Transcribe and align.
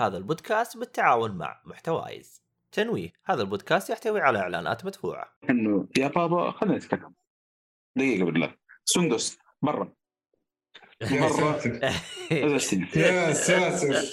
هذا 0.00 0.16
البودكاست 0.16 0.76
بالتعاون 0.76 1.30
مع 1.30 1.60
محتوايز. 1.64 2.42
تنويه 2.72 3.12
هذا 3.24 3.42
البودكاست 3.42 3.90
يحتوي 3.90 4.20
على 4.20 4.38
إعلانات 4.38 4.84
مدفوعة. 4.84 5.32
إنه 5.50 5.88
يا 5.98 6.08
بابا 6.08 6.50
خلينا 6.50 6.76
نتكلم. 6.76 7.14
دقيقة 7.96 8.24
بالله. 8.24 8.54
سندس 8.84 9.38
برا. 9.62 9.92
يا 11.00 11.20
مرة. 11.20 11.28
ساتر. 11.28 11.80
يا 12.96 13.32
ساتر 13.32 14.04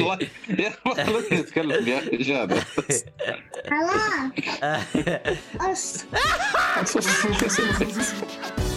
والله 0.00 0.28
يا 0.48 0.70
خلينا 0.70 1.40
نتكلم 1.40 1.88
يا 1.88 2.22
شاد 2.22 2.58
خلاص. 5.60 6.06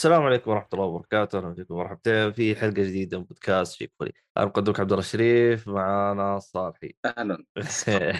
السلام 0.00 0.22
عليكم 0.22 0.50
ورحمة 0.50 0.68
الله 0.74 0.84
وبركاته. 0.84 1.38
أهلا 1.38 1.54
فيكم 1.54 1.74
مرحبتين 1.74 2.32
في 2.32 2.56
حلقة 2.56 2.82
جديدة 2.82 3.18
من 3.18 3.24
بودكاست 3.24 3.76
جيك 3.76 3.92
فولي 3.98 4.12
أنا 4.36 4.46
مقدمك 4.46 4.80
عبد 4.80 4.92
الله 4.92 5.04
الشريف 5.04 5.68
معانا 5.68 6.38
صالحي 6.38 6.94
أهلا. 7.04 7.44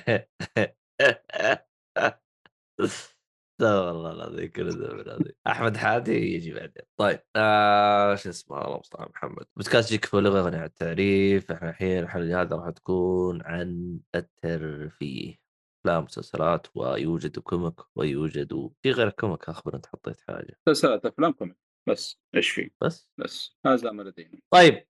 لا 3.61 3.81
والله 3.81 4.11
العظيم 4.11 4.51
كل 4.51 4.69
هذه 5.09 5.33
أحمد 5.47 5.77
حادي 5.77 6.35
يجي 6.35 6.55
بعدين. 6.55 6.83
طيب 6.97 7.21
آه 7.37 8.15
شو 8.15 8.29
اسمه؟ 8.31 8.65
الله 8.65 8.75
المستعان. 8.75 9.09
محمد. 9.15 9.47
بودكاست 9.57 9.91
جيك 9.91 10.05
فولي 10.05 10.29
غني 10.29 10.57
عن 10.57 10.65
التعريف. 10.65 11.53
إحنا 11.53 11.71
الحين 11.71 11.99
الحلقة 12.03 12.43
هذه 12.43 12.55
راح 12.55 12.71
تكون 12.71 13.43
عن 13.43 13.99
الترفيه. 14.15 15.35
افلام 15.81 16.05
مسلسلات 16.05 16.67
ويوجد 16.75 17.39
comic 17.39 17.81
ويوجد 17.97 18.71
في 18.83 18.91
غير 18.91 19.09
ال 19.09 19.15
comic 19.15 19.49
اخبر 19.49 19.77
أنت 19.77 19.87
حطيت 19.87 20.21
حاجة. 20.21 20.59
مسلسلات 20.69 21.07
أفلام 21.07 21.33
comic. 21.33 21.70
بس 21.91 22.21
إيش 22.37 22.51
في؟ 22.51 22.71
بس. 22.81 23.09
بس. 23.19 23.57
هذا 23.67 23.91
ما 23.91 24.03
لدينا. 24.03 24.41
طيب 24.51 24.87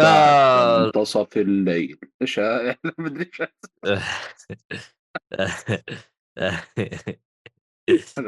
آه. 0.00 0.84
منتصف 0.84 1.36
الليل. 1.36 2.00
إيش 2.22 2.38
ها- 2.38 2.78
ما 2.98 3.06
ادري 3.06 3.30
إيش 7.88 8.14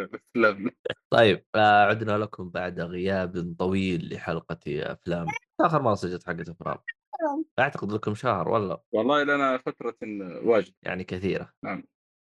طيب 1.12 1.44
آه 1.54 1.84
عدنا 1.84 2.18
لكم 2.18 2.50
بعد 2.50 2.80
غياب 2.80 3.54
طويل 3.58 4.14
لحلقة 4.14 4.58
أفلام. 4.66 5.26
آخر 5.60 5.82
مرة 5.82 5.94
سجلت 5.94 6.26
حلقة 6.26 6.52
أفلام 6.52 6.78
أعتقد 7.58 7.92
لكم 7.92 8.14
شهر 8.14 8.48
ولا؟ 8.48 8.82
والله 8.92 9.22
لنا 9.22 9.58
فترة 9.58 9.96
واجد. 10.42 10.74
يعني 10.82 11.04
كثيرة. 11.04 11.52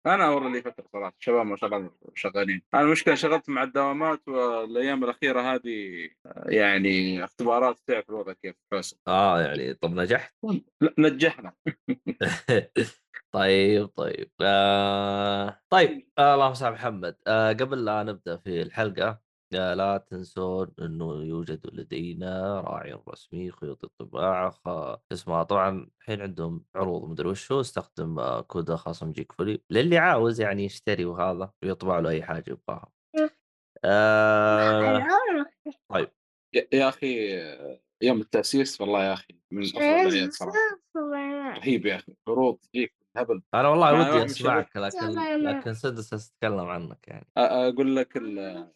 أنا 0.06 0.30
والله 0.30 0.50
لي 0.52 0.62
فتره 0.62 0.86
صراحة. 0.94 1.16
الشباب 1.20 1.46
ما 1.46 1.56
شاء 1.56 1.70
الله 1.78 1.92
شغالين. 2.16 2.62
أنا 2.74 2.82
المشكلة 2.82 3.16
شغلت 3.16 3.50
مع 3.50 3.64
الدوامات 3.64 4.28
والأيام 4.28 5.04
الأخيرة 5.04 5.42
هذه 5.42 6.10
يعني 6.46 7.24
اختبارات 7.24 7.80
تعرف 7.88 8.10
الوضع 8.10 8.34
كيف 8.34 8.56
فاسد 8.72 8.98
آه 9.08 9.42
يعني 9.42 9.74
طب 9.74 9.94
نجحت؟ 9.94 10.34
لا 10.82 10.94
نجحنا. 11.00 11.54
طيب 13.32 13.88
طيب. 13.88 14.32
آه 14.42 15.60
طيب. 15.70 16.08
آه 16.18 16.34
اللهم 16.36 16.54
صل 16.54 16.66
على 16.66 16.76
محمد. 16.76 17.18
آه 17.28 17.50
قبل 17.54 17.86
لا 17.86 18.04
نبدأ 18.04 18.38
في 18.38 18.62
الحلقة 18.62 19.08
آه 19.10 19.23
لا 19.56 19.98
تنسون 19.98 20.72
إنه 20.82 21.24
يوجد 21.24 21.68
لدينا 21.74 22.62
راعي 22.62 23.00
رسمي 23.10 23.52
خيوط 23.52 23.84
الطباعة 23.84 24.50
خ... 24.52 24.68
اسمها 25.12 25.44
طبعا 25.44 25.90
الحين 26.00 26.22
عندهم 26.22 26.66
عروض 26.76 27.10
مدري 27.10 27.30
وش 27.30 27.52
هو 27.52 27.62
استخدم 27.62 28.40
كود 28.40 28.76
خاص 28.76 29.04
جيك 29.04 29.32
فولي 29.32 29.62
للي 29.70 29.98
عاوز 29.98 30.42
يعني 30.42 30.66
يشتري 30.66 31.06
وهذا 31.06 31.52
ويطبع 31.64 32.00
له 32.00 32.10
أي 32.10 32.24
حاجة 32.24 32.44
يبغاها. 32.48 32.92
آه 33.86 35.06
يا 36.54 36.68
يا 36.74 36.90
أخي 36.90 37.38
آه، 37.42 37.80
يوم 38.02 38.22
التأسيس 38.22 38.82
والله 38.82 39.04
يا 39.04 39.14
أخي 39.14 39.40
من 39.52 39.64
أفضل 39.64 39.82
الاعياد 39.82 40.32
صراحة. 40.32 40.58
رهيب 41.58 41.86
يا 41.86 41.96
أخي 41.96 42.16
عروض 42.28 42.58
تجيك 42.58 43.03
هبل. 43.18 43.42
أنا 43.54 43.68
والله 43.70 43.94
ودي 44.18 44.26
أسمعك 44.26 44.78
لكن. 44.78 45.44
لكن 45.46 45.74
سدس 45.74 46.14
اتكلم 46.14 46.60
عنك 46.60 47.08
يعني. 47.08 47.28
أقول 47.38 47.96
لك 47.96 48.18
ال- 48.18 48.72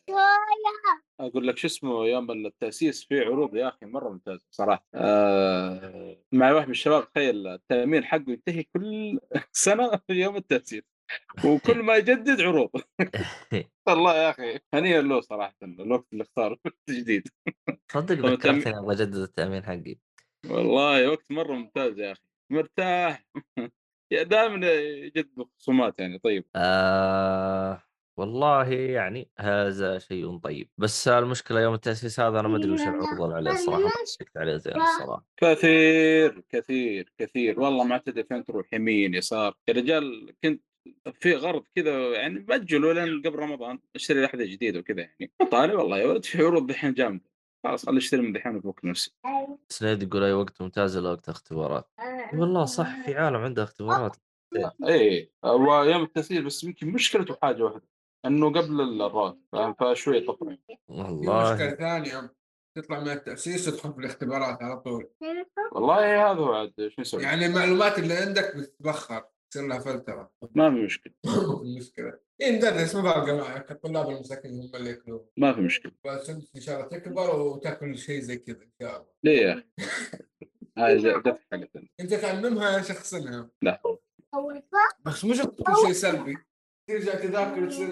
أقول 1.20 1.48
لك 1.48 1.58
شو 1.58 1.68
اسمه 1.68 2.06
يوم 2.06 2.32
التأسيس 2.32 3.04
في 3.06 3.20
عروض 3.20 3.56
يا 3.56 3.68
أخي 3.68 3.86
مرة 3.86 4.10
ممتازة 4.10 4.46
صراحة. 4.52 4.86
آه 4.94 6.18
مع 6.32 6.52
واحد 6.52 6.66
من 6.66 6.72
الشباب 6.72 7.12
تخيل 7.12 7.48
التأمين 7.48 8.06
حقه 8.06 8.24
ينتهي 8.28 8.64
كل 8.64 9.20
سنة 9.52 9.92
في 10.08 10.14
يوم 10.14 10.36
التأسيس 10.36 10.84
وكل 11.46 11.84
ما 11.84 11.96
يجدد 11.96 12.42
عروض. 12.42 12.70
والله 13.88 14.16
يا 14.16 14.30
أخي 14.30 14.60
هنيئا 14.74 15.02
له 15.02 15.22
صراحة 15.22 15.56
الوقت 15.64 16.06
اللي 16.14 16.24
اختاره 16.24 16.58
التجديد 16.66 17.28
صدق 17.92 18.14
ذكرتني 18.26 18.78
أبغى 18.80 18.94
اجدد 18.96 19.16
التأمين 19.16 19.64
حقي. 19.64 19.96
والله 20.50 21.10
وقت 21.12 21.32
مرة 21.32 21.54
ممتاز 21.54 22.00
يا 22.00 22.12
أخي. 22.12 22.22
مرتاح. 22.50 23.26
دائما 24.12 24.72
يجدد 24.72 25.46
خصومات 25.60 26.00
يعني 26.00 26.20
طيب. 26.20 26.46
آه 26.56 27.84
والله 28.18 28.70
يعني 28.74 29.30
هذا 29.40 30.00
شيء 30.00 30.38
طيب. 30.38 30.70
بس 30.78 31.08
المشكلة 31.08 31.62
يوم 31.62 31.74
التأسيس 31.74 32.20
هذا 32.20 32.40
أنا 32.40 32.48
ما 32.48 32.58
أدري 32.58 32.72
وش 32.72 32.82
العروض 32.82 33.22
اللي 33.22 33.36
عليه 33.36 33.52
الصراحة 33.52 33.82
ما 33.82 33.90
شكت 34.20 34.38
عليه 34.38 34.58
زين 34.58 34.82
الصراحة. 34.82 35.26
كثير 35.38 36.44
كثير 36.50 37.14
كثير. 37.18 37.60
والله 37.60 37.84
ما 37.84 37.98
تدري 37.98 38.24
فين 38.24 38.44
تروح 38.44 38.74
يمين 38.74 39.14
يسار. 39.14 39.54
يا 39.68 39.74
رجال 39.74 40.34
كنت 40.44 40.64
في 41.14 41.36
غرض 41.36 41.64
كذا 41.76 42.12
يعني 42.12 42.40
بأجله 42.40 42.94
لين 42.94 43.22
قبل 43.22 43.40
رمضان 43.40 43.80
أشتري 43.96 44.22
لحظة 44.22 44.46
جديدة 44.46 44.80
وكذا 44.80 45.02
يعني. 45.02 45.32
طالع 45.52 45.74
والله 45.74 45.98
يا 45.98 46.06
ولد 46.08 46.26
في 46.26 46.44
عروض 46.44 46.68
دحين 46.68 46.94
جامده 46.94 47.26
خلاص 47.64 47.86
خلي 47.86 47.98
اشتري 47.98 48.22
من 48.22 48.34
دحين 48.34 48.56
وفك 48.56 48.86
نفسي 48.86 49.12
سنيد 49.70 50.04
يقول 50.04 50.24
أي 50.24 50.34
وقت 50.34 50.62
ممتاز 50.62 50.98
إلا 50.98 51.10
وقت 51.10 51.30
اختبارات 51.30 51.90
والله 52.34 52.66
صح 52.66 53.06
في 53.06 53.16
عالم 53.16 53.36
عنده 53.36 53.64
اختبارات. 53.64 54.18
إي 54.88 55.32
هو 55.46 55.84
يوم 55.84 56.04
التسجيل 56.04 56.46
بس 56.46 56.64
يمكن 56.64 56.88
مشكلته 56.88 57.38
حاجة 57.42 57.64
واحدة 57.64 57.88
إنه 58.26 58.48
قبل 58.50 59.02
الراتب 59.02 59.40
فاهم؟ 59.52 59.74
فشوي 59.74 60.20
طفره 60.20 60.50
في 60.50 60.58
مشكلة 60.68 60.78
والله 60.88 61.76
ثانية 61.76 62.34
تطلع 62.78 63.00
من 63.00 63.10
التأسيس 63.10 63.66
تدخل 63.66 63.94
في 63.94 64.00
الاختبارات 64.00 64.64
على 64.64 64.80
طول. 64.80 65.10
والله 65.72 66.32
هذا 66.32 66.40
هو 66.40 66.54
عاد 66.54 66.88
شو 66.88 67.02
نسوي 67.02 67.24
يعني 67.24 67.46
المعلومات 67.46 68.00
اللي 68.00 68.14
عندك 68.14 68.58
بتتبخر. 68.58 69.24
يصير 69.58 69.70
لها 69.70 69.80
فلتره 69.80 70.32
ما 70.56 70.70
في 70.70 70.76
مشكلة. 70.76 71.14
المشكلة 71.64 72.20
إيه 72.42 72.58
ندرس 72.58 72.96
ما 72.96 73.02
فارقه 73.02 73.38
معك 73.38 73.72
الطلاب 73.72 74.10
المساكين 74.10 74.52
هم 74.52 74.72
اللي 74.76 74.90
ياكلون. 74.90 75.26
ما 75.38 75.54
في 75.54 75.62
مشكلة. 75.62 75.92
بس 76.06 76.30
انت 76.30 76.56
ان 76.56 76.62
شاء 76.62 76.76
الله 76.76 76.88
تكبر 76.88 77.40
وتاكل 77.40 77.98
شيء 77.98 78.20
زي 78.22 78.38
كذا 78.38 78.64
إن 78.64 78.72
شاء 78.82 78.96
الله. 78.96 79.08
ليه 79.24 79.42
يا 79.42 79.54
أخي؟ 79.54 79.64
هاي 80.78 81.14
حقتنا 81.14 81.68
أنت. 82.00 82.14
تعممها 82.14 82.78
يا 82.78 82.82
شخصنها 82.82 83.50
لا. 83.62 83.82
بس 85.06 85.26
مش 85.26 85.38
تكون 85.38 85.76
شيء 85.76 85.92
سلبي. 85.92 86.38
ترجع 86.90 87.16
تذاكر 87.16 87.70
تصير 87.70 87.92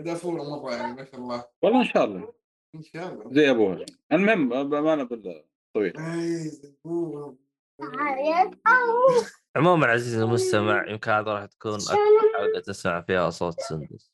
دافوره 0.00 0.42
مرة 0.42 0.74
يعني 0.74 0.92
ما 0.96 1.04
شاء 1.04 1.20
الله. 1.20 1.44
والله 1.62 1.80
إن 1.80 1.86
شاء 1.86 2.04
الله. 2.04 2.34
إن 2.74 2.82
شاء 2.82 3.12
الله. 3.12 3.34
زي 3.34 3.50
أبوها. 3.50 3.86
المهم 4.12 4.48
بامانه 4.70 5.02
بالطويل 5.02 5.98
اي 5.98 6.38
زبوره 6.48 7.36
عموما 9.56 9.86
عزيزي 9.86 10.22
المستمع 10.22 10.90
يمكن 10.90 11.10
هذا 11.10 11.32
راح 11.32 11.46
تكون 11.46 11.74
أكثر 11.74 11.96
حلقة 12.38 12.60
تسمع 12.60 13.00
فيها 13.00 13.30
صوت 13.30 13.60
سندس. 13.60 14.12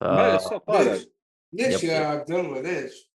ف... 0.00 0.04
طالع. 0.04 0.92
ليش؟ 0.92 1.08
ليش. 1.52 1.84
يا 1.84 1.98
عبد 1.98 2.30
الله؟ 2.30 2.60
ليش؟ 2.60 3.10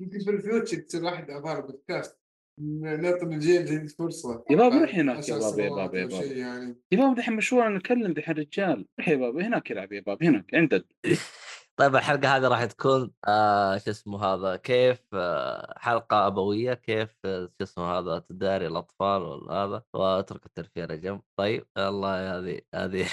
يمكن 0.00 0.18
في 0.18 0.30
الفيوتشر 0.30 0.76
تصير 0.76 1.04
واحد 1.04 1.30
اعضاء 1.30 1.56
البودكاست 1.56 2.18
نعطي 2.60 3.24
الجيل 3.24 3.60
الجديد 3.60 3.90
فرصة. 3.90 4.44
يا 4.50 4.56
بابا 4.56 4.78
روح 4.78 4.94
هناك 4.94 5.28
يا 5.28 5.38
بابا 5.38 5.62
يا 5.62 5.70
بابا 5.70 5.98
يا 5.98 6.06
بابا 6.06 6.22
شيء 6.22 6.36
يعني. 6.36 6.76
يا 6.92 6.98
بابا 6.98 7.14
دحين 7.14 7.34
مشروع 7.36 7.68
نكلم 7.68 8.12
دحين 8.12 8.34
رجال. 8.34 8.86
روح 8.98 9.08
يا 9.08 9.16
بابا 9.16 9.46
هناك 9.46 9.70
يلعب 9.70 9.92
يا 9.92 10.00
بابا 10.00 10.26
هناك 10.26 10.54
عندك. 10.54 10.86
طيب 11.76 11.96
الحلقة 11.96 12.36
هذه 12.36 12.48
راح 12.48 12.64
تكون 12.64 13.12
آه 13.28 13.78
شو 13.78 13.90
اسمه 13.90 14.24
هذا 14.24 14.56
كيف 14.56 15.00
آه 15.14 15.78
حلقة 15.78 16.26
أبوية 16.26 16.74
كيف 16.74 17.18
آه، 17.24 17.46
شو 17.58 17.64
اسمه 17.64 17.84
هذا 17.84 18.18
تداري 18.18 18.66
الأطفال 18.66 19.22
ولا 19.22 19.52
هذا 19.52 19.82
وأترك 19.94 20.46
الترفيه 20.46 20.82
على 20.82 20.96
جنب. 20.96 21.22
طيب 21.36 21.66
والله 21.76 22.38
هذه 22.38 22.60
هذه. 22.74 23.08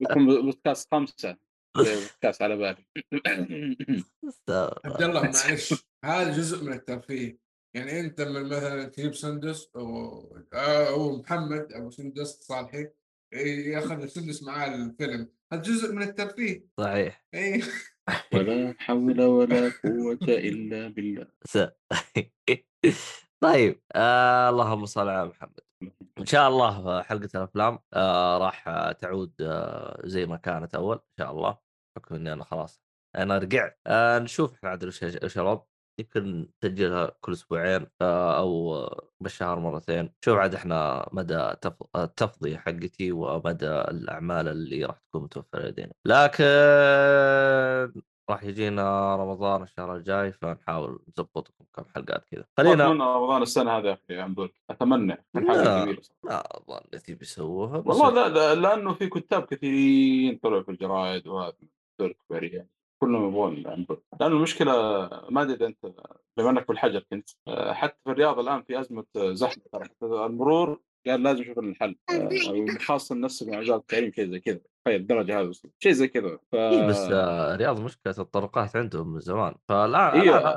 بيكون 0.00 0.26
بودكاست 0.26 0.94
خمسة. 0.94 1.36
بودكاست 1.76 2.42
على 2.42 2.56
بالي. 2.56 2.86
عبد 4.84 5.02
الله 5.02 5.22
معلش 5.22 5.84
هذا 6.04 6.36
جزء 6.36 6.64
من 6.64 6.72
الترفيه. 6.72 7.38
يعني 7.74 8.00
أنت 8.00 8.20
من 8.20 8.48
مثلا 8.48 8.84
تجيب 8.84 9.14
سندس 9.14 9.70
أو 9.76 10.36
أو 10.54 11.16
محمد 11.16 11.72
أبو 11.72 11.90
سندس 11.90 12.40
صالحي 12.40 12.90
ياخذ 13.32 14.02
السدس 14.02 14.42
معاه 14.42 14.74
الفيلم. 14.74 15.28
هذا 15.52 15.62
جزء 15.62 15.92
من 15.94 16.02
الترفيه. 16.02 16.64
صحيح. 16.80 17.24
اي 17.34 17.62
ولا 18.34 18.74
حول 18.78 19.20
ولا 19.20 19.72
قوة 19.84 20.18
إلا 20.28 20.88
بالله. 20.88 21.26
طيب 23.42 23.82
آه 23.94 24.48
اللهم 24.48 24.86
صل 24.86 25.08
على 25.08 25.28
محمد. 25.28 25.60
إن 26.18 26.26
شاء 26.26 26.48
الله 26.48 27.02
حلقة 27.02 27.28
الأفلام 27.34 27.78
آه 27.94 28.38
راح 28.38 28.90
تعود 28.92 29.32
آه 29.40 30.02
زي 30.04 30.26
ما 30.26 30.36
كانت 30.36 30.74
أول 30.74 30.96
إن 30.96 31.14
شاء 31.18 31.30
الله. 31.30 31.58
بحكم 31.96 32.14
إني 32.14 32.32
أنا 32.32 32.44
خلاص. 32.44 32.82
أنا 33.16 33.38
رجعت. 33.38 33.80
آه 33.86 34.18
نشوف 34.18 34.54
إحنا 34.54 34.70
عاد 34.70 34.84
وش 34.84 35.02
وش 35.02 35.38
الوضع. 35.38 35.71
يمكن 35.98 36.48
نسجلها 36.64 37.12
كل 37.20 37.32
أسبوعين 37.32 37.86
آه 38.02 38.38
أو 38.38 38.86
بالشهر 39.20 39.58
مرتين. 39.58 40.12
شوف 40.24 40.38
عاد 40.38 40.54
إحنا 40.54 41.08
مدى 41.12 41.52
تف- 41.60 41.96
التفضيه 41.96 42.56
حقتي 42.56 43.12
ومدى 43.12 43.66
الأعمال 43.70 44.48
اللي 44.48 44.84
راح 44.84 44.98
تكون 44.98 45.22
متوفرة 45.22 45.60
لدينا. 45.66 45.92
لكن 46.04 46.44
راح 48.30 48.44
يجينا 48.44 49.16
رمضان 49.16 49.62
الشهر 49.62 49.96
الجاي 49.96 50.32
فنحاول 50.32 50.98
نظبط 51.08 51.48
لكم 51.50 51.64
كم 51.74 51.84
حلقات 51.94 52.24
كذا. 52.24 52.44
خلينا 52.56 52.86
أتمنى 52.86 53.02
رمضان 53.04 53.42
السنة 53.42 53.78
هذه 53.78 53.86
يا 53.86 53.92
أخي 53.92 54.14
يا 54.14 54.22
عبدول 54.22 54.52
أتمنى 54.70 55.24
كان 55.34 55.48
حاجة 55.48 55.84
لا. 56.24 56.56
أظن 56.56 56.80
التي 56.94 57.14
بيسووها 57.14 57.76
والله 57.86 58.10
لا, 58.10 58.28
لا 58.28 58.54
لأنه 58.54 58.94
في 58.94 59.06
كتاب 59.08 59.42
كثيرين 59.42 60.38
طلعوا 60.42 60.62
في 60.62 60.70
الجرايد 60.70 61.26
وهذا 61.26 61.52
دول 61.98 62.14
كلهم 63.02 63.28
يبغون 63.28 63.66
عبدول 63.66 64.02
لأنه 64.20 64.36
المشكلة 64.36 64.72
ما 65.30 65.42
أدري 65.42 65.54
إذا 65.54 65.66
أنت 65.66 65.92
بما 66.36 66.50
أنك 66.50 66.64
في 66.66 66.72
الحجر 66.72 67.04
كنت 67.10 67.28
آه، 67.48 67.72
حتى 67.72 67.96
في 68.04 68.10
الرياض 68.10 68.38
الآن 68.38 68.62
في 68.62 68.80
أزمة 68.80 69.04
آه، 69.16 69.34
حتى 69.74 70.06
المرور 70.06 70.80
قال 71.06 71.22
لازم 71.22 71.40
نشوف 71.40 71.58
الحل 71.58 71.96
خاصة 72.86 73.14
الناس 73.14 73.42
من 73.42 73.58
وزارة 73.58 73.78
التعليم 73.78 74.12
شيء 74.12 74.30
زي 74.30 74.40
كذا. 74.40 74.60
تخيل 74.84 75.00
الدرجة 75.00 75.40
هذه 75.40 75.48
وصلت. 75.48 75.72
شيء 75.78 75.92
زي 75.92 76.08
كذا. 76.08 76.38
ف... 76.52 76.54
إيه 76.54 76.86
بس 76.86 77.08
آه، 77.12 77.56
رياض 77.56 77.80
مشكلة 77.80 78.14
الطرقات 78.18 78.76
عندهم 78.76 79.12
من 79.12 79.20
زمان. 79.20 79.54
فالآن 79.68 80.20
إيه 80.20 80.38
الآن 80.38 80.56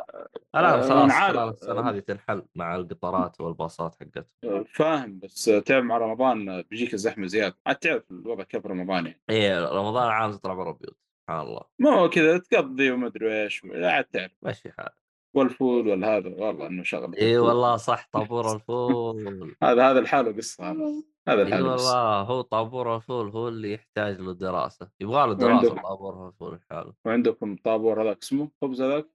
الآن 0.56 0.81
خلاص. 0.81 1.12
خلال 1.12 1.50
السنة 1.50 1.89
هذه 1.89 2.00
تنحل 2.00 2.44
مع 2.56 2.75
القطارات 2.75 3.41
والباصات 3.41 3.95
حقتهم. 3.95 4.63
فاهم. 4.74 5.19
بس 5.19 5.45
تعرف 5.45 5.86
مع 5.86 5.98
رمضان 5.98 6.62
بيجيك 6.62 6.94
الزحمة 6.94 7.27
زيادة. 7.27 7.57
عاد 7.68 7.75
تعرف 7.75 8.12
الوضع 8.12 8.44
كيف 8.44 8.65
رمضان 8.65 9.06
يعني. 9.06 9.21
إيه 9.30 9.69
رمضان 9.69 10.03
العام 10.03 10.31
تطلع 10.31 10.53
برا 10.53 10.71
البيوت 10.71 11.06
سبحان 11.27 11.48
الله. 11.48 11.62
ما 11.80 11.89
هو 12.00 12.10
كذا 12.10 12.38
تقضي 12.38 12.92
وما 12.92 13.07
أدري 13.07 13.44
إيش 13.44 13.62
عاد 13.74 14.04
تعرف. 14.06 14.31
ماشي 14.42 14.72
حال. 14.72 14.89
والفول 15.36 15.88
والهذا 15.88 16.30
والله 16.30 16.68
إنه 16.68 16.83
شغلة 16.83 17.18
إي 17.18 17.38
والله 17.38 17.75
صح 17.77 18.10
طابور 18.12 18.56
الفول. 18.56 19.56
هذا 19.63 19.92
هذا 19.92 20.00
الحالة 20.00 20.36
قصة 20.38 20.72
هذا 20.72 21.04
هذا 21.27 21.38
إي 21.42 21.48
الحالة 21.48 21.74
قصة. 21.74 21.86
والله 21.88 22.22
هو 22.22 22.42
طابور 22.42 22.95
الفول 22.95 23.30
هو 23.30 23.48
اللي 23.48 23.74
يحتاج 23.74 24.19
له 24.19 24.33
دراسه 24.33 24.89
يبغى 25.00 25.27
له 25.27 25.33
دراسة 25.33 25.75
طابور 25.81 26.27
الفول 26.27 26.56
لحاله 26.72 26.94
وعندكم 27.06 27.56
طابور 27.56 28.04
هذاك 28.04 28.18
اسمه؟ 28.24 28.51
خبز 28.62 28.81
هذاك؟ 28.81 29.07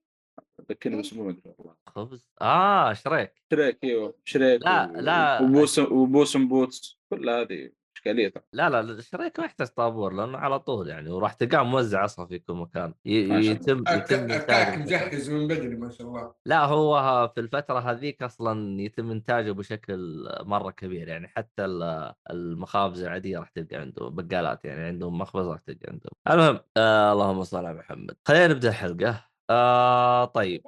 ذكرني 0.69 0.95
باسمه 0.95 1.23
ما 1.23 1.29
أدري 1.29 1.53
والله. 1.57 1.75
خبز؟ 1.87 2.29
آه 2.41 2.93
شريك. 2.93 3.33
شريك 3.51 3.83
أيوه 3.83 4.13
شريك 4.25 4.61
لا، 4.65 4.91
و- 4.91 4.99
لا. 4.99 5.41
وبوس 5.41 5.79
وبوسم 5.79 6.47
بوتس 6.47 6.99
كل 7.09 7.29
هذه. 7.29 7.71
إشكالية 8.01 8.29
ترى. 8.29 8.43
لا 8.53 8.69
لا 8.69 8.79
الشريك 8.79 9.39
ما 9.39 9.45
يحتاج 9.45 9.67
طابور 9.67 10.13
لأنه 10.13 10.37
على 10.37 10.59
طول 10.59 10.87
يعني 10.89 11.09
وراح 11.09 11.33
تلقاه 11.33 11.63
موزع 11.63 12.05
أصلا 12.05 12.25
في 12.27 12.39
كل 12.39 12.53
مكان 12.53 12.93
يتم 13.05 13.79
يتم 13.79 13.79
الكعك 13.79 14.13
إنتاجه. 14.13 14.75
مجهز 14.79 15.29
من 15.29 15.47
بدري 15.47 15.75
ما 15.75 15.89
شاء 15.89 16.07
الله 16.07 16.33
لا 16.45 16.65
هو 16.65 17.27
في 17.35 17.41
الفترة 17.41 17.79
هذيك 17.79 18.23
أصلا 18.23 18.81
يتم 18.81 19.11
إنتاجه 19.11 19.51
بشكل 19.51 20.25
مرة 20.41 20.71
كبير 20.71 21.07
يعني 21.07 21.27
حتى 21.27 21.65
ال- 21.65 22.13
المخابز 22.31 23.03
العادية 23.03 23.39
راح 23.39 23.49
تلقى 23.49 23.75
عنده 23.75 24.09
بقالات 24.09 24.65
يعني 24.65 24.81
عندهم 24.83 25.17
مخبز 25.17 25.45
راح 25.47 25.59
تلقى 25.59 25.85
عندهم. 25.87 26.11
المهم 26.31 26.59
آه 26.77 27.13
اللهم 27.13 27.43
صل 27.43 27.65
على 27.65 27.73
محمد. 27.77 28.15
خلينا 28.27 28.47
نبدأ 28.47 28.69
الحلقة. 28.69 29.25
آه 29.49 30.25
طيب 30.25 30.63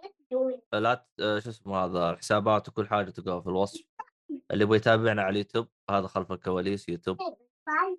لا 0.74 0.94
ت- 0.94 1.22
آه 1.22 1.40
شو 1.40 1.50
اسمه 1.50 1.78
هذا 1.86 2.10
الحسابات 2.10 2.70
وكل 2.70 2.88
حاجة 2.88 3.10
تلقاها 3.10 3.42
في 3.42 3.48
الوصف. 3.48 3.82
اللي 4.52 4.64
يبغى 4.64 4.78
يتابعنا 4.78 5.22
على 5.22 5.32
اليوتيوب 5.32 5.68
هذا 5.90 6.08
خلف 6.08 6.32
الكواليس 6.32 6.90
يوتيوب 6.90 7.18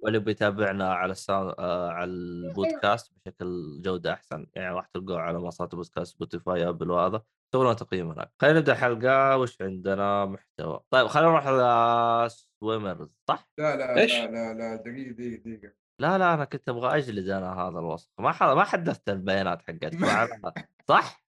واللي 0.02 0.18
بيتابعنا 0.18 0.94
على 0.94 1.12
ال 1.12 1.19
sound 1.19 1.54
آه 1.58 1.90
على 1.90 2.10
البودكاست 2.10 3.12
بشكل 3.16 3.80
جودة 3.82 4.12
أحسن 4.12 4.46
يعني 4.54 4.74
راح 4.74 4.86
تلقوه 4.86 5.20
على 5.20 5.38
منصات 5.38 5.72
البودكاست 5.72 6.14
Spotify 6.14 6.68
Apple 6.68 6.90
وهذا 6.90 7.22
سووا 7.52 7.72
تقييم 7.72 8.10
هناك 8.10 8.32
خلينا 8.38 8.58
نبدأ 8.58 8.72
الحلقة 8.72 9.36
وش 9.36 9.62
عندنا 9.62 10.24
محتوى 10.24 10.80
طيب 10.90 11.06
خلينا 11.06 11.28
نروح 11.28 11.46
على 11.46 12.28
سويمرز 12.28 13.08
صح؟ 13.28 13.48
لا 13.58 13.76
لا 13.76 14.00
إيش؟ 14.00 14.14
لا 14.14 14.26
لا 14.26 14.54
لا 14.54 14.76
دقيقة 14.76 15.12
دقيقة 15.12 15.42
دقيقة 15.42 15.72
لا 15.98 16.18
لا 16.18 16.34
أنا 16.34 16.44
كنت 16.44 16.68
أبغى 16.68 16.98
أجلد 16.98 17.28
أنا 17.28 17.52
هذا 17.52 17.78
الوصف 17.78 18.10
ما. 18.18 18.54
ما 18.54 18.64
حدثت 18.64 19.08
البيانات 19.08 19.62
حقتك 19.62 20.68
صح؟ 20.88 21.24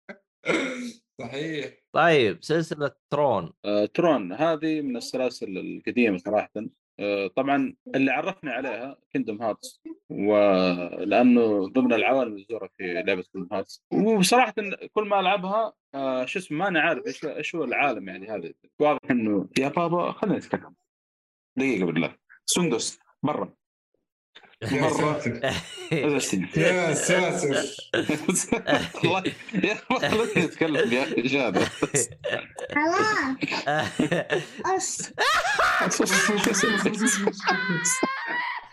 صحيح. 1.21 1.73
طيب 1.93 2.43
سلسلة 2.43 2.91
Tron. 3.09 3.53
آه، 3.65 3.85
Tron 3.85 4.33
هذه 4.33 4.81
من 4.81 4.97
السلاسل 4.97 5.57
القديمة 5.57 6.17
صراحة. 6.17 6.49
آه، 6.99 7.27
طبعا 7.27 7.75
اللي 7.95 8.11
عرفني 8.11 8.49
عليها 8.51 8.97
Kingdom 9.11 9.41
Hearts 9.41 9.81
ولأنه 10.09 11.67
ضمن 11.69 11.93
العوالم 11.93 12.37
تزوره 12.37 12.69
في 12.77 13.03
لعبة 13.07 13.21
Kingdom 13.21 13.49
Hearts 13.51 13.83
وصراحه 13.93 14.53
كل 14.93 15.03
ما 15.03 15.19
ألعبها 15.19 15.73
آه، 15.95 16.25
شو 16.25 16.39
اسمه 16.39 16.57
ماني 16.57 16.79
عارف 16.79 17.07
إيش 17.07 17.25
إيش 17.25 17.55
هو 17.55 17.63
العالم 17.63 18.09
يعني 18.09 18.27
هذا. 18.29 18.53
واضح 18.79 18.99
إنه 19.11 19.49
يا 19.59 19.67
بابا 19.67 20.11
خلينا 20.11 20.37
نتكلم. 20.37 20.75
دقيقة 21.57 21.85
بالله. 21.85 22.15
سندس 22.45 22.99
برا 23.23 23.53
يا 24.71 24.81
مرة. 24.81 25.21
ساتر 26.93 27.57
أزعجتني. 27.95 29.33
يا 29.63 29.77
خليني 30.09 30.45
اتكلم 30.45 30.93
يا 30.93 31.03
أخي 31.03 31.21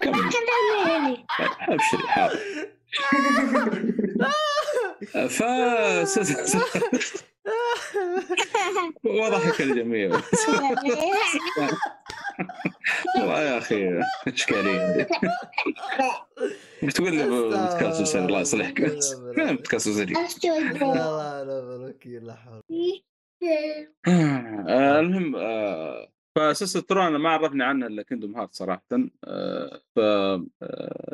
كمل 0.01 0.31
كلمني 0.33 1.27
ابشري 1.69 2.09
حاضر 2.09 2.39
ف 5.29 5.43
وضحك 9.05 9.61
الجميع. 9.61 10.11
والله 13.17 13.43
يا 13.43 13.59
أخي 13.59 14.01
إشكالية. 14.29 15.09
بتقول 16.83 17.17
لي 17.17 17.29
بودكاست 17.29 18.17
الله 18.17 18.41
يصلحك. 18.41 18.87
فين 19.35 19.57
بودكاست 19.57 19.87
وسري 19.89 20.13
لا 20.13 20.27
آه، 24.09 25.01
المهم 25.01 25.37
فسلسلة 26.39 26.83
Tron 26.83 27.07
أنا 27.07 27.19
ما 27.19 27.31
عرفني 27.31 27.65
عنها 27.65 27.89
إلا 27.89 28.03
Kingdom 28.03 28.37
Hearts 28.37 28.55
صراحة. 28.55 28.83
آه، 29.25 29.81
ف 29.97 29.99
آه، 29.99 30.45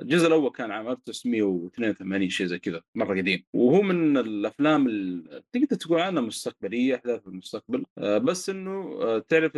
الجزء 0.03 0.27
الأول 0.27 0.51
كان 0.51 0.71
عام 0.71 0.89
1982 0.89 2.29
شيء 2.31 2.47
زي 2.47 2.59
كذا 2.59 2.81
مرة 2.95 3.19
قديم. 3.19 3.45
وهو 3.55 3.83
من 3.83 4.17
الأفلام 4.19 4.87
ال- 4.89 5.43
تقدر 5.53 5.67
تقول 5.77 6.01
عنها 6.01 6.23
مستقبلية 6.23 6.95
أحداث 6.95 7.21
في 7.21 7.27
المستقبل. 7.27 7.85
آه، 7.99 8.19
بس 8.19 8.51
إنه 8.51 8.99
تعرف 9.19 9.57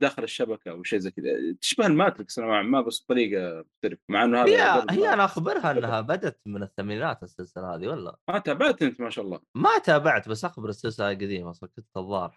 داخل 0.00 0.22
الشبكة 0.22 0.70
أو 0.70 0.82
شيء 0.82 0.98
زي 0.98 1.10
كذا. 1.10 1.30
تشبه 1.60 1.86
ال 1.86 1.93
Matrix 1.93 2.38
نوعا 2.38 2.62
ما 2.62 2.80
بس 2.80 3.04
بطريقة 3.04 3.64
مختلفة. 3.74 4.02
مع 4.08 4.24
إنه 4.24 4.42
هذا 4.42 4.50
هي 4.50 4.84
هي 4.90 5.12
أنا 5.12 5.24
أخبرها 5.24 5.70
إنها 5.70 6.00
بدت 6.00 6.38
من 6.46 6.62
الثمانينات 6.62 7.22
السلسلة 7.22 7.74
هذه 7.74 7.86
ولا؟ 7.88 8.16
ما 8.28 8.38
تابعت 8.38 8.82
أنت 8.82 9.00
ما 9.00 9.10
شاء 9.10 9.24
الله. 9.24 9.40
ما 9.54 9.78
تابعت 9.84 10.28
بس 10.28 10.44
أخبر 10.44 10.68
السلسلة 10.68 11.10
القديمة 11.10 11.50
أصلا 11.50 11.68
كنت 11.76 11.86
الظاهر 11.96 12.34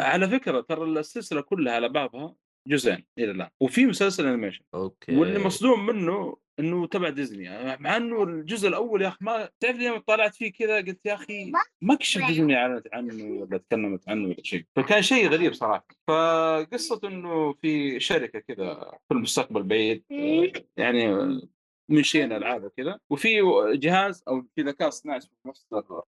على 0.00 0.28
فكرة 0.28 0.60
ترى 0.60 0.84
السلسلة 0.84 1.40
كلها 1.40 1.73
على 1.74 1.88
بعضها 1.88 2.36
جزئين 2.68 3.04
إلى 3.18 3.30
الآن 3.30 3.48
وفي 3.60 3.86
مسلسل 3.86 4.26
animation 4.26 4.64
okay. 4.74 5.16
واللي 5.16 5.38
مصدوم 5.38 5.86
منه 5.86 6.36
إنه 6.58 6.86
تبع 6.86 7.08
ديزني 7.08 7.44
يعني 7.44 7.82
مع 7.82 7.96
إنه 7.96 8.22
الجزء 8.22 8.68
الأول 8.68 9.02
يا 9.02 9.08
أخي 9.08 9.18
ما 9.20 9.50
تعرف 9.60 9.78
يوم 9.80 9.98
طلعت 9.98 10.34
فيه 10.34 10.52
كذا 10.52 10.76
قلت 10.76 11.06
يا 11.06 11.14
أخي 11.14 11.52
ما 11.82 11.94
كشف 11.94 12.26
ديزني 12.26 12.56
أعلنت 12.56 12.88
عنه 12.92 13.24
ولا 13.24 13.58
تكلمت 13.58 14.08
عنه 14.08 14.28
ولا 14.28 14.42
شيء 14.42 14.64
فكان 14.76 15.02
شيء 15.02 15.28
غريب 15.28 15.52
صراحة 15.52 15.86
فقصة 16.08 17.00
إنه 17.04 17.52
في 17.52 18.00
شركة 18.00 18.38
كذا 18.38 18.74
في 19.08 19.14
المستقبل 19.14 19.62
بعيد 19.62 20.04
آه، 20.12 20.52
يعني 20.76 21.08
آه، 21.08 21.40
منشئين 21.88 22.32
العاب 22.32 22.64
وكذا 22.64 22.98
وفي 23.10 23.40
جهاز 23.74 24.24
أو 24.28 24.42
في 24.54 24.62
ذكاء 24.62 24.88
اصطناعي 24.88 25.18
اسمه 25.18 25.36
master 25.44 26.02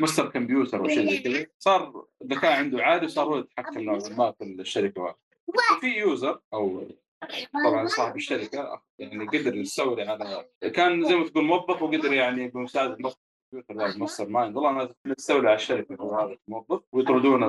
master 0.00 0.28
computer 0.30 0.78
أو 0.80 0.88
شيء 0.88 1.10
زي 1.10 1.18
كذا. 1.18 1.46
صار 1.58 2.06
الذكاء 2.22 2.52
عنده 2.58 2.82
عالي 2.84 3.04
وصار 3.04 3.24
هو 3.26 3.38
يتحكم 3.38 3.80
نوعا 3.80 3.98
ما 4.18 4.32
في 4.32 4.44
الشركة 4.44 5.16
وفي 5.46 5.86
user 5.86 6.40
أو 6.52 6.82
طبعا 7.64 7.86
صاحب 7.86 8.16
الشركة 8.16 8.82
يعني 8.98 9.26
قدر 9.26 9.56
يستولي 9.56 10.02
على 10.02 10.46
كان 10.74 11.04
زي 11.04 11.14
ما 11.16 11.24
تقول 11.28 11.44
موظف 11.44 11.82
وقدر 11.82 12.12
يعني 12.12 12.48
بمساعده 12.48 12.96
master 13.00 13.20
computer 13.52 13.86
هذا 13.86 13.98
mastermind. 13.98 14.56
والله 14.56 14.70
أنا 14.70 14.94
يستولي 15.18 15.48
على 15.48 15.56
الشركة 15.56 15.94
هذا 16.24 16.36
الموظف. 16.48 16.82
ويطردون 16.92 17.40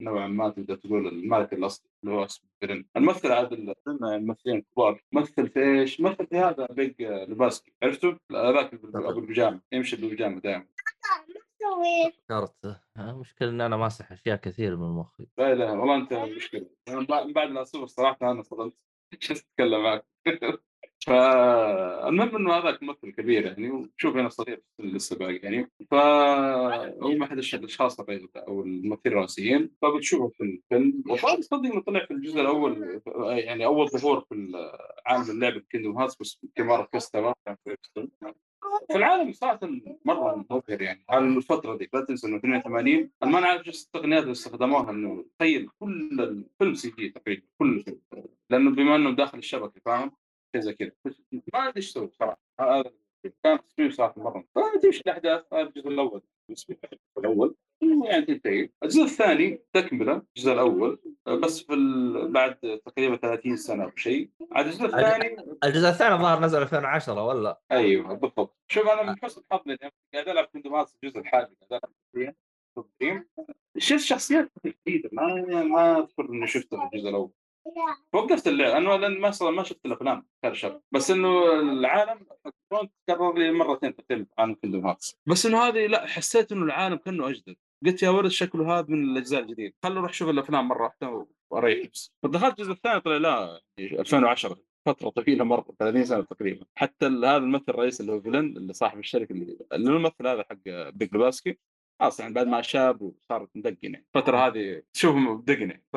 نوعا 0.00 0.26
ما 0.26 0.48
تقدر 0.48 0.74
تقول 0.74 1.06
الملك 1.08 1.52
الأصلي 1.52 1.88
اللي 2.04 2.14
هو 2.14 2.24
اسمه 2.24 2.48
فلين 2.60 2.84
الممثل 2.96 3.32
عاد 3.32 3.52
ال- 3.52 3.74
الممثلين 3.88 4.56
الكبار 4.56 5.02
مثل 5.12 5.48
في 5.48 5.60
إيش؟ 5.80 6.00
مثل 6.00 6.26
في 6.26 6.36
هذا 6.36 6.66
Big 6.70 7.02
Lebowski 7.02 7.72
عرفته؟ 7.82 8.16
ذاك 8.32 8.70
أبو 8.94 9.18
البيجامة. 9.20 9.60
يمشي 9.72 9.96
بالبيجامة 9.96 10.40
دائما. 10.40 10.66
سويت. 11.70 12.14
فكرت. 12.28 12.80
المشكلة 12.98 13.48
إن 13.48 13.60
أنا 13.60 13.76
ماسح 13.76 14.12
أشياء 14.12 14.36
كثير 14.36 14.76
من 14.76 14.88
مخي. 14.88 15.26
لا 15.38 15.52
اله 15.52 15.72
والله 15.80 15.96
أنت 15.96 16.12
مشكلة. 16.12 16.70
أنا 16.88 17.06
بعد 17.34 17.48
ما 17.50 17.62
اسوق 17.62 17.84
صراحة 17.84 18.30
أنا 18.30 18.42
صدمت 18.42 18.74
جلست 19.22 19.46
أتكلم 19.52 19.82
معك؟ 19.82 20.06
فالمهم 21.06 22.36
إنه 22.36 22.52
هذاك 22.52 22.82
ممثل 22.82 23.10
كبير 23.10 23.46
يعني 23.46 23.70
وشوف 23.70 24.16
أنا 24.16 24.28
صغير 24.28 24.62
لسه 24.78 25.16
باقي 25.16 25.36
يعني. 25.36 25.70
فهو 25.90 27.08
من 27.08 27.22
أحد 27.22 27.38
الأشخاص 27.38 28.00
أو 28.00 28.60
الممثلين 28.60 29.12
الرئيسيين. 29.14 29.70
فبتشوفه 29.82 30.28
في 30.28 30.44
الفيلم. 30.44 31.02
وطبعا 31.08 31.36
تصدق 31.36 31.72
إنه 31.72 31.80
طلع 31.80 32.04
في 32.04 32.10
الجزء 32.10 32.40
الأول 32.40 33.00
يعني 33.28 33.64
أول 33.64 33.88
ظهور 33.88 34.20
في 34.20 34.52
عالم 35.06 35.30
اللعبه 35.30 35.62
كينجدوم 35.70 35.98
هارتس 35.98 36.16
بس 36.20 36.46
كمارة 36.54 36.88
كاستمر 36.92 37.34
كان 37.46 37.56
في 37.64 37.76
في 38.88 38.96
العالم 38.96 39.32
صراحة 39.32 39.60
مرة 40.04 40.36
مبهر 40.36 40.82
يعني 40.82 41.04
على 41.10 41.24
الفترة 41.24 41.76
دي 41.76 41.90
لا 41.94 42.00
تنسى 42.00 42.26
إنه 42.26 42.36
82 42.36 43.10
أنا 43.22 43.30
ما 43.30 43.40
نعرف 43.40 43.66
إيش 43.66 43.84
التقنيات 43.84 44.22
اللي 44.22 44.32
استخدموها 44.32 44.90
إنه 44.90 45.24
تخيل 45.38 45.68
كل 45.78 46.20
الفيلم 46.20 46.74
CG 46.74 47.08
تقريبا 47.08 47.42
كل 47.58 47.76
الفيلم. 47.76 48.00
لأنه 48.50 48.70
بما 48.70 48.96
إنه 48.96 49.10
داخل 49.10 49.38
الشبكة 49.38 49.80
فاهم؟ 49.84 50.12
شيء 50.52 50.60
زي 50.60 50.74
كذا. 50.74 50.92
ما 51.54 51.68
أدري 51.68 51.76
إيش 51.76 51.90
سووا 51.90 52.08
صراحة 52.18 52.40
هذا 52.60 52.92
كان 53.44 53.58
تصميم 53.68 53.90
صراحة 53.90 54.14
مرة. 54.16 54.44
فتمشي 54.54 55.00
الأحداث. 55.00 55.44
هذا 55.52 55.62
الجزء 55.62 55.88
الأول. 55.88 56.22
بالنسبة 56.48 56.76
الأول. 57.18 57.54
يعني 57.82 58.24
تنتهي. 58.24 58.70
الجزء 58.82 59.02
الثاني 59.02 59.62
تكملة. 59.72 60.22
الجزء 60.36 60.52
الأول. 60.52 61.00
بس 61.26 61.62
في 61.62 61.74
ال... 61.74 62.32
بعد 62.32 62.80
تقريبا 62.86 63.16
30 63.16 63.56
سنة 63.56 63.84
أو 63.84 63.90
شيء. 63.96 64.30
الجزء 64.56 64.84
الثاني 64.84 65.36
الجزء 65.64 65.88
الثاني 65.88 66.14
الظاهر 66.14 66.40
نزل 66.40 66.62
2010 66.62 67.24
ولا؟ 67.24 67.60
أيوه 67.72 68.14
بالضبط. 68.14 68.56
شوف 68.68 68.88
أنا 68.88 69.02
من 69.02 69.16
حسن 69.22 69.42
حظي 69.52 69.76
قاعد 70.14 70.28
ألعب 70.28 70.44
كينجدوم 70.44 70.74
هارتس 70.74 70.96
الجزء 71.02 71.18
الحالي 71.18 71.46
قاعد 71.70 71.84
ألعب 71.84 71.92
دريم 73.00 73.24
شفت 73.78 74.04
شخصيات 74.04 74.50
جديده 74.66 75.10
ما 75.12 75.34
ما 75.62 75.98
أذكر 75.98 76.28
إني 76.30 76.46
شفته 76.46 76.88
في 76.88 76.96
الجزء 76.96 77.08
الأول. 77.08 77.30
وقفت 78.12 78.48
اللعب 78.48 78.76
أنا 78.76 78.88
لأن 78.88 79.20
ما 79.20 79.30
صار 79.30 79.50
ما 79.50 79.62
شفت 79.62 79.86
الأفلام 79.86 80.26
خير 80.44 80.80
بس 80.92 81.10
إنه 81.10 81.60
العالم 81.60 82.26
تكرر 83.06 83.38
لي 83.38 83.52
مرتين 83.52 83.96
تقريبا 83.96 84.26
عن 84.38 84.54
كينجدوم 84.54 84.86
هارتس. 84.86 85.18
بس 85.26 85.46
إنه 85.46 85.58
هذه 85.58 85.86
لا 85.86 86.06
حسيت 86.06 86.52
إنه 86.52 86.64
العالم 86.64 86.96
كأنه 86.96 87.28
أجدد. 87.28 87.56
قلت 87.86 88.02
يا 88.02 88.10
ولد 88.10 88.30
شكله 88.30 88.78
هذا 88.78 88.86
من 88.88 89.04
الأجزاء 89.04 89.40
الجديدة. 89.40 89.74
خلوا 89.82 89.98
أروح 89.98 90.10
أشوف 90.10 90.28
الأفلام 90.28 90.68
مرة 90.68 90.82
واحدة 90.82 91.26
وأريح. 91.50 91.86
نفسي 91.86 92.12
فدخلت 92.22 92.58
الجزء 92.58 92.72
الثاني 92.72 93.00
طلع 93.00 93.16
لا 93.16 93.60
2010 93.78 94.58
فترة 94.86 95.08
طويلة 95.08 95.44
مرة 95.44 95.74
30 95.78 96.04
سنة 96.04 96.22
تقريبا. 96.22 96.66
حتى 96.74 97.06
هذا 97.06 97.36
الممثل 97.36 97.64
الرئيسي 97.68 98.02
اللي 98.02 98.12
هو 98.12 98.20
فيلن 98.20 98.56
اللي 98.56 98.72
صاحب 98.72 98.98
الشركة 98.98 99.32
اللي 99.32 99.58
اللي 99.72 99.90
الممثل 99.90 100.26
هذا 100.26 100.44
حق 100.50 100.90
بيج 100.90 101.14
لباسكي 101.14 101.58
خلاص 102.00 102.20
يعني 102.20 102.34
بعد 102.34 102.46
ما 102.46 102.62
شاب 102.62 103.02
وصار 103.02 103.48
مدقن 103.54 103.76
يعني 103.82 104.06
الفترة 104.16 104.46
هذه 104.46 104.82
تشوفه 104.92 105.18
مدقن 105.18 105.70
يعني 105.70 105.84
ف 105.92 105.96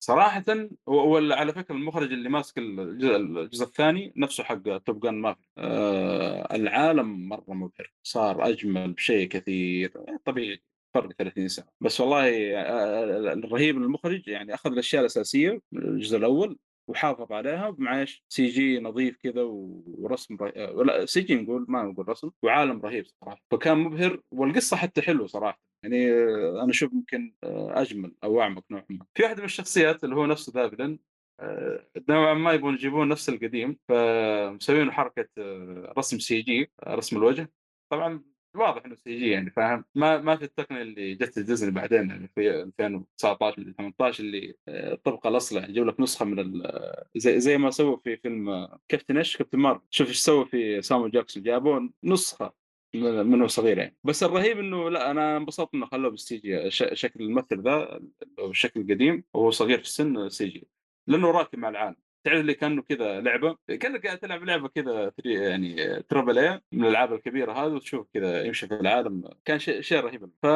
صراحة 0.00 0.44
هو 0.88 1.00
هو 1.00 1.18
ال- 1.18 1.32
على 1.32 1.52
فكرة 1.52 1.74
المخرج 1.74 2.12
اللي 2.12 2.28
ماسك 2.28 2.58
الجزء, 2.58 3.64
الثاني 3.64 4.12
نفسه 4.16 4.44
حق 4.44 4.76
توب 4.78 5.00
جان 5.00 5.14
مافي 5.14 5.46
آه 5.58 6.54
العالم 6.54 7.28
مرة 7.28 7.44
مبهر 7.54 7.92
صار 8.02 8.48
أجمل 8.48 8.92
بشيء 8.92 9.28
كثير 9.28 9.92
طبيعي 10.24 10.62
فرق 10.94 11.12
30 11.12 11.48
سنة. 11.48 11.66
بس 11.80 12.00
والله 12.00 12.26
آه، 12.56 13.32
الرهيب 13.32 13.76
المخرج 13.76 14.28
يعني 14.28 14.54
أخذ 14.54 14.72
الأشياء 14.72 15.00
الأساسية 15.00 15.60
من 15.72 15.82
الجزء 15.82 16.16
الأول 16.18 16.58
وحافظ 16.88 17.32
عليها 17.32 17.74
مع 17.78 18.00
إيش؟ 18.00 18.24
CG 18.28 18.80
نظيف 18.80 19.16
كذا 19.16 19.42
ورسم 19.42 20.36
رهيب 20.36 20.76
ولا 20.76 21.06
CG 21.06 21.34
نقول 21.34 21.66
ما 21.68 21.82
نقول 21.82 22.08
رسم 22.08 22.30
وعالم 22.42 22.80
رهيب 22.80 23.06
صراحة 23.06 23.42
فكان 23.50 23.78
مبهر 23.78 24.20
والقصة 24.30 24.76
حتى 24.76 25.02
حلوة 25.02 25.26
صراحة 25.26 25.60
يعني 25.82 26.12
آه، 26.12 26.62
أنا 26.62 26.70
أشوف 26.70 26.92
يمكن 26.92 27.34
آه، 27.44 27.80
أجمل 27.82 28.14
أو 28.24 28.40
أعمق 28.40 28.64
نوعا 28.70 28.84
ما 28.90 29.06
في 29.14 29.22
واحدة 29.22 29.38
من 29.38 29.44
الشخصيات 29.44 30.04
اللي 30.04 30.16
هو 30.16 30.26
نفسه 30.26 30.52
the 30.54 30.68
villain 30.68 30.98
آه، 31.40 31.86
نوعا 32.08 32.34
ما 32.34 32.52
يبون 32.52 32.74
يجيبون 32.74 33.08
نفس 33.08 33.28
القديم 33.28 33.78
فمسوين 33.88 34.92
حركة 34.92 35.28
آه، 35.38 35.94
رسم 35.98 36.18
CG 36.18 36.70
رسم 36.88 37.16
الوجه 37.16 37.52
طبعا 37.92 38.22
واضح 38.54 38.84
إنه 38.86 38.94
سي 38.94 39.18
جي 39.18 39.30
يعني 39.30 39.50
فاهم؟ 39.50 39.84
ما 39.94 40.18
ما 40.20 40.36
في 40.36 40.44
التقنية 40.44 40.82
اللي 40.82 41.14
جت 41.14 41.38
ديزني 41.38 41.70
بعدين 41.70 42.10
يعني 42.10 42.28
في 42.34 42.50
2019 42.62 43.60
ولا 43.60 43.72
18 43.78 44.24
اللي 44.24 44.54
آه، 44.68 44.92
الطبقه 44.92 45.28
الاصلع 45.28 45.64
يجيب 45.64 45.86
لك 45.86 46.00
نسخة 46.00 46.24
من 46.24 46.38
ال- 46.38 47.04
زي 47.16 47.40
زي 47.40 47.58
ما 47.58 47.70
سووا 47.70 47.96
في 47.96 48.16
فيلم 48.16 48.48
آه، 48.50 48.80
كابتن 48.88 49.16
إيش؟ 49.16 49.36
كابتن 49.36 49.58
مارفل. 49.58 49.86
شوف 49.90 50.08
إيش 50.08 50.18
سووا 50.18 50.44
في 50.44 50.82
سامو 50.82 51.08
جاكسون 51.08 51.42
جابون 51.42 51.92
نسخة 52.04 52.52
من- 52.94 53.26
منه 53.26 53.46
صغير 53.46 53.78
يعني. 53.78 53.96
بس 54.04 54.22
الرهيب 54.22 54.58
إنه 54.58 54.90
لا 54.90 55.10
أنا 55.10 55.36
انبسطت 55.36 55.74
إنه 55.74 55.86
خلوه 55.86 56.10
بالسي 56.10 56.36
جي 56.36 56.70
شكل 56.70 57.24
الممثل 57.24 57.62
ذا 57.62 58.00
الشكل 58.38 58.80
القديم 58.80 59.24
وهو 59.34 59.50
صغير 59.50 59.78
في 59.78 59.84
السن 59.84 60.28
سي 60.28 60.46
جي. 60.48 60.68
لأنه 61.06 61.30
راكب 61.30 61.58
مع 61.58 61.68
العالم. 61.68 61.96
تعرف 62.28 62.40
اللي 62.40 62.54
كأنه 62.54 62.82
كذا 62.82 63.20
لعبة؟ 63.20 63.56
كأنك 63.68 64.06
قاعد 64.06 64.18
تلعب 64.18 64.44
لعبة 64.44 64.68
كذا 64.68 65.12
يعني 65.24 66.02
تربل 66.02 66.38
اي 66.38 66.60
من 66.72 66.84
الألعاب 66.84 67.12
الكبيرة 67.12 67.52
هذه 67.52 67.72
وتشوف 67.72 68.06
كذا 68.14 68.44
يمشي 68.44 68.66
في 68.66 68.74
العالم. 68.74 69.24
كان 69.44 69.58
شيء 69.58 69.80
شيء 69.80 70.00
رهيب. 70.00 70.30
ف 70.42 70.46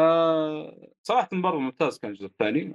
صراحة 1.02 1.28
مره 1.32 1.58
ممتاز 1.58 1.98
كان 1.98 2.10
الجزء 2.10 2.26
الثاني. 2.26 2.72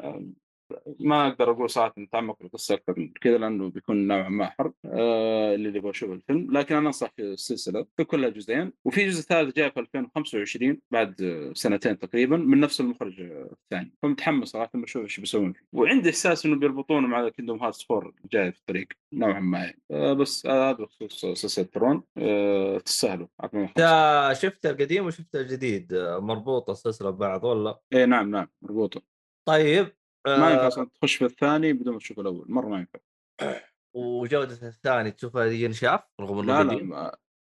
ما 0.99 1.27
أقدر 1.27 1.51
أقول 1.51 1.69
صراحة 1.69 1.93
نتعمق 1.97 2.37
في 2.37 2.43
القصة 2.43 2.75
أكثر 2.75 2.93
من 2.99 3.13
كذا 3.21 3.37
لأنه 3.37 3.69
بيكون 3.69 4.07
نوعا 4.07 4.29
ما 4.29 4.49
حرق 4.49 4.73
آه 4.85 5.55
اللي 5.55 5.77
يبغى 5.77 5.89
يشوف 5.89 6.11
الفيلم. 6.11 6.57
لكن 6.57 6.75
أنا 6.75 6.87
أنصح 6.87 7.11
في 7.15 7.21
السلسلة 7.21 7.85
في 7.97 8.03
كلها 8.03 8.29
جزئين. 8.29 8.73
وفي 8.85 9.07
جزء 9.07 9.21
ثالث 9.21 9.55
جاي 9.55 9.71
في 9.71 9.79
2025 9.79 10.79
بعد 10.91 11.21
آه، 11.21 11.53
سنتين 11.53 11.99
تقريبا 11.99 12.37
من 12.37 12.59
نفس 12.59 12.81
المخرج 12.81 13.21
آه، 13.21 13.49
الثاني. 13.63 13.93
فمتحمس 14.03 14.47
صراحة 14.47 14.71
بشوف 14.73 15.03
إيش 15.03 15.19
بيسوون 15.19 15.53
فيه. 15.53 15.65
وعندي 15.73 16.09
إحساس 16.09 16.45
إنه 16.45 16.55
بيربطونه 16.55 17.07
مع 17.07 17.29
كينجدوم 17.29 17.63
هارتس 17.63 17.91
4 17.91 18.13
جاي 18.31 18.51
في 18.51 18.59
الطريق 18.59 18.87
نوعا 19.13 19.39
ما. 19.39 19.57
يعني. 19.59 19.81
آه 19.91 20.13
بس 20.13 20.47
هذا 20.47 20.71
بخصوص 20.71 21.25
سلسلة 21.25 21.65
ترون 21.65 22.03
آه 22.17 22.77
تستاهلوا. 22.77 23.27
انت 23.53 24.31
شفت 24.41 24.65
القديم 24.65 25.05
وشفت 25.05 25.35
الجديد. 25.35 25.93
آه، 25.93 26.19
مربوطة 26.19 26.71
السلسلة 26.71 27.09
ببعض 27.09 27.43
ولا؟ 27.43 27.79
إيه 27.93 28.05
نعم 28.05 28.31
نعم 28.31 28.47
مربوطة. 28.61 29.01
طيب. 29.47 29.96
ما 30.27 30.51
ينفع 30.51 30.63
آه 30.63 30.67
أصلا 30.67 30.89
تخش 30.95 31.15
في 31.15 31.25
الثاني 31.25 31.73
بدون 31.73 31.93
ما 31.93 31.99
تشوف 31.99 32.19
الأول 32.19 32.45
مرة 32.49 32.67
ما 32.67 32.77
ينفع. 32.77 32.99
وجودة 33.93 34.67
الثاني 34.67 35.11
تشوفها 35.11 35.45
ينشاف 35.45 36.01
رغم 36.21 36.39
إنه 36.39 36.47
لا 36.47 36.63
لا 36.63 36.73
قديم؟ 36.73 36.93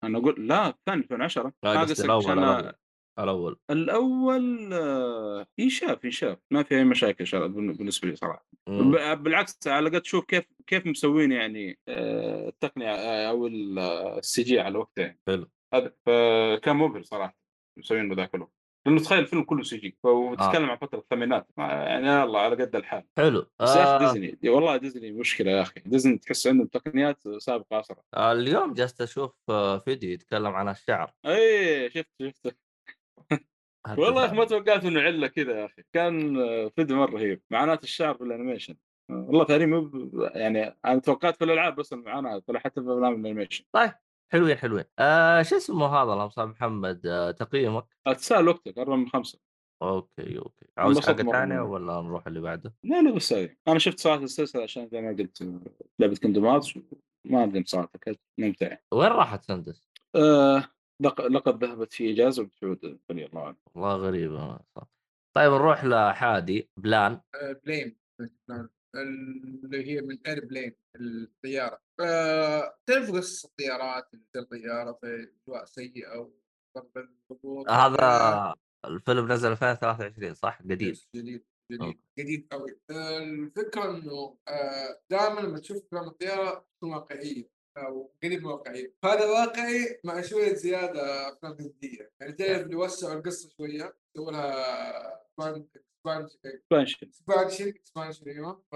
أنا 0.03 0.17
أقول 0.17 0.48
لا 0.48 0.67
الثاني 0.67 1.01
2010 1.01 1.53
لا 1.63 1.74
ما 1.74 1.81
قصدي 1.81 1.93
قصدك 1.93 2.29
الأول 2.29 2.74
الأول 3.19 3.60
الأول. 3.69 4.74
آه، 4.74 5.48
ينشاف 5.57 6.03
ينشاف 6.03 6.38
ما 6.51 6.63
في 6.63 6.77
أي 6.77 6.84
مشاكل 6.84 7.50
بالنسبة 7.50 8.07
لي 8.07 8.15
صراحة. 8.15 8.48
مم. 8.67 8.91
بالعكس 9.15 9.67
على 9.67 9.89
قد 9.89 10.01
تشوف 10.01 10.25
كيف 10.25 10.46
كيف 10.67 10.86
مسوين 10.86 11.31
يعني 11.31 11.79
آه، 11.88 12.48
التقنية 12.48 13.29
أو 13.29 13.48
السي 13.48 14.43
جي 14.43 14.60
على 14.60 14.77
وقته. 14.77 15.01
يعني 15.01 15.19
حلو. 15.27 15.50
هذا 15.74 15.93
فكان 16.05 16.75
مبهر 16.75 17.01
صراحة 17.01 17.38
مسوين 17.77 18.13
ذاك 18.13 18.36
الوقت 18.36 18.53
لأنه 18.88 19.00
تخيل 19.00 19.20
الفيلم 19.20 19.44
كله 19.44 19.63
CG 19.63 19.98
وتتكلم 20.03 20.70
عن 20.70 20.77
فترة 20.77 21.00
الثمانينات. 21.00 21.48
يعني 21.58 22.08
يلا 22.08 22.39
على 22.39 22.56
قد 22.56 22.75
الحال. 22.75 23.03
حلو. 23.17 23.46
بس 23.60 23.75
يا 23.75 23.98
أخي 23.98 24.06
آه. 24.06 24.13
ديزني 24.13 24.50
والله 24.50 24.77
ديزني 24.77 25.12
مشكلة 25.12 25.51
يا 25.51 25.62
أخي. 25.62 25.79
ديزني 25.86 26.17
تحس 26.17 26.48
عندهم 26.48 26.67
تقنيات 26.67 27.27
سابقة 27.38 27.77
عصرها 27.77 28.03
آه، 28.13 28.32
اليوم 28.32 28.74
جلست 28.74 29.01
أشوف 29.01 29.32
آه، 29.50 29.77
فيديو 29.77 30.10
يتكلم 30.12 30.56
عن 30.56 30.70
الشعر. 30.70 31.12
اي 31.25 31.89
شفت 31.89 32.10
شفت. 32.22 32.56
والله 33.98 34.22
يا 34.22 34.27
أخي 34.27 34.36
ما 34.36 34.46
توقعت 34.46 34.86
إنه 34.86 35.01
علة 35.01 35.27
كذا 35.27 35.60
يا 35.60 35.65
أخي. 35.65 35.84
كان 35.94 36.39
آه، 36.39 36.72
فيديو 36.75 36.98
مره 36.98 37.12
رهيب. 37.12 37.41
معاناة 37.50 37.79
الشعر 37.84 38.13
في 38.13 38.24
ال 38.24 38.28
animation. 38.28 38.75
آه، 39.10 39.13
والله 39.27 39.44
ب- 39.82 40.32
يعني 40.36 40.77
أنا 40.86 41.00
توقعت 41.00 41.36
في 41.36 41.44
الألعاب 41.44 41.75
بس 41.75 41.94
المعاناه 41.94 42.39
طلع 42.39 42.60
حتى 42.60 42.82
في 42.82 42.88
أفلام 42.94 43.12
ال 43.13 43.18
animation. 43.18 43.63
طيب. 43.72 43.91
حلوين 44.34 44.57
حلوين. 44.57 44.84
آه 45.00 45.41
شو 45.41 45.55
اسمه 45.57 45.86
هذا 45.86 46.13
اللهم 46.13 46.29
صل 46.29 46.48
محمد؟ 46.48 47.05
آه 47.07 47.31
تقييمك؟ 47.31 47.86
تسال 48.05 48.48
وقتك 48.48 48.77
أربعة 48.77 48.96
من 48.96 49.10
خمسة. 49.10 49.39
أوكي 49.81 50.38
أوكي. 50.38 50.65
عاوز 50.77 51.00
حاجة 51.00 51.24
ثانية. 51.24 51.60
ولا 51.60 52.01
نروح 52.01 52.27
اللي 52.27 52.39
بعده؟ 52.41 52.74
لا 52.84 53.01
لا 53.01 53.12
بس 53.12 53.34
هذه 53.34 53.55
أنا 53.67 53.79
شفت 53.79 54.00
صراحة 54.00 54.24
السلسلة 54.24 54.63
عشان 54.63 54.88
زي 54.88 55.01
ما 55.01 55.10
قلت 55.10 55.50
لعبة 56.00 56.15
كندومات 56.15 56.67
ما 57.25 57.46
ندم 57.46 57.63
صراحة 57.65 57.89
كانت 58.01 58.19
ممتعه 58.39 58.79
وين 58.93 59.10
راحت 59.10 59.43
سندس؟ 59.43 59.89
آه 60.15 60.63
لق- 61.03 61.22
لقد 61.27 61.63
ذهبت 61.63 61.93
في 61.93 62.12
إجازة 62.13 62.43
وبتعود 62.43 63.00
رضي 63.12 63.25
الله 63.25 63.46
عنه 63.46 63.55
والله 63.75 63.96
غريبة. 63.96 64.60
طيب 65.36 65.51
نروح 65.51 65.86
لحادي 65.86 66.69
بلان. 66.77 67.22
آه، 67.36 67.62
بلين 67.65 67.98
اللي 69.01 69.88
هي 69.88 70.01
من 70.01 70.18
اير 70.27 70.46
بلين 70.46 70.75
الطياره 70.96 71.82
آه، 72.00 72.77
قصص 72.88 73.46
الطيارات 73.46 74.06
الطياره 74.36 74.98
في 75.01 75.32
أجواء 75.48 75.66
سيئة 75.66 76.32
واضطر 76.75 76.98
بالهبوط 76.98 77.69
هذا 77.70 78.56
الفيلم 78.86 79.32
نزل 79.32 79.51
2023 79.51 80.34
صح؟ 80.34 80.62
قديم. 80.62 80.96
جديد 81.16 81.46
جديد. 81.72 82.00
جديد 82.20 82.48
قوي. 82.51 82.80
آه، 82.89 83.18
الفكرة 83.18 83.89
إنه 83.89 84.38
دائما 85.10 85.39
لما 85.39 85.60
تشوف 85.60 85.84
افلام 85.86 86.08
الطيارة 86.08 86.66
تكون 86.77 86.94
واقعية 86.94 87.50
أو 87.77 88.12
قريب 88.24 88.39
من 88.39 88.46
واقعية. 88.46 88.94
هذا 89.06 89.25
واقعي 89.25 90.00
مع 90.04 90.22
شوية 90.22 90.54
زيادة 90.54 91.34
افلام 91.34 91.58
هنديه 91.60 92.12
يعني 92.20 92.34
تعرف 92.34 92.62
اللي 92.62 92.75
وسعوا 92.75 93.13
القصة 93.13 93.50
شوية 93.58 93.96
سووا 94.16 94.32
لها 94.32 95.22
expansion 96.10 96.62
بانشن 96.71 97.07
expansion 97.07 97.67
expansion 97.67 98.29
أيوه. 98.29 98.63
ف 98.71 98.75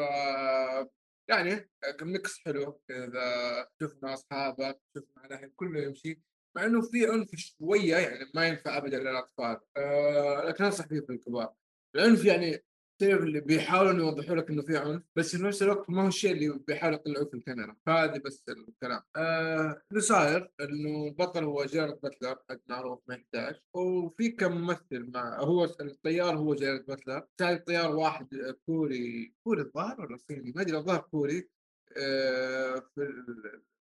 يعني 1.30 1.70
mix 2.02 2.40
حلو. 2.40 2.82
إذا 2.90 3.68
مع 4.04 4.14
أصحابك 4.14 4.82
مع 5.18 5.26
الاهل 5.26 5.52
كله 5.56 5.82
يمشي. 5.82 6.22
مع 6.56 6.66
إنه 6.66 6.82
في 6.82 7.06
عنف 7.06 7.36
شوية 7.36 7.96
يعني 7.96 8.32
ما 8.36 8.48
ينفع 8.48 8.78
ابدا 8.78 9.00
للأطفال. 9.00 9.60
آه 9.78 10.44
لكن 10.46 10.64
أنصح 10.64 10.88
فيه 10.88 11.00
في 11.00 11.10
الكبار. 11.10 11.54
العنف 11.96 12.26
يعني 12.26 12.64
تعرف 13.02 13.24
اللي 13.24 13.40
بيحاولوا 13.40 13.94
يوضحوا 13.94 14.36
لك 14.36 14.50
إنه 14.50 14.62
في 14.62 14.78
عنف 14.78 15.04
بس 15.16 15.36
في 15.36 15.44
نفس 15.44 15.64
الوقت 15.64 15.90
ما 15.90 16.04
هو 16.04 16.08
الشيء 16.08 16.32
اللي 16.32 16.60
بيحاولوا 16.68 17.00
يطلعوه 17.00 17.26
في 17.26 17.34
الكاميرا. 17.34 17.76
فهذه 17.86 18.18
بس 18.26 18.44
الكلام. 18.50 19.02
آه 19.16 19.82
اللي 19.92 20.02
صاير 20.02 20.52
إنه 20.62 21.08
البطل 21.08 21.44
هو 21.44 21.66
جيرارد 21.66 22.00
باتلر 22.04 22.38
حد 22.50 22.60
معروف 22.70 23.00
ما 23.08 23.16
يحتاج 23.16 23.56
وفي 23.76 24.30
كم 24.30 24.52
ممثل 24.52 25.12
مع 25.14 25.40
هو 25.40 25.64
الطيار 25.64 26.38
هو 26.38 26.56
جيرارد 26.56 26.86
باتلر. 26.86 27.28
ثاني 27.38 27.54
الطيار 27.56 27.96
واحد 27.96 28.56
كوري 28.66 29.34
كوري 29.44 29.62
الظاهر 29.62 30.02
ولا 30.02 30.18
صيني؟ 30.18 30.52
ما 30.56 30.62
أدري 30.62 30.78
الظاهر 30.78 31.00
كوري. 31.00 31.50
آه 31.98 32.84
في 32.96 33.26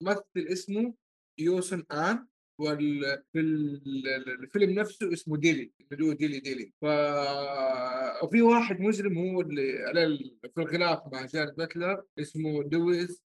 الممثل 0.03 0.25
اسمه 0.37 0.95
يوسن 1.39 1.85
آن. 1.93 2.27
وال 2.59 3.23
في 3.33 3.41
ال- 3.41 4.09
الفيلم 4.43 4.71
نفسه 4.81 5.13
اسمه 5.13 5.37
ديلي 5.37 5.73
هو 6.03 6.13
ديلي 6.13 6.41
ديلي. 6.41 6.73
ف 6.83 6.85
وفي 8.25 8.43
واحد 8.43 8.81
مجرم 8.81 9.19
هو 9.19 9.41
اللي 9.41 10.37
في 10.55 10.61
الغلاف 10.61 11.01
مع 11.13 11.25
جارد 11.27 11.57
باتلر 11.57 12.03
اسمه 12.19 12.63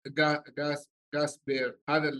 جا- 0.07 0.43
جاس 0.57 0.89
جاس 1.15 1.39
بير 1.47 1.79
هذا 1.89 2.11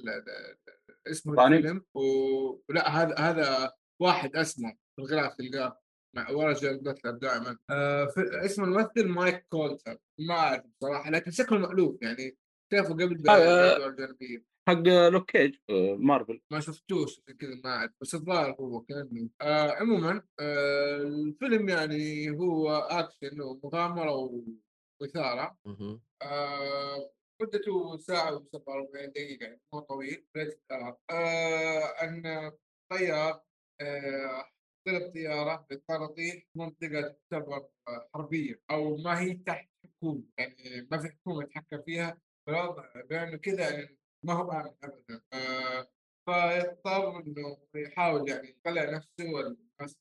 اسمه 1.08 1.36
طاني؟ 1.36 1.58
الفيلم. 1.58 1.86
ولا 1.94 2.90
هذا 2.90 3.16
هذا 3.16 3.72
واحد 4.02 4.36
اسمر 4.36 4.72
في 4.96 5.02
الغلاف 5.02 5.36
تلقاه 5.36 5.80
مع 6.16 6.32
ورا 6.32 6.54
جارد 6.54 6.84
باتلر 6.84 7.12
دائما. 7.12 7.58
آه 7.70 8.08
اسم 8.18 8.64
الممثل 8.64 9.08
مايك 9.08 9.46
كولتر. 9.50 9.98
ما 10.20 10.34
أعرف 10.34 10.64
بصراحة 10.82 11.12
لكن 11.12 11.32
شكله 11.32 11.60
مألوف 11.60 12.02
يعني. 12.02 12.38
شافه 12.74 12.94
قبل 12.94 13.30
آه. 13.30 13.88
الجانبية 13.88 14.46
حق 14.70 15.10
لوك 15.10 15.32
كيج 15.32 15.56
آه، 15.70 15.96
مارفل 15.96 16.42
ما 16.52 16.60
شفتوش 16.60 17.20
كذا 17.40 17.56
ما 17.64 17.70
أعرف 17.70 17.92
بس 18.02 18.16
الظاهر 18.16 18.52
هو 18.52 18.82
كان 18.82 19.30
آه 19.42 19.72
عموما 19.72 20.24
آه 20.40 20.98
الفيلم 20.98 21.70
يعني 21.70 22.30
هو 22.30 22.72
اكشن 22.72 23.42
ومغامرة 23.42 24.32
وإثارة. 25.02 25.58
آه 26.22 27.12
مدته 27.42 27.98
ساعة 27.98 28.40
و47 28.40 29.06
دقيقة 29.10 29.44
يعني 29.46 29.62
مو 29.74 29.80
طويل 29.80 30.26
آر 30.72 30.98
آه 31.12 32.04
أن 32.04 32.52
طيار 32.92 33.42
آه 33.82 34.46
طاحت 34.88 35.12
طيارته 35.14 35.66
في 35.70 36.44
منطقة 36.56 37.16
تعتبر 37.32 37.68
آه، 37.88 38.10
حربية 38.14 38.62
أو 38.72 38.98
ما 38.98 39.20
هي 39.20 39.34
تحت 39.34 39.70
حكومة 39.86 40.24
يعني 40.38 40.88
ما 40.92 40.98
في 40.98 41.08
حكومة 41.08 41.44
تتحكم 41.44 41.82
فيها 41.82 42.22
فالوضع 42.50 42.84
بأنه 43.10 43.38
كذا 43.38 43.90
ما 44.24 44.34
هو 44.34 44.52
آمن 44.52 44.72
أبدا. 44.84 45.22
آه 45.34 45.88
فيضطر 46.26 47.20
إنه 47.20 47.58
يحاول 47.76 48.30
يعني 48.30 48.50
يطلع 48.50 48.90
نفسه 48.92 49.32
والناس 49.34 49.98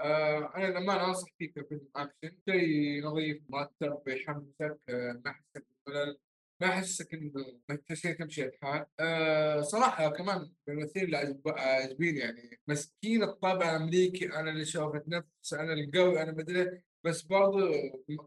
آه 0.00 0.52
أنا 0.56 0.78
لما 0.78 1.04
أنصح 1.04 1.28
فيه 1.38 1.52
كفيلم 1.52 1.88
أكشن 1.96 2.38
شيء 2.48 3.04
نظيف 3.04 3.42
مرتب 3.48 4.08
يحمسك 4.08 4.80
آه 4.88 5.22
ما 5.24 5.30
يحسسك 5.30 5.66
بالملل 5.86 6.18
ما 6.60 6.66
يحسسك 6.66 7.14
إنه 7.14 7.60
تمشي 7.88 8.14
تمشي 8.14 8.44
الحال. 8.44 8.86
آه 9.00 9.60
صراحة 9.60 10.08
كمان 10.10 10.52
الممثلين 10.68 11.04
اللي 11.04 11.40
عاجبين 11.46 12.16
يعني 12.16 12.60
مسكين 12.68 13.22
الطابع 13.22 13.76
الأمريكي 13.76 14.26
أنا 14.26 14.50
اللي 14.50 14.64
شافت 14.64 15.08
نفس 15.08 15.54
أنا 15.54 15.72
القوي 15.72 16.22
أنا 16.22 16.32
مدري 16.32 16.82
بس 17.04 17.26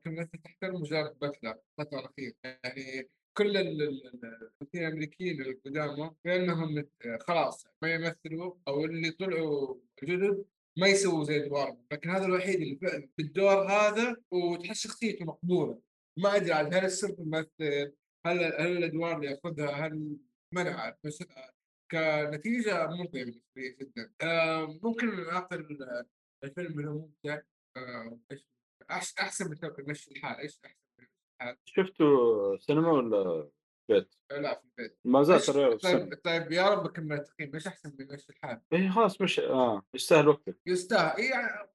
مثل 0.05 0.37
تحترم 0.43 0.83
جارد 0.83 1.19
باتلر 1.19 1.59
الفترة 1.79 1.99
الأخيرة. 1.99 2.33
يعني 2.45 3.09
كل 3.37 3.57
الأمريكيين 4.75 5.41
اللي 5.41 5.53
قدامه 5.65 6.15
لانهم 6.25 6.85
خلاص 7.27 7.67
ما 7.81 7.93
يمثلوا 7.93 8.55
أو 8.67 8.85
اللي 8.85 9.11
طلعوا 9.11 9.75
جدد 10.03 10.45
ما 10.77 10.87
يسووا 10.87 11.23
زي 11.23 11.45
ادوارهم 11.45 11.85
لكن 11.91 12.09
هذا 12.09 12.25
الوحيد 12.25 12.61
اللي 12.61 12.75
فعلا 12.81 13.09
بالدور 13.17 13.71
هذا 13.71 14.15
وتحس 14.31 14.77
شخصيته 14.79 15.25
مقبولة. 15.25 15.81
ما 16.17 16.35
أدري 16.35 16.53
عاد 16.53 16.73
هل 16.73 16.85
السر 16.85 17.15
في 17.15 17.21
الممثل؟ 17.21 17.93
هل 18.25 18.43
هل 18.43 18.77
الأدوار 18.77 19.15
اللي 19.15 19.27
يأخذها 19.31 19.71
هل 19.71 20.17
ما 20.51 20.61
أنا 20.61 20.71
عارف 20.71 20.97
بس 21.03 21.23
كنتيجة 21.91 22.87
مرضية 22.87 23.23
بالنسبة 23.23 23.41
لي 23.57 23.77
جدا. 23.81 24.13
آه 24.21 24.79
ممكن 24.83 25.19
اخر 25.19 25.59
الفيلم 26.43 26.87
هو 26.87 26.93
ممتع 26.97 27.41
آه 27.77 28.19
إيش؟ 28.31 28.45
أحسن 28.91 29.49
من 29.49 29.59
توكل 29.59 29.83
مشي 29.87 30.11
الحال. 30.11 30.37
إيش 30.37 30.59
أحسن 30.65 31.07
الحال؟ 31.41 31.57
شفته 31.65 32.05
سينما 32.57 32.91
ولا 32.91 33.49
بيت؟ 33.89 34.15
آه، 34.31 34.39
لا 34.39 34.55
في 34.55 34.65
البيت. 34.65 34.97
ما 35.05 35.23
زال 35.23 35.41
ترى 35.41 35.77
طيب 35.77 36.13
طيب 36.23 36.51
يا 36.51 36.69
رب 36.69 36.85
اكمل 36.85 37.15
التقييم. 37.15 37.51
إيش 37.53 37.67
أحسن 37.67 37.93
من 37.99 38.07
مشي 38.07 38.25
الحال؟ 38.29 38.61
إيه 38.73 38.89
خلاص 38.89 39.21
مش 39.21 39.39
آه 39.39 39.83
يستاهل 39.93 40.27
وقتك. 40.27 40.57
يستاهل. 40.65 41.17
إيه 41.17 41.29
يعني 41.29 41.69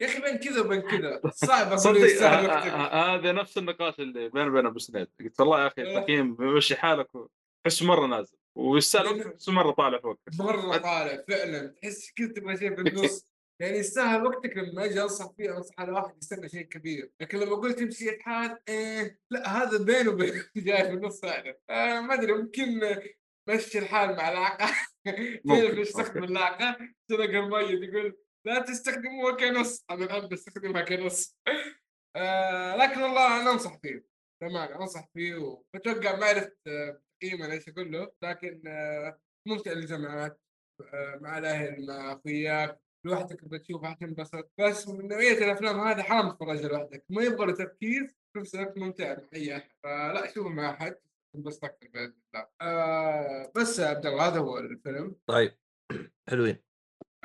يا 0.00 0.06
أخي 0.06 0.22
بين 0.22 0.36
كذا 0.36 0.60
وبين 0.60 0.80
كذا. 0.80 1.20
صعب 1.46 1.72
أقول 1.72 1.96
يستاهل 1.96 2.50
آه، 2.50 2.56
وقتك. 2.56 2.70
آه، 2.70 3.14
هذا 3.14 3.32
نفس 3.32 3.58
النقاش 3.58 4.00
اللي 4.00 4.28
بيني 4.28 4.48
وبين 4.48 4.66
أبو 4.66 4.78
سنيد. 4.78 5.08
قلت 5.20 5.40
والله 5.40 5.62
يا 5.62 5.66
أخي 5.66 5.82
إيه. 5.82 5.98
التقييم 5.98 6.36
مشي 6.38 6.76
حالك 6.76 7.08
تحس 7.64 7.82
مرة 7.82 8.06
نازل. 8.06 8.36
ويستاهل 8.56 9.34
مرة 9.48 9.70
طالع 9.70 9.98
في 9.98 10.06
وقتك 10.06 10.40
مره 10.40 10.76
طالع 10.76 11.24
فعلا. 11.28 11.66
تحس 11.66 12.12
كذا 12.16 12.32
تبغى 12.32 12.56
شيء 12.56 12.74
بالنص. 12.74 13.26
يعني 13.60 13.78
يستاهل 13.78 14.26
وقتك 14.26 14.56
لما 14.56 14.84
أجي 14.84 15.02
أنصح 15.02 15.32
فيه 15.36 15.56
أنصح 15.56 15.74
على 15.80 15.92
واحد 15.92 16.16
يستنى 16.22 16.48
شيء 16.48 16.62
كبير. 16.62 17.10
لكن 17.20 17.38
لما 17.38 17.56
قلت 17.56 17.78
تمشي 17.78 18.10
الحال 18.10 18.58
إيه 18.68 19.18
لا 19.30 19.48
هذا 19.48 19.84
بينه 19.84 20.10
وبين 20.10 20.32
جاي 20.56 20.84
في 20.84 20.90
النص 20.92 21.20
فعلا 21.20 21.58
آه 21.70 22.00
ما 22.00 22.14
أدري 22.14 22.32
ممكن 22.32 22.80
مشي 23.48 23.78
الحال 23.78 24.16
مع 24.16 24.28
العاقه 24.28 24.66
كيف 25.48 25.78
يستخدم. 25.78 26.24
العاقه 26.24 26.78
سرق 27.10 27.30
الميت 27.30 27.82
يقول 27.82 28.18
لا 28.46 28.60
تستخدموها 28.62 29.36
كنص. 29.36 29.84
أنا 29.90 30.04
الآن 30.04 30.28
بستخدمها 30.28 30.82
كنص. 30.82 31.38
آه 32.16 32.76
لكن 32.76 33.02
والله 33.02 33.40
أنا 33.42 33.50
أنصح 33.50 33.78
فيه. 33.82 34.04
تمام 34.40 34.72
أنصح 34.80 35.08
فيه 35.14 35.34
واتوقع 35.34 36.16
ما 36.16 36.26
عرفت 36.26 36.56
آه، 36.66 37.00
تقييمه 37.20 37.52
إيش 37.52 37.68
أقول 37.68 37.92
له. 37.92 38.12
لكن 38.22 38.62
آه 38.66 39.18
ممتع 39.46 39.72
للجماعات 39.72 40.40
آه، 40.80 41.18
مع 41.20 41.38
الأهل 41.38 41.86
مع 41.86 42.12
أخوياك. 42.12 42.85
لوحدك 43.06 43.44
بتشوفها 43.44 43.90
حتنبسط 43.90 44.50
بس 44.58 44.88
من 44.88 45.08
نوعية 45.08 45.38
الأفلام 45.38 45.80
هذه 45.80 46.02
حرام 46.02 46.30
تتفرج 46.30 46.66
لوحدك. 46.66 47.04
ما 47.08 47.22
يبغى 47.22 47.46
له 47.46 47.52
تركيز 47.54 48.16
في 48.32 48.38
نفس 48.38 48.54
الوقت 48.54 48.78
ممتع 48.78 49.16
مع 49.32 49.56
أحد. 49.56 49.70
فلا 49.82 50.32
شوفه 50.34 50.48
مع 50.48 50.70
أحد 50.70 50.96
تنبسط 51.34 51.64
أكثر 51.64 51.88
بإذن 51.94 52.14
الله. 52.34 52.48
آه 52.60 53.52
بس 53.56 53.78
يا 53.78 53.86
عبد 53.86 54.06
الله 54.06 54.28
هذا 54.28 54.38
هو 54.38 54.58
الفيلم. 54.58 55.16
طيب. 55.26 55.52
حلوين. 56.28 56.65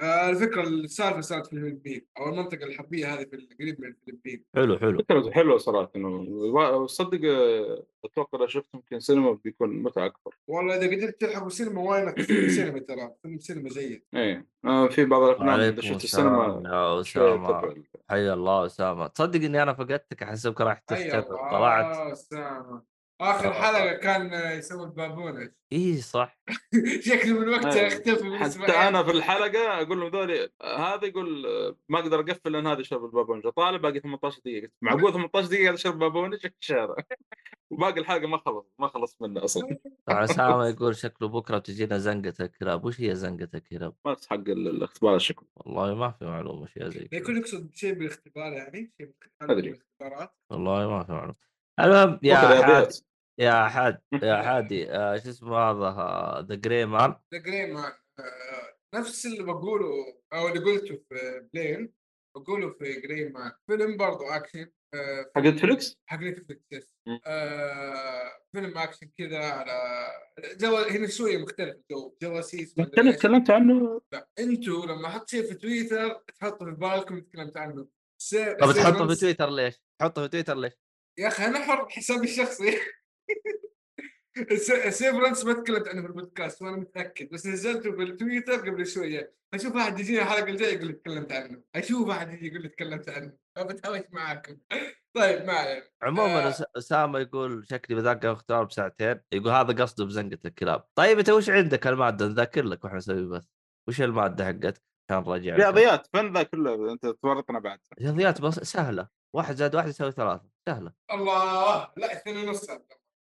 الفكرة 0.02 0.62
السالفة 0.68 1.22
صارت 1.22 1.48
في 1.48 1.54
الفلبين 1.54 2.02
أو 2.18 2.30
المنطقة 2.30 2.64
الحربيه 2.64 3.14
هذه 3.14 3.24
في 3.24 3.48
قريب 3.60 3.82
من 3.82 3.88
الفلبين 3.88 4.44
حلو 4.56 4.78
حلو. 4.78 4.98
فكرته 5.00 5.32
حلوة 5.32 5.58
صراحة 5.58 5.92
إنه 5.96 6.88
صدق 6.88 7.20
آه، 7.30 7.84
أتوقع 8.06 8.40
لو 8.40 8.48
شفته 8.48 8.76
يمكن 8.76 9.00
سينما 9.00 9.32
بيكون 9.44 9.70
متعة 9.84 10.06
أكبر. 10.06 10.36
والله 10.48 10.76
إذا 10.76 10.88
قدرت 10.98 11.22
تلحق 11.22 11.46
السينما 11.52 11.82
واينك 11.82 12.22
فيلم 12.22 12.50
سينما 12.50 12.80
ترى 12.80 13.12
فيلم 13.24 13.40
سينما 13.40 13.70
جيد. 13.70 14.04
إيه 14.16 14.46
آه 14.66 14.88
في 14.88 15.06
بعض 15.06 15.22
الأفلام 15.22 15.60
إذا 15.60 15.82
شفت 15.82 16.04
السينما 16.04 16.62
يا 16.66 17.02
أسامة. 17.02 17.74
حيا 18.10 18.34
الله 18.34 18.66
أسامة. 18.66 19.08
تصدق 19.08 19.40
إني 19.46 19.64
أنا 19.64 19.74
فقدتك 19.74 20.24
أحسبك 20.24 20.62
راح 20.62 20.80
تختفي 20.80 21.22
طلعت. 21.52 21.86
آه 21.98 22.14
سامة. 22.14 22.91
آخر. 23.22 23.54
حلقة 23.54 23.94
كان 23.94 24.34
يسوي 24.58 24.84
البابونج 24.86 25.52
إي 25.74 25.98
صح. 25.98 26.40
شكله 27.08 27.40
من 27.40 27.50
وقتها. 27.50 27.82
يختفي 27.88 28.24
من 28.24 28.38
حتى 28.38 28.48
أسبوعين 28.48 28.72
أنا 28.74 29.04
في 29.04 29.12
الحلقة 29.12 29.82
أقول 29.82 30.00
لهم 30.00 30.12
ذولي 30.12 30.50
هذا 30.64 31.06
يقول 31.06 31.46
ما 31.90 32.00
أقدر 32.00 32.20
أقفل 32.20 32.52
لأن 32.52 32.68
هذا 32.68 32.80
يشرب 32.82 33.06
البابونج. 33.06 33.48
طالع 33.48 33.78
باقي 33.78 34.00
18 34.00 34.40
دقيقة. 34.46 34.70
معقول 34.82 35.14
18 35.14 35.48
دقيقة 35.48 35.64
قاعد 35.64 35.74
اشرب 35.74 36.00
بابونج 36.00 36.36
في 36.36 36.52
الشارع 36.62 36.96
وباقي 37.72 38.00
الحلقة 38.00 38.28
ما 38.28 38.38
خلص 38.38 38.66
ما 38.80 38.88
خلص 38.88 39.18
منه 39.22 39.44
أصلا. 39.44 39.78
طبعا 40.06 40.24
اسامه 40.26 40.68
يقول 40.68 40.96
شكله 40.96 41.28
بكرة 41.28 41.58
تجينا 41.58 41.98
زنقة 41.98 42.34
الكلاب 42.40 42.86
وش 42.86 43.02
هي 43.02 43.16
زنقة 43.16 43.50
الكلاب؟ 43.56 43.94
بس 44.08 44.28
حق 44.28 44.36
ال- 44.36 44.68
الاختبار 44.68 45.16
الشكل 45.16 45.46
والله 45.56 45.96
ما 45.96 46.12
في 46.12 46.26
معلومة 46.26 46.66
شيء 46.68 46.88
زي 46.90 47.08
كذا. 47.08 47.20
يكون 47.20 47.38
يقصد 47.38 47.70
شيء 47.76 47.94
بالاختبار 47.94 48.54
يعني 48.54 48.92
شيء. 48.98 49.12
بالاختبارات. 49.42 50.34
والله 50.50 50.90
ما 50.90 51.04
في 51.04 51.12
معلومة. 51.12 51.36
المهم 51.80 52.20
يا. 52.24 52.90
يا 53.42 53.68
حاد 53.68 54.02
يا 54.24 54.42
حادي 54.42 54.92
آه، 54.92 55.18
شو 55.18 55.30
اسمه 55.30 55.58
هذا 55.58 56.46
ذا 56.48 56.56
جري 56.56 56.86
مان 56.86 57.16
ذا 57.34 57.40
جرين 57.40 57.74
مان 57.74 57.92
نفس 58.96 59.26
اللي 59.26 59.44
بقوله 59.44 59.92
أو 60.34 60.48
اللي 60.48 60.60
قلته 60.60 60.96
في 61.10 61.48
Plane 61.54 61.94
بقوله 62.38 62.70
في 62.70 63.02
Gray 63.02 63.30
Man 63.30 63.52
فيلم 63.68 63.98
برضو 63.98 64.24
اكشن 64.24 64.72
آه، 64.94 65.32
حق 65.36 65.42
فيلم- 65.42 65.56
نتفليكس؟ 65.56 65.98
حق 66.10 66.20
نتفلكس 66.20 66.64
yes. 66.72 66.94
آه 67.28 68.32
فيلم 68.56 68.78
اكشن 68.78 69.10
كذا 69.18 69.38
على 69.46 70.08
جو 70.60 70.78
هنا 70.78 71.08
شوية 71.08 71.38
مختلف 71.38 71.76
الجو 71.76 72.16
جواسيس 72.22 72.76
إيش. 72.80 72.88
تكلمت 73.18 73.50
عنه 73.50 74.02
لا 74.14 74.28
أنتوا 74.40 74.86
لما 74.86 75.08
أحط 75.08 75.30
شيء 75.30 75.44
في 75.44 75.54
تويتر 75.54 76.14
تحطه 76.40 76.66
في 76.66 76.72
بالكم 76.72 77.20
تكلمت 77.22 77.58
عنه 77.58 77.88
طب 78.62 78.72
تحطه 78.74 79.08
في 79.08 79.16
تويتر 79.16 79.50
ليش؟ 79.50 79.82
تحطه 80.00 80.22
في 80.22 80.28
تويتر 80.28 80.56
ليش؟ 80.58 80.74
يا 81.20 81.28
أخي 81.28 81.46
أنا 81.46 81.60
حر 81.60 81.90
حسابي 81.90 82.24
الشخصي 82.24 82.78
Severance 84.90 85.46
ما 85.46 85.54
تكلمت 85.54 85.88
عنه 85.88 86.02
في 86.02 86.08
البودكاست 86.08 86.62
وأنا 86.62 86.78
متأكد 86.78 87.30
بس 87.30 87.48
نزلته 87.48 87.92
في 87.92 88.04
التويتر 88.04 88.70
قبل 88.70 88.88
شوية. 88.88 89.34
أشوف 89.54 89.76
احد 89.76 90.00
يجيني 90.00 90.22
الحلقة 90.22 90.50
الجاية 90.50 90.76
يقول 90.76 90.88
لي 90.88 90.94
تكلمت 90.94 91.32
عنه. 91.32 91.62
أشوف 91.76 92.10
احد 92.10 92.34
يجي 92.34 92.48
يقول 92.48 92.62
لي 92.62 92.70
تكلمت 92.70 93.10
عنه. 93.10 93.34
فبتهاوش 93.56 94.02
معاكم. 94.12 94.58
طيب 95.16 95.46
ما 95.46 95.54
علينا. 95.54 95.84
عموما 96.02 96.48
آه. 96.48 96.54
أسامة 96.78 97.20
يقول 97.20 97.68
شكلي 97.70 97.96
بذاكر 97.96 98.32
اختبار 98.32 98.64
بساعتين. 98.64 99.20
يقول 99.34 99.52
هذا 99.52 99.84
قصده 99.84 100.06
بزنقة 100.06 100.40
الكلاب. 100.46 100.84
طيب 100.96 101.18
أنت 101.18 101.30
وش 101.30 101.50
عندك؟ 101.50 101.88
المادة 101.88 102.28
نذاكر 102.28 102.64
لك 102.64 102.84
وإحنا 102.84 102.98
نسوي 102.98 103.26
بث. 103.26 103.46
وش 103.88 104.02
المادة 104.02 104.46
حقتك؟ 104.46 104.84
كان 105.10 105.24
راجع 105.24 105.56
رياضيات 105.56 106.08
فن 106.14 106.34
ذا 106.34 106.44
كله؟ 106.44 106.94
أنت 106.94 107.06
تورطنا 107.06 107.60
بعد. 107.60 107.80
رياضيات 108.02 108.42
بس 108.42 108.54
سهلة. 108.54 109.08
واحد 109.36 109.56
زائد 109.56 109.76
واحد 109.76 109.88
يساوي 109.88 110.12
ثلاثة. 110.12 110.50
سهلة. 110.70 110.94
الله! 111.12 111.92
لا 111.98 112.14
اثنين 112.14 112.38
ونص. 112.38 112.68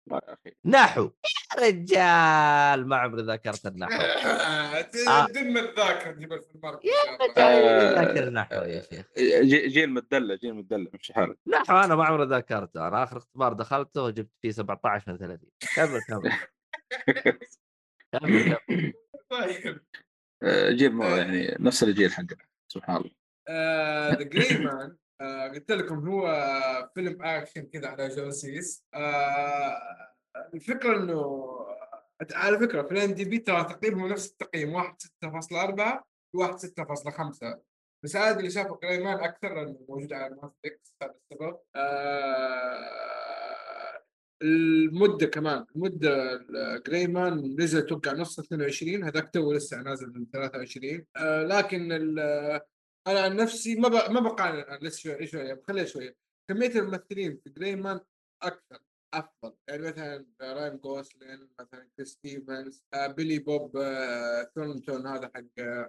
لا 0.07 0.21
يا 0.27 0.33
أخي. 0.33 0.55
نحو. 0.65 1.01
يا 1.03 1.67
رجال 1.67 2.87
ما 2.87 2.95
عمري 2.97 3.21
ذاكرت 3.23 3.65
النحو. 3.65 3.91
آه. 5.09 5.27
دم 5.27 5.57
الذاكرة 5.57 6.11
جبل 6.11 6.41
في 6.41 6.55
المركز 6.55 6.89
آه. 7.37 7.93
ذاكر 8.03 8.27
النحو 8.27 8.55
يا 8.55 8.81
شيخ 8.81 9.05
جي- 9.41 9.67
جيل 9.67 9.89
مدلع 9.89 10.35
جيل 10.35 10.53
مدلع 10.53 10.89
مش 10.93 11.11
حالك 11.11 11.37
نحو 11.47 11.77
أنا 11.77 11.95
ما 11.95 12.05
عمري 12.05 12.25
ذاكرته. 12.27 12.87
أنا 12.87 13.03
آخر 13.03 13.17
اختبار 13.17 13.53
دخلته 13.53 14.03
وجبت 14.03 14.31
فيه 14.41 14.51
17 14.51 15.11
من 15.11 15.17
30 15.17 15.49
كمل 15.75 16.01
كمل. 16.07 16.31
كمل 18.13 18.55
كمل. 18.67 18.93
طيب. 19.29 19.81
آه، 20.43 20.71
جيل 20.71 21.01
يعني 21.01 21.55
نفس 21.59 21.83
الجيل 21.83 22.11
حقنا 22.13 22.45
سبحان 22.71 22.95
الله. 22.95 23.11
The 24.09 24.23
Gray 24.23 24.57
Man 24.65 24.95
قلت 25.21 25.71
لكم 25.71 26.07
هو 26.09 26.25
فيلم 26.95 27.23
آكشن 27.23 27.61
كذا 27.61 27.87
على 27.87 28.07
جواسيس 28.07 28.83
آه، 28.93 29.77
الفكرة 30.53 30.97
إنه 30.97 31.55
على 32.33 32.59
فكرة 32.59 32.81
في 32.81 32.91
ال 32.91 33.11
IMDb 33.11 33.37
ترى 33.39 33.63
تقييمهم 33.63 34.07
نفس 34.07 34.31
التقييم 34.31 34.73
واحد 34.73 34.95
6.4 35.01 36.03
وواحد 36.33 36.59
6.5 36.59 37.59
بس 38.03 38.15
هذا 38.15 38.39
اللي 38.39 38.49
شافه 38.49 38.79
Gray 38.83 39.03
Man 39.03 39.23
أكثر 39.23 39.55
لأنه 39.55 39.79
موجود 39.89 40.13
على 40.13 40.35
نتفلكس 40.35 40.93
هذا 41.01 41.13
السبب. 41.31 41.57
آه، 41.75 43.05
المدة 44.41 45.27
كمان 45.27 45.65
المدة 45.75 46.37
Gray 46.87 47.07
Man 47.07 47.55
نزل 47.59 47.79
أتوقع 47.79 48.11
نص 48.11 48.39
22 48.39 49.03
هذاك 49.03 49.29
تو 49.29 49.53
لسه 49.53 49.81
نازل 49.81 50.13
من 50.13 50.25
23 50.33 51.05
آه، 51.17 51.43
لكن 51.43 51.91
أنا 53.07 53.19
عن 53.19 53.35
نفسي 53.35 53.75
ما 53.75 53.87
ب... 53.87 54.11
ما 54.11 54.19
بقارن 54.19 54.79
لسه 54.81 54.99
شوي 54.99 55.27
شوية؟ 55.27 55.53
بخليها 55.53 55.85
شوية. 55.85 56.15
كمية 56.49 56.67
الممثلين 56.75 57.39
في 57.43 57.49
Gray 57.49 57.75
Man 57.75 57.99
أكثر 58.43 58.79
أفضل. 59.13 59.55
يعني 59.67 59.81
مثلا 59.81 60.25
راين 60.41 60.77
جوسلينج 60.77 61.49
مثلا 61.59 61.89
كريس 61.97 62.09
إيفانز 62.09 62.83
آه 62.93 63.07
بيلي 63.07 63.39
بوب 63.39 63.77
آه 63.77 64.51
ثورنتون 64.55 65.07
هذا 65.07 65.31
حق 65.35 65.43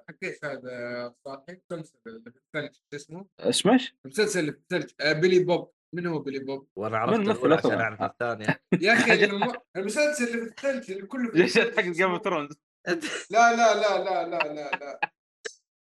حق 0.09 0.17
إيش 0.23 0.45
هذا؟ 0.45 1.15
صاحي؟ 1.25 1.61
مسلسل 1.71 1.99
اللي 2.07 2.31
في 2.31 2.39
الثلج 2.39 2.75
شو 2.75 2.97
اسمه؟ 2.97 3.27
اسمه 3.41 3.73
إيش؟ 3.73 3.97
المسلسل 4.05 4.41
اللي 4.41 4.53
في 4.53 4.59
الثلج 4.59 4.91
آه 5.01 5.13
بيلي 5.13 5.39
بوب. 5.45 5.73
من 5.95 6.07
هو 6.07 6.19
بيلي 6.19 6.39
بوب؟ 6.39 6.69
وأنا 6.77 6.99
عرفت 6.99 7.45
من 7.45 7.53
عشان؟ 7.53 7.73
أعرف 7.73 8.03
الثانية 8.03 8.61
يا 8.83 8.93
أخي 8.93 9.25
الم... 9.25 9.53
المسلسل 9.77 10.25
اللي 10.25 10.39
في 10.39 10.49
الثلج 10.49 10.91
اللي 10.91 11.07
كله 11.07 11.31
في 11.31 11.39
ليش 11.39 11.59
الثلج 11.59 11.77
حق 11.77 11.93
Game 11.93 12.11
of 12.11 12.25
Thrones 12.25 12.61
لا 13.31 13.57
لا 13.57 13.57
لا 13.57 14.05
لا 14.05 14.29
لا 14.29 14.39
لا 14.55 14.71
لا. 14.71 15.16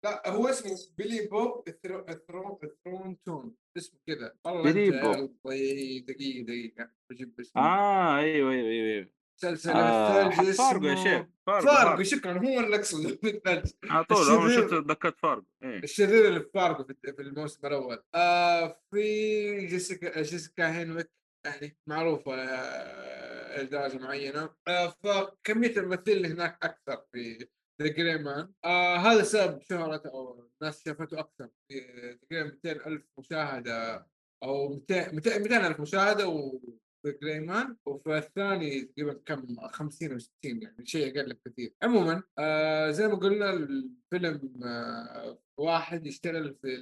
لا 0.04 0.30
هو 0.30 0.48
اسمه 0.48 0.78
بيلي 0.98 1.28
بوب 1.28 1.70
ثرو- 1.70 2.06
ثرو- 2.28 2.60
ثرونتون 2.86 3.56
اسمه 3.78 4.00
كذا. 4.08 4.36
والله 4.46 4.64
بيلي 4.74 5.02
بوب. 5.02 5.36
قلبي 5.46 6.00
دقيقة 6.00 6.46
دقيقة. 6.46 6.92
بجيب 7.10 7.40
اسمه 7.40 7.62
آه 7.62 8.18
أيوه 8.20 8.52
أيوه 8.52 8.68
أيوه 8.70 9.10
مسلسل 9.38 9.70
آه 9.72 10.28
الثلج 10.28 10.56
فارجو 10.56 10.88
يا 10.88 10.96
شيخ 10.96 11.26
فارجو 11.48 11.68
فارجو 11.68 12.04
شكرا. 12.04 12.32
هو 12.38 12.60
اللي 12.60 12.76
اقصده 12.76 13.16
في 13.16 13.30
الثلج 13.36 13.72
على 13.84 14.04
طول 14.04 14.30
أول. 14.30 14.52
شفت 14.56 14.74
ذكرت 14.74 15.20
فارجو. 15.20 15.46
إيه. 15.64 15.80
الشرير 15.84 16.28
اللي 16.28 16.40
في 16.40 16.50
فارغو 16.54 16.84
في 16.84 17.22
الموسم 17.22 17.68
الأول. 17.68 18.04
آه 18.16 18.82
في 18.92 19.66
جيسيكا 19.66 20.22
جيسيكا 20.22 20.78
هينويك. 20.78 21.12
يعني 21.46 21.78
معروفة 21.88 22.36
آه، 22.36 23.62
لدرجة 23.64 23.98
معينة. 23.98 24.50
آه 24.68 24.88
فكمية 25.04 25.78
الممثلين 25.78 26.18
اللي 26.18 26.28
هناك 26.28 26.58
أكثر 26.64 27.06
في 27.12 27.48
The 27.82 27.88
Gray 27.88 28.18
Man 28.18 28.52
آه 28.66 28.96
هذا 28.98 29.24
سبب 29.24 29.62
شهرته 29.62 30.10
أو 30.10 30.50
الناس 30.62 30.84
شافته 30.86 31.20
أكثر. 31.20 31.50
في 31.70 31.82
تقريبا 32.22 32.50
200 32.64 32.72
ألف 32.88 33.04
مشاهدة 33.20 34.08
أو 34.44 34.70
200 34.70 35.12
200 35.12 35.40
200 35.40 35.68
ألف 35.68 35.80
مشاهدة 35.82 36.28
و 36.28 36.60
في 37.06 37.12
Gray 37.22 37.40
Man 37.40 37.76
وفي 37.86 38.18
الثاني 38.18 38.82
تقريبا 38.82 39.14
كم 39.26 39.56
50 39.68 40.12
أو 40.12 40.20
60 40.20 40.32
يعني 40.44 40.86
شيء 40.86 41.20
أقل 41.20 41.34
بكثير. 41.34 41.74
عموما 41.84 42.24
آه 42.40 42.92
زي 42.92 43.08
ما 43.08 43.16
قلنا 43.16 43.50
الفيلم 43.54 44.64
آه 44.64 45.40
واحد 45.58 46.06
يشتغل 46.08 46.56
في 46.62 46.76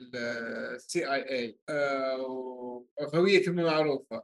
ال 0.75 1.13
CIA 1.13 1.59
وهويته 2.19 3.51
مو 3.51 3.63
معروفة. 3.63 4.23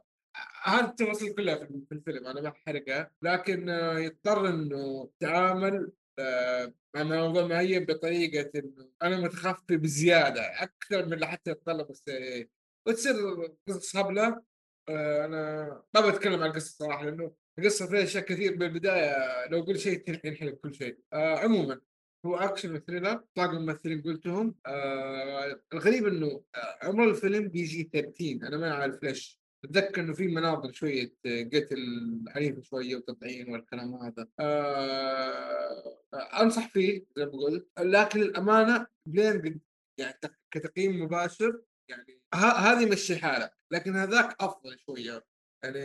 هذه 0.64 0.84
التفاصيل 0.84 1.34
كلها 1.34 1.54
في 1.56 1.66
في 1.88 1.94
الفيلم 1.94 2.26
أنا 2.26 2.40
ما 2.40 2.48
بحرقها 2.50 3.10
لكن 3.22 3.68
آه 3.68 3.98
يضطر 3.98 4.48
إنه 4.48 5.10
يتعامل 5.22 5.92
مع 6.94 7.02
موضوع 7.02 7.46
معين 7.46 7.84
بطريقة 7.84 8.50
إنه 8.58 8.88
أنا 9.02 9.20
متخفي 9.20 9.76
بزيادة 9.76 10.62
أكثر 10.62 11.06
من 11.06 11.12
اللي 11.12 11.26
حتى 11.26 11.50
يتطلب 11.50 11.90
السي 11.90 12.16
اي 12.16 12.50
وتصير 12.86 13.14
قصص 13.68 13.96
هبلة 13.96 14.42
آه، 14.88 15.24
أنا 15.24 15.82
ما 15.94 16.10
بتكلم 16.10 16.42
عن 16.42 16.50
القصة 16.50 16.84
صراحة 16.84 17.04
لأنه 17.04 17.34
القصة 17.58 17.86
فيها 17.86 18.02
أشياء 18.02 18.24
كثير. 18.24 18.56
بالبداية 18.56 19.14
لو 19.50 19.60
قلت 19.60 19.78
شيء 19.78 20.20
ينحلب 20.24 20.54
كل 20.54 20.74
شيء. 20.74 20.98
آه 21.12 21.38
عموما 21.38 21.80
هو 22.26 22.36
أكشن 22.36 22.74
وثريلر 22.74 23.24
باقي 23.36 23.50
الممثلين 23.56 24.02
قلتهم. 24.02 24.54
آه 24.66 25.60
الغريب 25.72 26.06
إنه 26.06 26.44
عمر 26.82 27.10
الفيلم 27.10 27.48
بيجي 27.48 27.90
30 27.92 28.44
أنا 28.44 28.56
ما 28.56 28.72
أعرف 28.72 29.02
ليش. 29.02 29.43
أتذكر 29.64 30.00
إنه 30.00 30.12
في 30.14 30.26
مناظر 30.28 30.72
شوية 30.72 31.14
قتل 31.26 31.78
عنيفه 32.28 32.62
شوية 32.62 32.96
وتطعين 32.96 33.52
والكلام 33.52 33.94
هذا. 33.94 34.28
آه، 34.40 35.98
أنصح 36.14 36.68
فيه 36.68 37.04
زي 37.16 37.24
ما 37.26 37.32
قلت 37.32 37.68
لكن 37.80 38.22
الامانه 38.22 38.86
بلين 39.06 39.60
يعني 39.98 40.18
تق- 40.22 40.34
كتقييم 40.50 41.02
مباشر 41.02 41.62
يعني 41.88 42.20
هذه 42.34 42.90
مشي 42.92 43.16
حالك 43.16 43.52
لكن 43.70 43.96
هذاك 43.96 44.36
أفضل 44.42 44.78
شوية. 44.78 45.24
يعني 45.64 45.80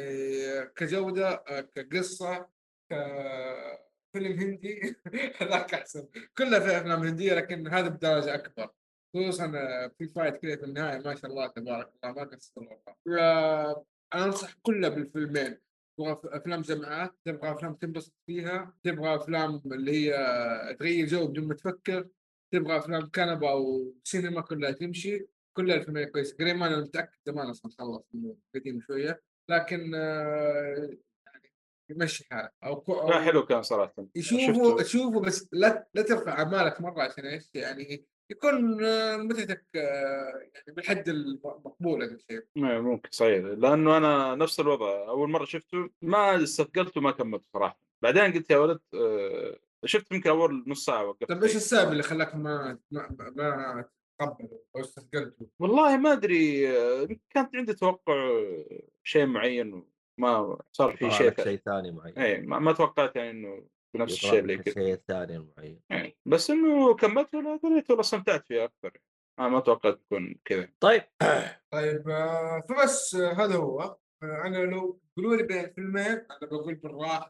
كجودة 0.76 1.36
كقصة 1.76 2.50
كفيلم 2.92 4.40
هندي 4.40 4.96
هذاك 5.42 5.74
أحسن. 5.74 6.08
كلها 6.38 6.60
في 6.60 6.78
أفلام 6.78 7.04
هندية 7.04 7.34
لكن 7.34 7.68
هذا 7.68 7.88
بدرجة 7.88 8.36
أكبر. 8.36 8.70
خصوصا 9.16 9.52
آه، 9.56 9.92
في 9.98 10.08
فايت 10.08 10.38
كذا 10.38 10.56
في 10.56 10.64
النهاية 10.66 10.98
ما 11.06 11.16
شاء 11.16 11.32
الله 11.32 11.48
تبارك 11.48 11.90
الله 12.04 12.14
ما 12.16 12.24
قصر 12.24 12.52
والله. 12.56 13.22
آه، 13.22 13.86
أنا 14.14 14.26
أنصح 14.26 14.54
كله 14.62 14.90
بالفيلمين. 14.90 15.58
تبغى 15.98 16.18
أفلام 16.26 16.62
جماعات 16.62 17.16
تبغى 17.26 17.52
أفلام 17.52 17.74
تنبسط 17.74 18.14
فيها 18.26 18.74
تبغى 18.84 19.16
أفلام 19.16 19.62
اللي 19.66 19.92
هي 19.92 20.76
تغير 20.80 21.06
جو 21.06 21.28
بدون 21.28 21.48
ما 21.48 21.54
تفكر 21.54 22.08
تبغى 22.54 22.78
أفلام 22.78 23.10
كنبة 23.16 23.50
أو 23.52 23.94
سينما 24.04 24.42
كلها 24.42 24.72
تمشي. 24.72 25.26
كل 25.54 25.72
الفيلمين 25.72 26.08
كويس 26.08 26.36
جريمان 26.36 26.74
أنا 26.74 26.82
متأكد 26.82 27.18
زمان 27.26 27.50
أصلا 27.50 27.72
خلص 27.80 28.04
قديم 28.56 28.82
شوية. 28.82 29.22
لكن 29.50 29.92
آه، 29.96 30.98
يعني 31.26 31.52
يمشي 31.90 32.26
حالك. 32.32 32.54
أو 32.64 32.84
لا 32.88 33.18
أو 33.18 33.22
حلو 33.22 33.46
كان 33.46 33.62
صراحة. 33.64 34.06
يشوفوا 34.16 34.48
شفته. 34.72 34.84
تشوفوا 34.84 35.22
بس 35.22 35.48
لا 35.52 35.88
لا 35.94 36.02
ترفع 36.02 36.32
أعمالك 36.32 36.82
مرة 36.82 37.02
عشان 37.04 37.26
إيش 37.26 37.50
يعني 37.54 38.06
يكون 38.32 38.84
آه، 38.84 39.18
متعتك 39.18 39.66
آه، 39.76 40.50
يعني 40.56 40.76
بالحد 40.76 41.10
المقبول 41.10 42.04
هذا 42.04 42.16
الشيء. 42.16 42.44
إيه، 42.58 42.80
ممكن 42.80 43.10
صحيح. 43.12 43.46
لأنه 43.46 43.98
أنا 43.98 44.36
نفس 44.36 44.60
الوضع. 44.60 45.08
أول 45.08 45.30
مرة 45.30 45.46
شفته 45.46 45.90
ما 46.02 46.44
استثقلته 46.44 47.02
ما 47.02 47.12
كملته 47.12 47.46
صراحة. 47.54 47.80
بعدين 48.04 48.34
قلت 48.34 48.50
يا 48.50 48.58
ولد 48.58 48.80
آه، 48.96 49.60
شفت 49.86 50.12
يمكن 50.12 50.30
أول 50.30 50.64
نص 50.68 50.86
ساعة 50.86 51.06
وقفت. 51.06 51.30
طيب 51.30 51.44
إيش 51.44 51.56
السبب 51.56 51.92
اللي 51.92 52.04
خلاك 52.04 52.36
ما 52.36 52.80
ما, 52.92 53.08
ما 53.36 53.86
تقبله 54.20 54.60
أو 54.76 54.82
استثقلته؟ 54.82 55.48
والله 55.60 55.98
ما 55.98 56.12
أدري 56.12 56.68
كانت 57.30 57.56
عندي 57.56 57.74
توقع 57.74 58.40
شيء 59.04 59.26
معين 59.26 59.86
وما 60.18 60.58
صار 60.72 60.98
في 60.98 61.12
شيء. 61.12 61.44
شيء 61.44 61.58
ثاني 61.58 61.92
معين. 61.92 62.18
اي 62.18 62.42
ما, 62.42 62.60
ما 62.60 62.72
توقعت 62.74 63.16
يعني 63.16 63.30
إنه 63.30 63.64
بنفس 63.96 64.14
الشيء 64.14 64.40
اللي 64.40 64.58
كنت 64.58 64.68
الشيء 64.68 64.94
الثاني 64.94 65.36
المعين 65.36 65.82
يعني 65.90 66.18
بس 66.26 66.50
إنه 66.50 66.96
كملته 66.96 67.42
لا 67.42 67.60
قريت 67.64 67.90
والله 67.90 68.02
استمتعت 68.02 68.48
فيه 68.48 68.64
أكثر. 68.64 68.98
أنا 69.40 69.48
ما 69.48 69.58
أتوقع 69.58 69.92
تكون 69.92 70.36
كذا. 70.46 70.70
طيب. 70.80 71.04
طيب 71.74 72.10
آه، 72.10 72.60
فبس 72.70 73.16
آه، 73.16 73.34
هذا 73.34 73.56
هو. 73.56 73.82
آه، 73.82 73.98
أنا 74.46 74.58
لو 74.58 75.02
تقولوا 75.14 75.36
لي 75.36 75.44
بين 75.44 75.60
الفيلمين 75.66 76.06
أنا 76.08 76.40
بقول 76.42 76.76
بالراحة 76.76 77.30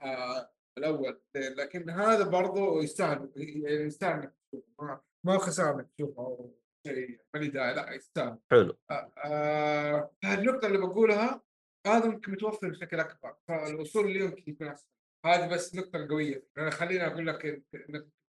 الأول. 0.77 1.21
لكن 1.35 1.89
هذا 1.89 2.23
برضو 2.29 2.81
يستاهل 2.81 3.31
يعني 3.35 3.83
يستاهل 3.85 4.31
ما- 4.79 5.01
ما 5.25 5.33
هو 5.33 5.37
خسارة 5.37 5.75
إنك 5.75 5.89
تشوفه 5.97 6.21
أو 6.23 6.55
شيء 6.87 7.19
ما 7.33 7.39
لي 7.39 7.47
داعي. 7.47 7.73
لا 7.75 7.93
يستاهل. 7.93 8.37
حلو. 8.51 8.77
آه، 8.91 9.11
آه، 9.25 10.09
النقطة 10.25 10.67
اللي 10.67 10.77
بقولها 10.77 11.41
هذا 11.87 12.05
ممكن 12.07 12.31
متوفر 12.31 12.69
بشكل 12.69 12.99
أكبر. 12.99 13.35
فالوصول 13.47 14.05
اللي 14.05 14.19
يمكن 14.19 14.43
يكون 14.51 14.67
أسهل 14.67 14.89
هذه 15.25 15.47
بس 15.47 15.73
النقطة 15.73 15.97
القوية. 15.97 16.47
أنا 16.57 16.69
خليني 16.69 17.07
أقول 17.07 17.27
لك 17.27 17.63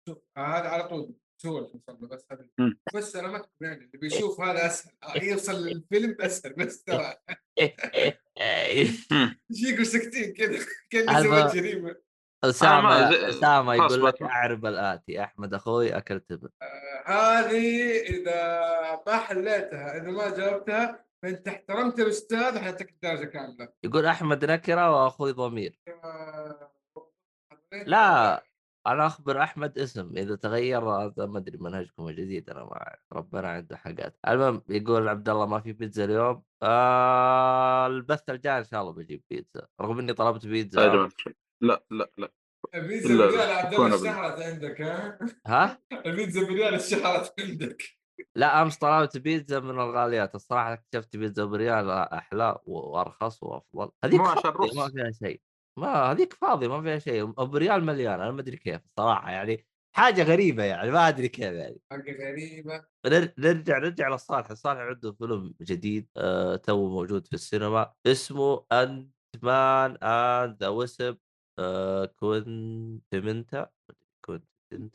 تشوف 0.05 0.17
آه، 0.37 0.41
هذا 0.45 0.67
على 0.69 0.87
طول 0.87 1.13
سهولة 1.43 1.67
توصل 1.67 1.97
له 2.01 2.07
بس 2.07 2.25
هذه. 2.31 2.47
بس 2.95 3.15
أنا 3.15 3.27
ما 3.27 3.45
يعني 3.61 3.75
اللي 3.85 3.97
بيشوف 3.97 4.41
هذا 4.41 4.65
أسهل. 4.65 4.93
آه، 5.03 5.23
يوصل 5.23 5.65
للفيلم 5.65 6.15
أسهل 6.21 6.53
بس 6.53 6.83
ترى. 6.83 7.13
يجيكوا 9.49 9.83
ساكتين 9.83 10.33
كذا 10.89 11.09
هذا- 11.11 11.23
سويت 11.23 11.55
جريمة 11.55 11.95
أسامة 12.43 13.09
أسامة 13.29 13.75
يقول 13.75 14.05
لك. 14.05 14.21
أعرب 14.21 14.65
الآتي. 14.65 15.23
أحمد 15.23 15.53
أخوي 15.53 15.97
اكل 15.97 16.19
تبن 16.19 16.49
آه، 16.61 17.03
هذه 17.05 17.91
إذا 18.01 18.61
ما 19.07 19.17
حليتها 19.17 19.97
إذا 19.97 20.11
ما 20.11 20.37
جاوبتها 20.37 21.05
فأنت 21.23 21.47
احترمت 21.47 21.99
الأستاذ 21.99 22.59
حيعطيك 22.59 22.89
الدرجة 22.89 23.25
كاملة. 23.25 23.69
يقول 23.83 24.05
أحمد 24.05 24.45
نكرة 24.45 24.91
وأخوي 25.03 25.31
ضمير. 25.31 25.79
آه، 25.87 26.71
لا 27.71 28.43
أنا 28.87 29.05
اخبر 29.05 29.43
أحمد 29.43 29.79
اسم 29.79 30.17
إذا 30.17 30.35
تغير 30.35 30.89
هذا 30.89 31.25
ما 31.25 31.37
أدري 31.37 31.57
منهجكم 31.57 32.07
الجديد 32.07 32.49
أنا 32.49 32.63
ما 32.63 32.71
أعرف 32.71 32.99
ربنا 33.13 33.49
عنده 33.49 33.77
حاجات. 33.77 34.19
المهم 34.27 34.63
يقول 34.69 35.07
عبد 35.07 35.29
الله 35.29 35.45
ما 35.45 35.59
في 35.59 35.73
بيتزا 35.73 36.05
اليوم؟ 36.05 36.43
آه 36.63 37.87
البث 37.87 38.29
الجاي 38.29 38.57
إن 38.57 38.63
شاء 38.63 38.81
الله 38.81 38.93
بجيب 38.93 39.23
بيتزا 39.29 39.67
رغم 39.81 39.99
إني 39.99 40.13
طلبت 40.13 40.45
بيتزا. 40.45 40.93
الخير. 40.93 41.35
لا 41.61 41.83
لا 41.91 42.11
لا. 42.17 42.31
البيتزا 42.75 43.13
لا، 43.13 43.25
بريال 43.25 43.51
عبد 43.51 43.73
الله. 43.73 43.95
اشتهرت 43.95 44.39
عندك 44.41 44.81
ها؟ 44.81 45.19
ها؟ 45.47 45.81
البيتزا 46.05 46.41
بريال 46.47 46.73
اشتهرت 46.73 47.33
عندك. 47.39 47.83
لا 48.35 48.61
أمس 48.61 48.77
طلبت 48.77 49.17
بيتزا 49.17 49.59
من 49.59 49.69
الغاليات 49.69 50.35
الصراحة 50.35 50.73
اكتشفت 50.73 51.17
بيتزا 51.17 51.45
بريال 51.45 51.89
أحلى 51.89 52.57
وأرخص 52.65 53.43
وأفضل. 53.43 53.91
هذيك 54.03 54.19
مو 54.19 54.27
عشان. 54.27 54.53
ما 54.75 54.89
فيها 54.89 55.11
شيء. 55.11 55.41
ما 55.77 55.87
هذيك 56.11 56.33
فاضية 56.33 56.67
ما 56.67 56.81
فيها 56.81 56.99
شيء 56.99 57.25
بريال 57.25 57.83
مليان 57.85 58.21
أنا 58.21 58.31
ما 58.31 58.41
أدري 58.41 58.57
كيف 58.57 58.81
الصراحه 58.85 59.31
يعني 59.31 59.65
حاجة 59.95 60.23
غريبة 60.23 60.63
يعني 60.63 60.91
ما 60.91 61.07
أدري 61.07 61.27
كيف 61.29 61.53
يعني. 61.53 61.81
حاجة 61.91 62.11
غريبة. 62.31 62.85
نر- 63.05 63.33
نرجع 63.37 63.77
نرجع 63.77 64.09
للصالح 64.09 64.49
الصالح 64.51 64.79
عنده 64.79 65.11
فيلم 65.13 65.55
جديد 65.61 66.09
آه 66.17 66.55
تو 66.55 66.89
موجود 66.89 67.27
في 67.27 67.33
السينما 67.33 67.93
اسمه 68.07 68.65
Ant 68.71 69.13
مان 69.43 69.97
اند 70.03 70.57
ذا 70.63 70.67
ويسب 70.67 71.17
كونتمنتا 72.15 73.69
كونت 74.25 74.45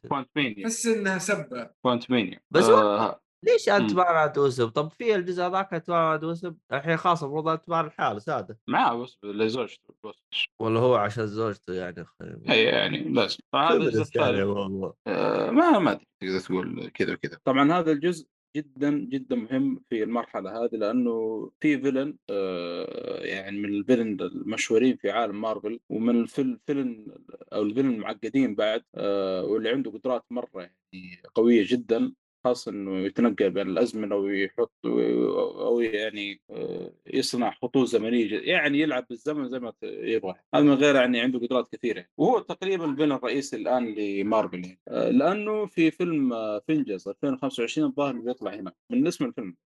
كوانت 0.08 0.28
مينيا 0.36 0.66
بس 0.66 0.86
إنها 0.86 1.18
سبة. 1.18 1.70
كوانت 1.82 2.10
مينيا 2.10 2.40
بس 2.50 2.64
آه 2.64 3.20
ليش 3.44 3.68
أنت 3.68 3.90
مم. 3.90 3.96
مان 3.96 4.16
اند 4.16 4.38
ويسب 4.38 4.68
طب 4.68 4.90
في 4.90 5.14
الجزء 5.14 5.42
ذاك 5.48 5.90
اند 5.90 6.24
ويسب 6.24 6.56
الحين 6.72 6.96
خلاص 6.96 7.22
المفروض 7.22 7.48
أنت 7.48 7.68
مان 7.68 7.84
الحال 7.84 8.22
سادة. 8.22 8.58
معاه 8.68 9.02
بس 9.02 9.18
لزوجته 9.24 9.94
بس. 10.04 10.14
ولا 10.60 10.80
هو 10.80 10.94
عشان 10.94 11.26
زوجته 11.26 11.74
يعني 11.74 12.06
هي 12.46 12.62
يعني 12.64 12.98
لازم 12.98 13.38
فهذا 13.52 13.76
الجزء 13.76 14.18
يعني 14.20 14.30
الثالث 14.30 14.48
والله. 14.48 14.94
آه، 15.06 15.50
ما 15.50 15.78
ما 15.78 15.92
أدري 15.92 16.06
تقدر 16.20 16.40
تقول 16.40 16.90
كذا 16.94 17.12
وكذا. 17.12 17.38
طبعا 17.44 17.72
هذا 17.72 17.92
الجزء 17.92 18.26
جدا 18.56 18.90
جدا 18.90 19.36
مهم 19.36 19.80
في 19.90 20.02
المرحلة 20.02 20.64
هذه 20.64 20.76
لأنه 20.76 21.50
في 21.60 21.80
فيلن 21.80 22.16
آه، 22.30 23.20
يعني 23.24 23.58
من 23.58 23.68
الفيلن 23.68 24.20
المشهورين 24.20 24.96
في 24.96 25.10
عالم 25.10 25.40
مارفل 25.40 25.80
ومن 25.88 26.20
الفيلن 26.20 26.58
فيلن 26.66 27.06
أو 27.52 27.62
ال 27.62 27.66
villain 27.66 27.90
المعقدين 27.94 28.54
بعد 28.54 28.82
آه، 28.94 29.44
واللي 29.44 29.68
عنده 29.68 29.90
قدرات 29.90 30.24
مرة 30.30 30.50
يعني 30.54 31.22
قوية 31.34 31.64
جدا. 31.68 32.12
خاصة 32.44 32.70
إنه 32.70 32.98
يتنقل 32.98 33.50
بين 33.50 33.68
الأزمنة 33.68 34.16
ويحط 34.16 34.72
أو 34.86 35.80
يعني 35.80 36.40
آه، 36.50 36.92
يصنع 37.06 37.50
خطوط 37.62 37.88
زمنية 37.88 38.40
يعني 38.40 38.78
يلعب 38.80 39.06
بالزمن 39.08 39.48
زي 39.48 39.58
ما 39.58 39.72
يبغى. 39.82 40.34
هذا 40.54 40.64
من 40.64 40.74
غير 40.74 40.94
يعني 40.94 41.20
عنده 41.20 41.38
قدرات 41.38 41.68
كثيرة. 41.72 42.06
وهو 42.16 42.38
تقريبا 42.38 42.84
ال 42.84 42.88
villain 42.88 43.12
الرئيسي 43.12 43.56
الآن 43.56 43.94
لمارفل 43.94 44.64
يعني. 44.64 44.80
آه، 44.88 45.10
لأنه 45.10 45.66
في 45.66 45.90
فيلم 45.90 46.32
آه، 46.32 46.58
Avengers 46.66 47.08
2025 47.08 47.88
الظاهر 47.88 48.12
بيطلع 48.12 48.54
هنا. 48.54 48.72
من 48.90 49.06
اسم 49.06 49.24
الفيلم. 49.24 49.56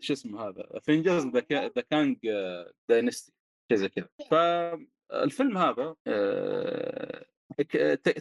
شو 0.00 0.12
اسمه 0.12 0.48
هذا؟ 0.48 0.80
Avengers 0.82 1.26
The 1.26 1.40
Kang 1.90 2.16
Dynasty 2.88 3.32
زي 3.72 3.88
كذا. 3.88 4.08
فالفيلم 4.30 5.58
هذا 5.58 5.96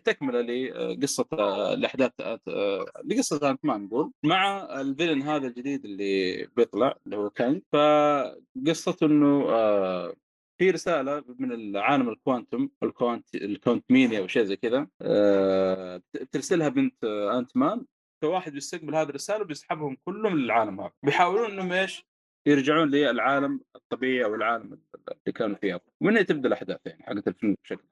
تكملة 0.06 0.42
لقصة 0.42 1.28
الاحداث 1.74 2.12
آه، 2.22 2.86
لقصة 3.06 3.50
Ant-Man 3.50 3.84
نقول 3.84 4.12
مع 4.24 4.68
ال 4.82 4.87
villain 4.87 5.22
هذا 5.22 5.48
الجديد 5.48 5.86
اللي 5.86 6.46
بيطلع 6.56 6.96
اللي 7.06 7.16
هو 7.18 7.30
كانج 7.30 7.62
فقصته 7.72 9.06
إنه 9.06 9.50
آه، 9.50 10.16
في 10.58 10.72
رسالة 10.72 11.24
من 11.40 11.52
العالم 11.52 12.10
ال 12.10 12.17
quantum 12.17 12.70
ال 12.84 12.93
quant 12.93 13.36
ال 13.36 13.43
Quantumania 13.43 14.20
أو 14.20 14.28
شيء 14.28 14.44
زي 14.44 14.56
كذا 14.56 14.88
آه، 15.02 16.02
بترسلها 16.14 16.70
بنت 16.70 17.04
Ant-Man 17.04 17.86
فواحد 18.22 18.52
بيستقبل 18.52 18.96
هذه 18.96 19.10
الرسالة 19.10 19.42
وبيسحبهم 19.42 19.98
كلهم 20.06 20.38
للعالم 20.38 20.82
هذا. 20.82 20.92
بيحاولون 21.04 21.52
إنهم 21.52 21.72
إيش؟ 21.72 22.06
يرجعون 22.48 22.90
للعالم 22.90 23.62
الطبيعي 23.76 24.26
أو 24.26 24.36
العالم 24.36 24.74
اللي 24.74 25.34
كانوا 25.36 25.56
فيه. 25.56 25.82
ومن 26.02 26.12
هنا 26.12 26.22
تبدأ 26.22 26.48
الأحداث 26.48 26.80
يعني 26.86 27.04
حقت 27.04 27.28
الفيلم 27.28 27.56
بشكل 27.64 27.84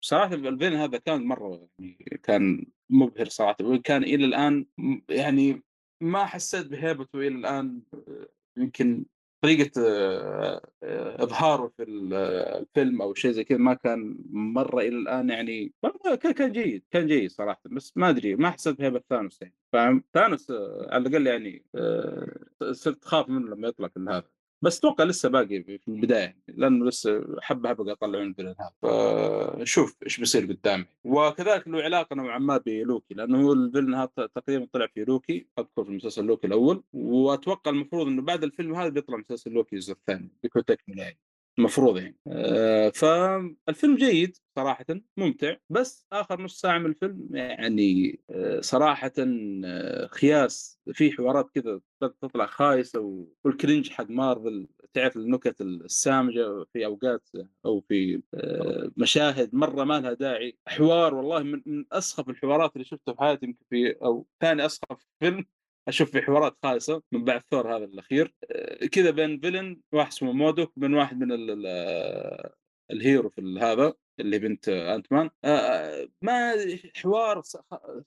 صراحة 0.00 0.34
الفيلم 0.34 0.76
هذا 0.76 0.98
كان 0.98 1.24
مرة 1.24 1.68
يعني 1.78 2.20
كان 2.22 2.66
مبهر 2.90 3.26
صراحة 3.28 3.56
وكان 3.62 4.02
إلى 4.02 4.24
الآن 4.24 4.66
يعني 5.08 5.62
ما 6.00 6.24
حسيت 6.24 6.66
بهيبته 6.66 7.18
إلى 7.18 7.28
الآن 7.28 7.82
أه، 7.94 8.28
يمكن 8.56 9.04
طريقة 9.44 9.70
أه، 9.78 10.62
أه، 10.82 11.22
إظهاره 11.22 11.72
في 11.76 11.82
ال- 11.82 12.14
الفيلم 12.60 13.02
أو 13.02 13.14
شيء 13.14 13.30
زي 13.30 13.44
كذا 13.44 13.58
ما 13.58 13.74
كان 13.74 14.18
مرة 14.30 14.80
إلى 14.80 14.96
الآن 14.96 15.30
يعني 15.30 15.72
كان 16.36 16.52
جيد 16.52 16.84
كان 16.90 17.06
جيد 17.06 17.30
صراحة 17.30 17.62
بس 17.64 17.92
ما 17.96 18.08
أدري 18.10 18.36
ما 18.36 18.50
حسيت 18.50 18.78
بهيبة 18.78 19.02
ثانوس 19.10 19.42
يعني. 19.42 19.54
فاهم؟ 19.72 20.04
ثانوس 20.14 20.50
على 20.90 21.08
الأقل 21.08 21.26
يعني 21.26 21.64
صرت 22.72 23.02
تخاف 23.02 23.28
منه 23.28 23.48
لما 23.54 23.68
يطلع 23.68 23.88
في 23.88 24.00
هذا 24.00 24.24
بس 24.62 24.78
أتوقع 24.78 25.04
لسه 25.04 25.28
باقي 25.28 25.62
في 25.62 25.88
البداية 25.88 26.36
لأنه 26.48 26.86
لسه 26.86 27.24
حبة 27.40 27.68
حبة 27.68 27.84
قاعد 27.84 27.96
يطلعون 27.96 28.26
ال 28.26 28.30
villain 28.30 28.54
هذا 28.60 28.72
فنشوف 28.82 29.96
إيش 30.02 30.18
بيصير 30.18 30.42
قدام 30.44 30.86
وكذلك 31.04 31.68
له 31.68 31.82
علاقة 31.82 32.16
نوعا 32.16 32.38
ما 32.38 32.56
بلوكي 32.56 33.14
لأنه 33.14 33.42
هو 33.42 33.52
ال 33.52 33.57
villain 33.57 33.94
هذا 33.94 34.08
تقريبا 34.34 34.68
طلع 34.72 34.86
في 34.86 35.04
لوكي 35.04 35.46
أذكر 35.58 35.84
في 35.84 35.90
مسلسل 35.90 36.24
لوكي 36.24 36.46
الأول. 36.46 36.82
وأتوقع 36.92 37.70
المفروض 37.70 38.06
إنه 38.06 38.22
بعد 38.22 38.44
الفيلم 38.44 38.74
هذا 38.74 38.88
بيطلع 38.88 39.16
مسلسل 39.16 39.50
لوكي 39.50 39.76
الجزء 39.76 39.92
الثاني 39.92 40.30
بيكون 40.42 40.64
تكمله 40.64 41.02
يعني 41.02 41.18
المفروض 41.58 41.96
يعني. 41.96 42.16
آه 42.26 42.88
فالفيلم 42.88 43.96
جيد 43.96 44.36
صراحة 44.56 44.84
ممتع 45.16 45.56
بس 45.70 46.06
آخر 46.12 46.42
نص 46.42 46.60
ساعة 46.60 46.78
من 46.78 46.86
الفيلم 46.86 47.28
يعني 47.32 48.20
آه 48.30 48.60
صراحة 48.60 49.12
آه 49.18 50.06
خياس 50.06 50.78
في 50.92 51.12
حوارات 51.12 51.50
كذا 51.50 51.80
تطلع 52.00 52.46
خايسة 52.46 53.26
وال 53.44 53.56
cringe 53.56 53.90
حق 53.90 54.10
مارفل 54.10 54.68
تعرف 54.92 55.16
النكت 55.16 55.60
السامجة 55.60 56.64
في 56.72 56.84
أوقات 56.86 57.28
أو 57.64 57.80
في 57.80 58.22
آه 58.34 58.90
مشاهد 58.96 59.54
مرة 59.54 59.84
ما 59.84 60.00
لها 60.00 60.12
داعي. 60.12 60.58
حوار 60.68 61.14
والله 61.14 61.42
من, 61.42 61.62
من 61.66 61.84
أسخف 61.92 62.28
الحوارات 62.28 62.72
اللي 62.76 62.84
شفتها 62.84 63.14
في 63.14 63.20
حياتي 63.20 63.46
يمكن 63.46 63.64
في 63.70 63.92
أو 63.92 64.26
ثاني 64.40 64.66
أسخف 64.66 65.06
فيلم. 65.20 65.44
أشوف 65.88 66.10
في 66.10 66.22
حوارات 66.22 66.56
خايسه 66.62 67.02
من 67.12 67.24
بعد 67.24 67.42
ثور 67.50 67.76
هذا 67.76 67.84
الأخير. 67.84 68.34
آه، 68.50 68.86
كذا 68.86 69.10
بين 69.10 69.40
villain 69.40 69.80
واحد 69.92 70.08
اسمه 70.12 70.32
مودوك 70.32 70.72
بين 70.76 70.94
واحد 70.94 71.20
من 71.20 71.32
ال- 71.32 71.50
ال- 71.50 72.50
ال 72.90 72.98
hero 72.98 73.28
في 73.28 73.58
هذا 73.62 73.94
اللي 74.20 74.38
بنت 74.38 74.68
Ant-Man 74.68 75.30
آه، 75.44 76.08
ما 76.22 76.54
حوار 76.96 77.42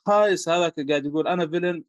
خايس 0.06 0.50
هذاك 0.50 0.74
قاعد 0.90 1.06
يقول 1.06 1.28
أنا 1.28 1.48
villain 1.48 1.84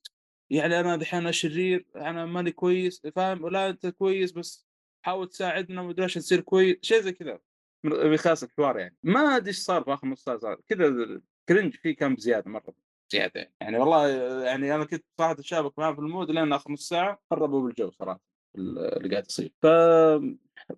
يعني 0.51 0.81
أنا 0.81 0.97
دحين 0.97 1.21
أنا 1.21 1.31
شرير 1.31 1.87
أنا 1.97 2.27
ماني 2.27 2.53
كويس 2.53 3.03
فاهم؟ 3.17 3.45
ولا 3.45 3.69
أنت 3.69 3.87
كويس 3.87 4.33
بس 4.33 4.67
حاول 5.05 5.29
تساعدنا 5.29 5.81
ومدري 5.83 6.05
إيش 6.05 6.19
نصير 6.19 6.41
كويس 6.41 6.77
شيء 6.83 7.01
زي 7.01 7.13
كذا 7.13 7.41
بخاص 7.85 8.43
الحوار 8.43 8.79
يعني. 8.79 8.97
ما 9.03 9.21
أدري 9.37 9.49
إيش 9.49 9.59
صار 9.59 9.85
في 9.85 9.93
آخر 9.95 10.07
نص 10.09 10.25
ساعه 10.25 10.59
كذا 10.69 11.21
cringe 11.49 11.75
فيه 11.75 11.97
كم 11.97 12.17
زياده 12.17 12.51
مرة. 12.51 12.75
زيادة. 13.13 13.53
يعني. 13.61 13.79
والله 13.79 14.09
يعني 14.45 14.75
أنا 14.75 14.85
كنت 14.85 15.05
صراحة 15.19 15.33
اتشابك 15.33 15.79
معاه 15.79 15.93
في 15.93 15.99
ال 15.99 16.05
mood 16.05 16.31
لين 16.31 16.53
آخر 16.53 16.73
نص 16.73 16.89
ساعة 16.89 17.21
خربوا 17.31 17.63
بالجو 17.67 17.91
صراحة 17.91 18.21
اللي 18.59 19.09
قاعد 19.11 19.27
يصير. 19.27 19.53
ف 19.63 19.67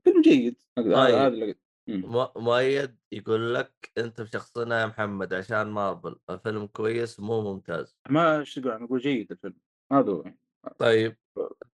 فيلم 0.04 0.22
جيد. 0.24 0.62
هذا 0.78 0.94
طيب. 0.94 1.14
هذا 1.14 1.26
اللي 1.26 1.56
مؤيد 2.36 2.96
يقول 3.12 3.54
لك 3.54 3.92
أنت 3.98 4.20
بشخصنا 4.20 4.80
يا 4.80 4.86
محمد 4.86 5.34
عشان 5.34 5.66
مارفل 5.66 6.16
الفيلم 6.30 6.66
كويس 6.66 7.20
مو 7.20 7.52
ممتاز. 7.52 7.96
ما 8.10 8.38
إيش 8.38 8.54
تقول 8.54 8.72
أنا 8.72 8.84
أقول 8.84 9.00
جيد 9.00 9.32
الفيلم. 9.32 9.56
هذا 9.92 10.12
هو. 10.12 10.24
طيب. 10.78 11.16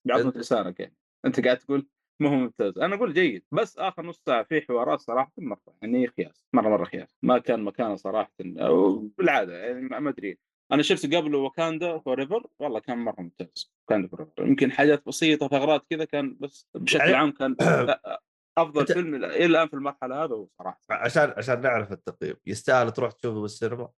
بعظمه 0.05 0.33
أنت- 0.33 0.37
لسانك 0.37 0.81
يعني. 0.81 0.97
أنت 1.25 1.41
قاعد 1.45 1.59
تقول 1.59 1.89
ما 2.21 2.29
هو 2.29 2.35
ممتاز. 2.35 2.79
أنا 2.79 2.95
أقول 2.95 3.13
جيد 3.15 3.45
بس 3.53 3.79
آخر 3.79 4.03
نص 4.07 4.23
ساعة 4.27 4.43
في 4.43 4.61
حوارات 4.61 5.01
صراحة 5.01 5.33
مرة 5.39 5.61
يعني 5.83 6.07
خياس 6.07 6.47
مرة 6.53 6.69
مرة 6.69 6.85
خياس. 6.85 7.17
ما 7.23 7.39
كان 7.39 7.61
مكانه 7.65 7.97
صراحة 7.97 8.33
بالعادة 9.19 9.59
يعني 9.59 9.81
ما 9.81 10.09
أدري. 10.11 10.39
أنا 10.73 10.83
شفت 10.83 11.15
قبله 11.15 11.39
Wakanda 11.39 11.99
Forever 11.99 12.47
والله 12.59 12.81
كان 12.81 12.99
مرة 12.99 13.21
ممتاز. 13.21 13.73
Wakanda 13.87 14.09
Forever 14.09 14.47
يمكن 14.47 14.73
حاجات 14.73 15.07
بسيطة 15.07 15.49
ثغرات 15.49 15.87
كذا 15.91 16.05
كان 16.05 16.37
بس 16.41 16.69
بشكل 16.75 17.01
يعني- 17.05 17.15
عام 17.15 17.31
كان 17.31 17.57
أفضل 18.59 18.87
أنت- 18.87 18.93
فيلم 18.93 19.15
إلى 19.15 19.45
الآن 19.47 19.69
في 19.69 19.75
المرحلة 19.75 20.25
هذا 20.25 20.35
هو 20.35 20.49
صراحة. 20.59 20.81
عشان 20.91 21.35
عشان 21.37 21.61
نعرف 21.61 21.93
التقييم 21.93 22.37
يستاهل 22.47 22.91
تروح 22.91 23.13
تشوفه 23.13 23.41
بالسينما؟ 23.41 23.89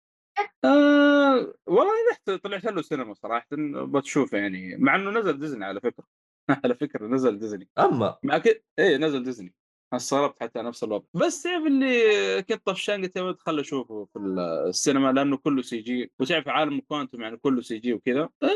آه 0.64 1.54
والله 1.66 1.92
رحت 2.10 2.30
طلعت 2.30 2.64
له 2.64 2.82
سينما 2.82 3.14
صراحة 3.14 3.46
بتشوفه 3.86 4.38
يعني. 4.38 4.76
مع 4.76 4.96
إنه 4.96 5.10
نزل 5.10 5.38
ديزني 5.38 5.64
على 5.64 5.80
فكرة. 5.80 6.04
على 6.64 6.74
فكرة 6.74 7.06
نزل 7.06 7.38
ديزني. 7.38 7.68
أما. 7.78 8.18
مع 8.22 8.38
كده 8.38 8.64
إيه 8.78 8.96
نزل 8.96 9.24
ديزني. 9.24 9.54
استغربت 9.92 10.42
حتى 10.42 10.62
نفس 10.62 10.84
الوضع. 10.84 11.04
بس 11.14 11.42
تعرف 11.42 11.66
اللي 11.66 12.42
كنت 12.42 12.66
طفشان 12.66 13.02
قلت 13.02 13.16
يا 13.16 13.36
خل 13.38 13.60
اشوفه 13.60 14.08
في 14.12 14.18
السينما 14.18 15.12
لأنه 15.12 15.36
كله 15.36 15.62
CG. 15.62 16.12
وتعرف 16.20 16.48
عالم 16.48 16.78
ال 16.78 16.84
quantum 16.84 17.22
يعني 17.22 17.36
كله 17.36 17.60
CG 17.60 17.92
وكذا. 17.92 18.28
ما 18.42 18.50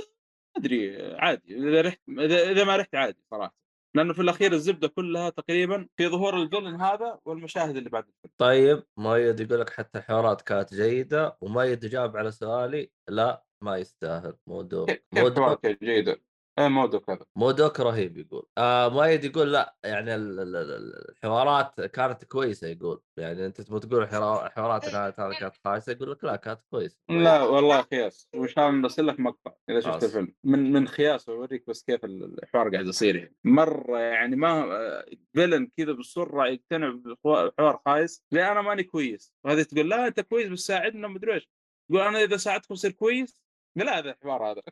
أدري 0.56 0.96
عادي. 1.16 1.56
إذا 1.56 1.80
رحت 1.82 2.00
إذا 2.18 2.64
ما 2.64 2.76
رحت 2.76 2.94
عادي 2.94 3.22
صراحة. 3.30 3.64
لأنه 3.96 4.12
في 4.12 4.22
الأخير 4.22 4.52
الزبدة 4.52 4.88
كلها 4.88 5.30
تقريبا 5.30 5.88
في 5.96 6.08
ظهور 6.08 6.42
ال 6.42 6.47
villain 6.47 6.80
هذا 6.80 7.20
والمشاهد 7.24 7.76
اللي 7.76 7.90
بعد 7.90 8.04
الفيلم 8.04 8.34
طيب 8.38 8.82
مؤيد 8.96 9.40
يقول 9.40 9.60
لك 9.60 9.70
حتى 9.70 9.98
الحوارات 9.98 10.42
كانت 10.42 10.74
جيدة 10.74 11.36
ومؤيد 11.40 11.80
جاب 11.80 12.16
على 12.16 12.30
سؤالي 12.30 12.90
لا 13.08 13.44
ما 13.64 13.76
يستاهل. 13.76 14.36
مودوك 14.46 14.90
كيف 14.90 15.02
مو 15.12 15.30
كيف 15.30 15.34
حوارات 15.36 15.58
دوك 15.64 15.84
جيدة؟ 15.84 16.22
إيه 16.58 16.68
مودو 16.68 17.00
كذا 17.00 17.26
مودوك 17.36 17.80
رهيب 17.80 18.16
يقول. 18.18 18.46
آه 18.58 18.88
مؤيد 18.88 19.24
يقول 19.24 19.52
لا 19.52 19.76
يعني 19.84 20.14
ال- 20.14 20.40
ال- 20.40 20.56
ال- 20.56 21.10
الحوارات 21.10 21.80
كانت 21.80 22.24
كويسة 22.24 22.68
يقول. 22.68 23.02
يعني 23.16 23.46
أنت 23.46 23.60
تبغى 23.60 23.80
تقول 23.80 24.02
الحوارات 24.02 24.84
هذا 24.94 25.32
كانت 25.40 25.54
خايسة 25.64 25.92
يقول 25.92 26.10
لك 26.10 26.24
لا 26.24 26.36
كانت 26.36 26.60
كويسة 26.70 26.96
لا 27.10 27.42
والله 27.42 27.82
خياس. 27.82 28.28
وش 28.34 28.58
هذا 28.58 28.80
برسل 28.82 29.06
لك 29.06 29.20
مقطع 29.20 29.52
إذا 29.70 29.80
شفت 29.80 29.90
خلاص. 29.90 30.04
الفيلم. 30.04 30.34
من 30.44 30.72
من 30.72 30.88
خياس 30.88 31.28
اوريك 31.28 31.64
بس 31.68 31.82
كيف 31.82 32.04
الحوار 32.04 32.68
قاعد 32.68 32.86
يصير 32.86 33.16
يعني. 33.16 33.36
مرة 33.44 33.98
يعني 33.98 34.36
ما 34.36 34.66
فيلن 35.34 35.70
كذا 35.76 35.92
بالسرعه 35.92 36.46
يقتنع 36.46 36.90
بالحوار 36.90 37.80
خايس. 37.86 38.24
لأن 38.32 38.50
أنا 38.50 38.62
ماني 38.62 38.82
كويس. 38.82 39.34
وهذه 39.44 39.62
تقول 39.62 39.88
لا 39.90 40.06
أنت 40.06 40.20
كويس 40.20 40.48
بس 40.48 40.58
ساعدنا 40.60 41.08
مدري 41.08 41.34
إيش. 41.34 41.48
يقول 41.90 42.02
أنا 42.06 42.22
إذا 42.22 42.36
ساعدتكم 42.36 42.74
اصير 42.74 42.90
كويس؟ 42.92 43.42
لا 43.76 43.98
هذا 43.98 44.10
الحوار 44.10 44.50
هذا. 44.52 44.62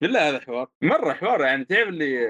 بالله 0.00 0.28
هذا 0.28 0.40
حوار. 0.40 0.68
مرة 0.82 1.12
حوار 1.12 1.40
يعني 1.40 1.64
تعرف 1.64 1.88
اللي 1.88 2.26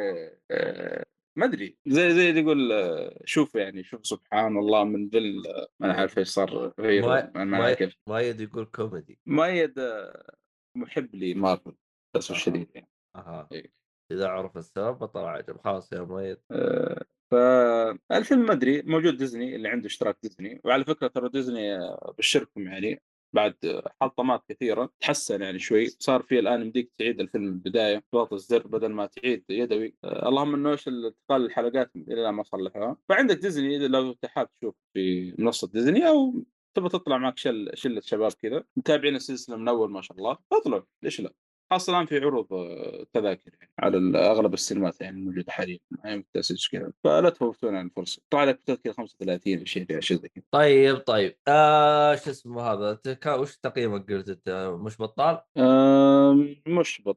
آه، 0.50 1.04
ما 1.38 1.44
أدري 1.44 1.78
زي 1.86 2.10
زي 2.14 2.30
اللي 2.30 2.40
يقول 2.40 2.72
آه، 2.72 3.18
شوف 3.24 3.54
يعني 3.54 3.84
شوف 3.84 4.06
سبحان 4.06 4.56
الله 4.58 4.84
من 4.84 5.08
ذل 5.08 5.46
آه، 5.46 5.68
ما 5.80 5.86
أنا 5.86 5.94
عارف 5.94 6.18
إيش 6.18 6.28
صار 6.28 6.72
غير 6.80 7.02
ما- 7.34 7.74
كيف. 7.74 7.96
مؤيد 8.08 8.40
يقول 8.40 8.64
كوميدي. 8.64 9.18
مؤيد 9.26 9.78
آه، 9.78 10.34
محب 10.76 11.14
لمارفل 11.14 11.74
للاسف. 12.14 12.30
الشديد 12.30 12.70
يعني. 12.74 12.88
أها. 13.16 13.48
إيه. 13.52 13.72
إذا 14.12 14.28
عرف 14.28 14.56
السبب 14.56 14.98
بطل 14.98 15.20
عجب. 15.20 15.56
خلاص 15.64 15.92
يا 15.92 16.00
مؤيد 16.00 16.38
آه، 16.50 17.04
فالفيلم 17.30 18.46
ما 18.46 18.52
أدري 18.52 18.82
موجود 18.82 19.16
ديزني 19.16 19.56
اللي 19.56 19.68
عنده 19.68 19.86
اشتراك 19.86 20.16
ديزني. 20.22 20.60
وعلى 20.64 20.84
فكرة 20.84 21.06
ترى 21.06 21.28
ديزني 21.28 21.78
بشركم 22.18 22.66
يعني. 22.66 23.02
بعد 23.32 23.82
حلطمات 24.00 24.44
كثيرة 24.48 24.90
تحسن 25.00 25.42
يعني 25.42 25.58
شوي. 25.58 25.86
صار 25.86 26.22
في 26.22 26.38
الآن 26.38 26.60
يمديك 26.62 26.92
تعيد 26.98 27.20
الفيلم 27.20 27.44
من 27.44 27.52
البدايه 27.52 28.04
تضغط 28.12 28.32
الزر 28.32 28.66
بدل 28.66 28.88
ما 28.88 29.06
تعيد 29.06 29.44
يدوي. 29.48 29.96
آه، 30.04 30.28
اللهم 30.28 30.54
إنه 30.54 30.70
إيش 30.72 30.88
انتقال 30.88 31.44
الحلقات 31.44 31.90
إلى 31.96 32.32
ما 32.32 32.42
صلحوها 32.42 32.96
فعندك 33.08 33.36
ديزني 33.38 33.76
إذا 33.76 33.86
لو 33.88 34.12
تحاب 34.12 34.48
تشوف 34.60 34.74
في 34.94 35.34
منصة 35.38 35.68
ديزني 35.68 36.08
أو 36.08 36.44
تبغى 36.74 36.88
تطلع 36.88 37.18
معك 37.18 37.38
شل 37.38 37.70
شلة 37.74 38.00
شباب 38.00 38.32
كذا 38.32 38.64
متابعين 38.76 39.16
السلسلة 39.16 39.56
من 39.56 39.68
أول 39.68 39.90
ما 39.90 40.02
شاء 40.02 40.16
الله 40.16 40.38
اطلعوا 40.52 40.82
ليش 41.02 41.20
لا؟ 41.20 41.32
خاصة 41.72 41.92
الان 41.92 42.06
في 42.06 42.18
عروض 42.18 42.52
آه، 42.52 43.06
تذاكر 43.12 43.50
يعني 43.60 43.72
على 43.78 44.18
أغلب 44.30 44.54
السينمات 44.54 45.00
يعني 45.00 45.18
الموجودة 45.18 45.52
حاليا 45.52 45.78
أيام 46.04 46.18
التاسيس 46.18 46.68
كذا 46.68 46.92
فلا 47.04 47.30
تفوتون 47.30 47.76
عن 47.76 47.86
الفرصة. 47.86 48.22
طلع 48.30 48.44
لك 48.44 48.60
بتذكرة 48.60 48.92
35 48.92 49.58
أو 49.58 49.64
شيء 49.64 50.00
شيء 50.00 50.16
زي 50.16 50.28
كذا. 50.28 50.44
طيب 50.50 50.96
طيب. 50.96 51.36
آه 51.48 52.14
شو 52.14 52.30
اسمه 52.30 52.62
هذا؟ 52.62 52.98
وش 53.26 53.56
تقييمك 53.56 54.12
قلت 54.12 54.28
أنت؟ 54.28 54.76
مش 54.80 54.98
بطال؟ 55.00 55.40
آم، 55.56 56.56
مش 56.66 57.02
بطال 57.06 57.16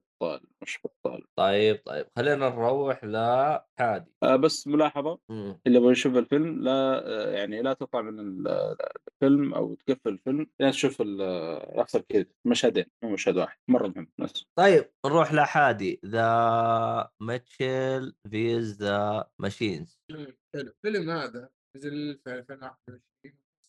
مش 0.61 0.79
بطال. 0.83 1.23
طيب 1.39 1.81
طيب 1.85 2.07
خلينا 2.17 2.49
نروح 2.49 3.03
لحادي 3.03 4.11
آه، 4.23 4.35
بس 4.35 4.67
ملاحظة 4.67 5.19
مم. 5.29 5.59
اللي 5.67 5.77
يبغى 5.77 5.91
يشوف 5.91 6.15
الفيلم 6.17 6.61
لا 6.63 6.71
آه، 7.07 7.31
يعني 7.31 7.61
لا 7.61 7.73
تطلع 7.73 8.01
من 8.01 8.19
ال- 8.19 8.47
الفيلم 9.07 9.53
أو 9.53 9.75
تقفل 9.75 10.09
الفيلم 10.09 10.47
لين 10.59 10.71
تشوف 10.71 11.01
ال- 11.01 11.79
يحصل 11.79 12.01
كذا 12.09 12.25
مشهدين 12.47 12.85
مو 13.03 13.09
مشهد 13.09 13.37
واحد 13.37 13.57
مرة 13.69 13.87
مهم 13.87 14.07
بس. 14.17 14.45
طيب 14.59 14.91
نروح 15.05 15.33
لحادي 15.33 15.99
The 16.05 17.09
Mitchells 17.21 18.15
vs. 18.31 18.83
the 18.83 19.29
Machines 19.39 19.99
حلو. 20.11 20.33
الفيلم 20.55 21.09
هذا 21.09 21.49
نزل 21.77 22.19
في 22.23 22.33
2021 22.33 23.01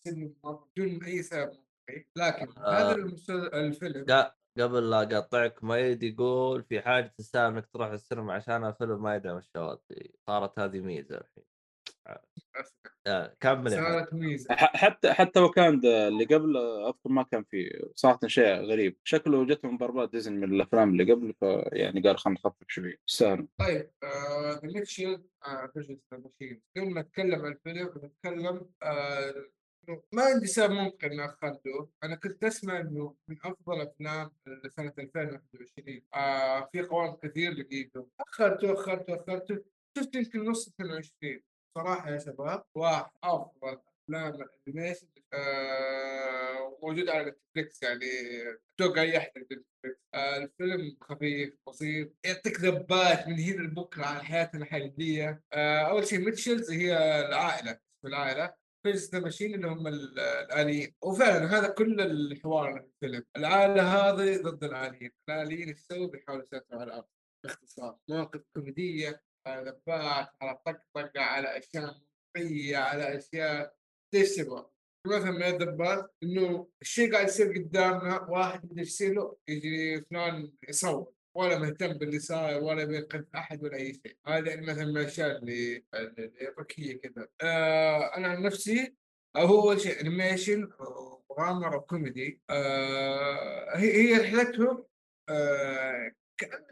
سن 0.04 0.34
مرة 0.44 0.68
بدون 0.76 1.04
أي 1.04 1.22
سبب 1.22 1.52
لكن 2.18 2.48
آه. 2.58 2.92
هذا 2.92 2.94
الفيلم 3.54 4.04
قبل 4.60 4.90
لا 4.90 5.18
أقطعك 5.18 5.64
مؤيد 5.64 6.02
يقول 6.02 6.64
في 6.64 6.80
حاجة 6.80 7.14
تستاهل 7.18 7.52
إنك 7.52 7.66
تروح 7.66 7.88
السينما 7.88 8.32
عشانها 8.34 8.72
فيلم 8.72 9.02
ما 9.02 9.16
يدعم 9.16 9.36
الشواذ. 9.38 10.10
صارت 10.26 10.58
هذه 10.58 10.80
ميزة 10.80 11.16
الحين. 11.16 11.44
آه 13.06 13.36
كمل. 13.40 13.70
صارت 13.70 14.14
ميزة. 14.14 14.54
حتى 14.54 15.12
حتى 15.12 15.40
وكاندا 15.40 16.08
اللي 16.08 16.24
قبل 16.24 16.56
آه، 16.56 16.88
أذكر 16.88 17.08
ما 17.10 17.22
كان 17.22 17.44
في 17.44 17.90
صراحة 17.94 18.18
شيء 18.26 18.54
غريب. 18.54 18.98
شكله 19.04 19.46
جتهم 19.46 19.78
ضربات 19.78 20.10
ديزني 20.10 20.36
من 20.46 20.54
الأفلام 20.54 20.90
اللي 20.90 21.12
قبل 21.12 21.34
فيعني 21.40 22.00
قال 22.00 22.18
خلينا 22.18 22.40
نخفف 22.40 22.64
شوي. 22.68 22.98
يستاهلوا 23.08 23.46
طيب 23.58 23.90
The 24.04 24.60
Mitchells 24.64 25.24
versus 25.72 25.98
Machines 26.12 26.62
قبل 26.76 26.90
ما 26.94 27.00
نتكلم 27.00 27.44
عن 27.44 27.52
الفيلم 27.52 27.88
بنتكلم 27.88 28.70
آه، 28.82 29.34
ما 30.12 30.22
عندي 30.22 30.46
سبب 30.46 30.72
منطقي 30.72 31.06
إني 31.06 31.24
اخذته، 31.24 31.88
أنا 32.04 32.16
كنت 32.16 32.44
أسمع 32.44 32.80
إنه 32.80 33.14
من 33.28 33.36
أفضل 33.44 33.80
أفلام 33.80 34.30
سنه 34.68 34.92
2021 34.98 36.02
آه 36.14 36.68
في 36.72 36.82
قوائم 36.82 37.16
كثير 37.16 37.52
لقيته، 37.52 38.08
أخرته 38.20 38.72
أخرته 38.72 39.14
أخرته. 39.14 39.64
شفت 39.98 40.14
يمكن 40.14 40.44
نص 40.44 40.68
22 40.68 41.42
صراحة 41.74 42.10
يا 42.10 42.18
شباب 42.18 42.64
واحد 42.74 43.10
أفضل 43.24 43.78
أفلام 44.08 44.34
ال 44.66 44.70
animation 44.70 45.06
آه 45.32 46.78
موجود 46.82 47.08
على 47.08 47.30
نتفلكس 47.30 47.82
يعني 47.82 48.06
أتوقع 48.74 49.02
أي 49.02 49.18
أحد 49.18 49.30
نتفلكس 49.38 49.98
آه 50.14 50.36
الفيلم 50.36 50.96
خفيف 51.00 51.54
بسيط. 51.68 52.12
يعطيك 52.24 52.60
ذبات 52.60 53.28
من 53.28 53.40
هنا 53.40 53.62
لبكرة 53.62 54.04
على 54.04 54.24
حياتنا 54.24 54.62
الحقيقية. 54.62 55.42
آه 55.52 55.80
أول 55.80 56.06
شيء 56.06 56.18
Mitchells 56.18 56.70
هي 56.70 56.96
العائلة 57.28 57.78
العائلة. 58.04 58.65
versus 58.86 59.16
Machines 59.16 59.54
اللي 59.54 59.66
هم 59.66 59.86
ال- 59.86 60.18
الآليين. 60.18 60.94
وفعلا 61.02 61.58
هذا 61.58 61.68
كل 61.68 62.00
الحوار 62.00 62.72
في 63.00 63.06
الفيلم. 63.06 63.24
العائله 63.36 63.82
هذه 63.82 64.36
ضد 64.42 64.64
الآليين. 64.64 65.10
الآليين 65.28 65.68
إيش 65.68 65.78
يسووا 65.78 66.06
بيحاولوا 66.06 66.44
يسيطروا 66.44 66.80
على 66.80 66.90
الأرض. 66.90 67.04
باختصار 67.44 67.98
مواقف 68.08 68.40
كوميدية 68.54 69.22
على 69.46 69.60
ذبات 69.70 70.28
على 70.40 70.58
طقطقة 70.66 71.20
على 71.20 71.58
أشياء 71.58 71.84
منطقيه 72.36 72.76
على 72.76 73.16
أشياء 73.18 73.74
إيش 74.14 74.36
تبغى 74.36 74.66
مثلا 75.06 75.30
من 75.30 75.42
الذبات 75.42 76.14
إنه 76.22 76.68
الشيء 76.82 77.12
قاعد 77.12 77.28
يصير 77.28 77.52
قدامنا 77.52 78.20
واحد 78.20 78.78
يصير 78.78 79.30
يجي 79.48 80.00
فلان 80.00 80.52
يصور. 80.68 81.12
ولا 81.36 81.58
مهتم 81.58 81.92
باللي 81.92 82.18
صاير 82.18 82.62
ولا 82.62 82.84
بينقذ 82.84 83.24
أحد 83.34 83.62
ولا 83.64 83.76
أي 83.76 83.94
شيء. 83.94 84.16
هذا 84.26 84.48
يعني 84.48 84.66
مثلا 84.66 84.84
من 84.84 84.96
الاشياء 84.96 85.38
اللي 85.38 85.84
الذكيه 85.94 87.00
كذا. 87.00 87.28
آه 87.42 88.16
أنا 88.16 88.28
عن 88.28 88.42
نفسي 88.42 88.94
هو 89.36 89.62
أول 89.62 89.80
شيء 89.80 90.00
انيميشن 90.00 90.70
مغامره 91.30 91.76
وكوميدي. 91.76 92.40
آه 92.50 93.76
هي 93.76 93.92
هي 93.92 94.16
رحلتهم 94.16 94.84
آه 95.28 96.12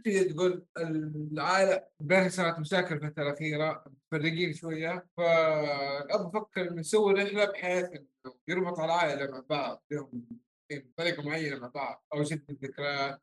تقدر 0.04 0.22
تقول 0.30 0.66
العائلة 0.78 1.84
بينها 2.00 2.28
صارت 2.28 2.58
مشاكل 2.58 2.94
الفترة 2.94 3.22
الأخيرة 3.22 3.84
متفرقين 3.86 4.52
شوية. 4.52 5.06
فالأب 5.16 6.32
فكر 6.34 6.68
إنه 6.70 6.80
يسوي 6.80 7.12
رحلة 7.12 7.44
بحيث 7.44 7.84
إنه 7.84 8.34
يربط 8.48 8.80
العائلة 8.80 9.30
مع 9.30 9.42
بعض 9.50 9.84
لهم 9.90 10.24
بطريقة 10.72 11.22
معينة 11.22 11.58
مع 11.58 11.68
بعض 11.68 12.04
أو 12.14 12.22
يشد 12.22 12.50
الذكريات 12.50 13.22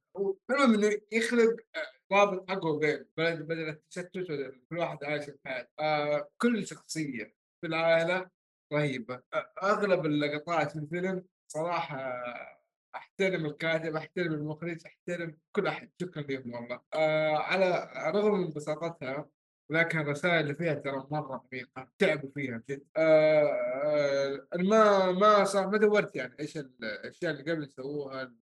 المهم 0.50 0.74
إنه 0.74 1.02
يخلق 1.12 1.56
آه، 1.76 2.16
رابط 2.16 2.52
أقوى 2.52 2.80
بين 2.80 3.06
بدل 3.18 3.44
بدل 3.44 3.70
التشتت 3.70 4.12
كل 4.70 4.78
واحد 4.78 5.04
عايش 5.04 5.30
بحياته 5.30 5.70
آه 5.80 6.30
كل 6.42 6.68
شخصية 6.68 7.36
في 7.62 7.68
العائلة 7.68 8.30
رهيبة. 8.74 9.22
أغلب 9.64 10.06
اللقطات 10.06 10.72
في 10.72 10.80
الفيلم 10.80 11.26
صراحة 11.48 12.24
أحترم 12.96 13.46
الكاتب 13.46 13.96
أحترم 13.96 14.34
المخرج 14.34 14.86
أحترم 14.86 15.38
كل 15.56 15.68
أحد. 15.68 15.92
شكرا 16.02 16.22
لهم 16.24 16.54
والله. 16.54 16.82
آه 16.94 17.38
على 17.38 17.90
رغم 18.16 18.40
من 18.42 18.50
بساطتها 18.50 19.30
لكن 19.72 20.00
الرسائل 20.00 20.42
اللي 20.44 20.56
فيها 20.56 20.74
ترى 20.74 21.08
مرة 21.12 21.46
عميقة 21.54 21.92
تعبوا 22.00 22.30
فيها 22.36 22.58
بجد 22.58 22.86
آه 22.98 23.46
آه 23.84 24.48
ما 24.56 25.12
ما 25.12 25.44
صار 25.44 25.68
ما 25.68 25.78
دورت 25.78 26.16
يعني 26.16 26.36
إيش 26.40 26.58
الأشياء 26.58 27.32
اللي 27.32 27.52
قبل 27.52 27.68
سووها 27.70 28.34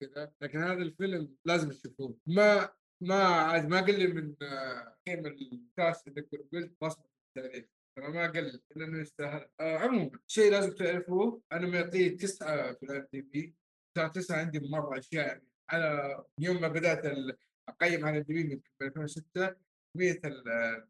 كذا 0.00 0.32
لكن 0.42 0.58
هذا 0.58 0.82
الفيلم 0.82 1.36
لازم 1.44 1.68
تشوفوه. 1.70 2.16
ما 2.26 2.68
ما 3.00 3.24
عاد 3.24 3.68
ما 3.68 3.80
قل 3.80 4.14
من 4.14 4.34
آه، 4.42 4.96
قيم 5.06 5.26
الكاس 5.26 6.08
اللي 6.08 6.20
قلت 6.52 6.76
بصمة 6.82 7.04
التاريخ. 7.36 7.64
ترى 7.96 8.08
ما 8.08 8.26
قل 8.26 8.60
لأنه 8.76 8.98
يستاهل. 9.00 9.48
آه 9.60 9.78
عموما 9.78 10.18
شيء 10.26 10.50
لازم 10.52 10.74
تعرفوه 10.74 11.42
أنا 11.52 11.66
معطيه 11.66 12.16
تسعة 12.16 12.72
في 12.72 12.82
ال 12.82 13.06
IMDb. 13.12 13.54
ترى 13.96 14.10
تسعة 14.10 14.38
عندي 14.38 14.60
مرة 14.60 14.98
أشياء 14.98 15.26
يعني 15.26 15.48
على 15.70 16.24
يوم 16.40 16.60
ما 16.60 16.68
بدأت 16.68 17.04
أقيم 17.68 18.06
على 18.06 18.18
ال 18.18 18.22
IMDb 18.22 18.54
من 18.54 18.60
2006 18.82 19.56
كميه 19.94 20.20
ال- 20.24 20.48
ال- 20.48 20.88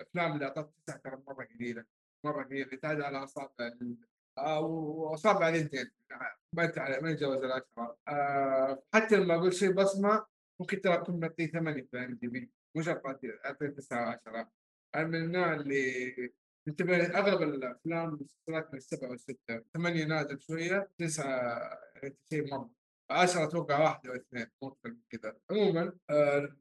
الأفلام 0.00 0.32
اللي 0.32 0.44
اعطت 0.44 0.70
تسعه 0.86 0.98
ترى 1.04 1.22
مرة 1.26 1.44
قليله 1.44 1.84
مرة 2.26 2.44
قليله 2.44 2.76
تعد 2.76 3.00
على 3.00 3.24
أصابع 3.24 3.52
ال- 3.60 3.96
آه، 4.38 4.60
وأصابع 4.60 5.48
اليدين 5.48 5.90
ما 6.52 6.72
ما 7.02 7.10
يتجاوز 7.10 7.42
العشرة. 7.44 7.98
آه 8.08 8.82
حتى 8.94 9.16
لما 9.16 9.34
أقول 9.34 9.52
شيء 9.54 9.72
بصمة 9.72 10.26
ممكن 10.60 10.80
ترى 10.80 10.94
أكون 10.94 11.20
معطيه 11.20 11.46
ثمانية 11.46 11.82
في 11.82 11.94
الام 11.94 12.14
دي 12.14 12.28
بي 12.28 12.50
مش 12.76 12.88
أعطيه 12.88 13.68
تسعة 13.76 14.20
10 14.26 14.50
أنا 14.94 15.04
من 15.04 15.14
النوع 15.14 15.54
اللي 15.54 16.32
انتبه 16.68 16.96
أغلب 17.18 17.42
الأفلام 17.42 18.04
والمسلسلات 18.12 18.72
من 18.72 18.76
السبعة 18.78 19.10
والستة 19.10 19.64
ثمانية 19.74 20.04
نازل 20.04 20.40
شوية 20.40 20.90
تسعة 20.98 21.70
يعني 22.02 22.16
شيء 22.32 22.50
مرة. 22.50 22.70
عشرة 23.10 23.44
أتوقع 23.44 23.80
واحدة 23.82 24.10
أو 24.10 24.16
اثنين 24.16 24.46
مو 24.62 24.68
أكثر 24.68 24.88
من 24.90 24.96
كذا. 25.10 25.36
عموما 25.50 25.92
آه، 26.10 26.56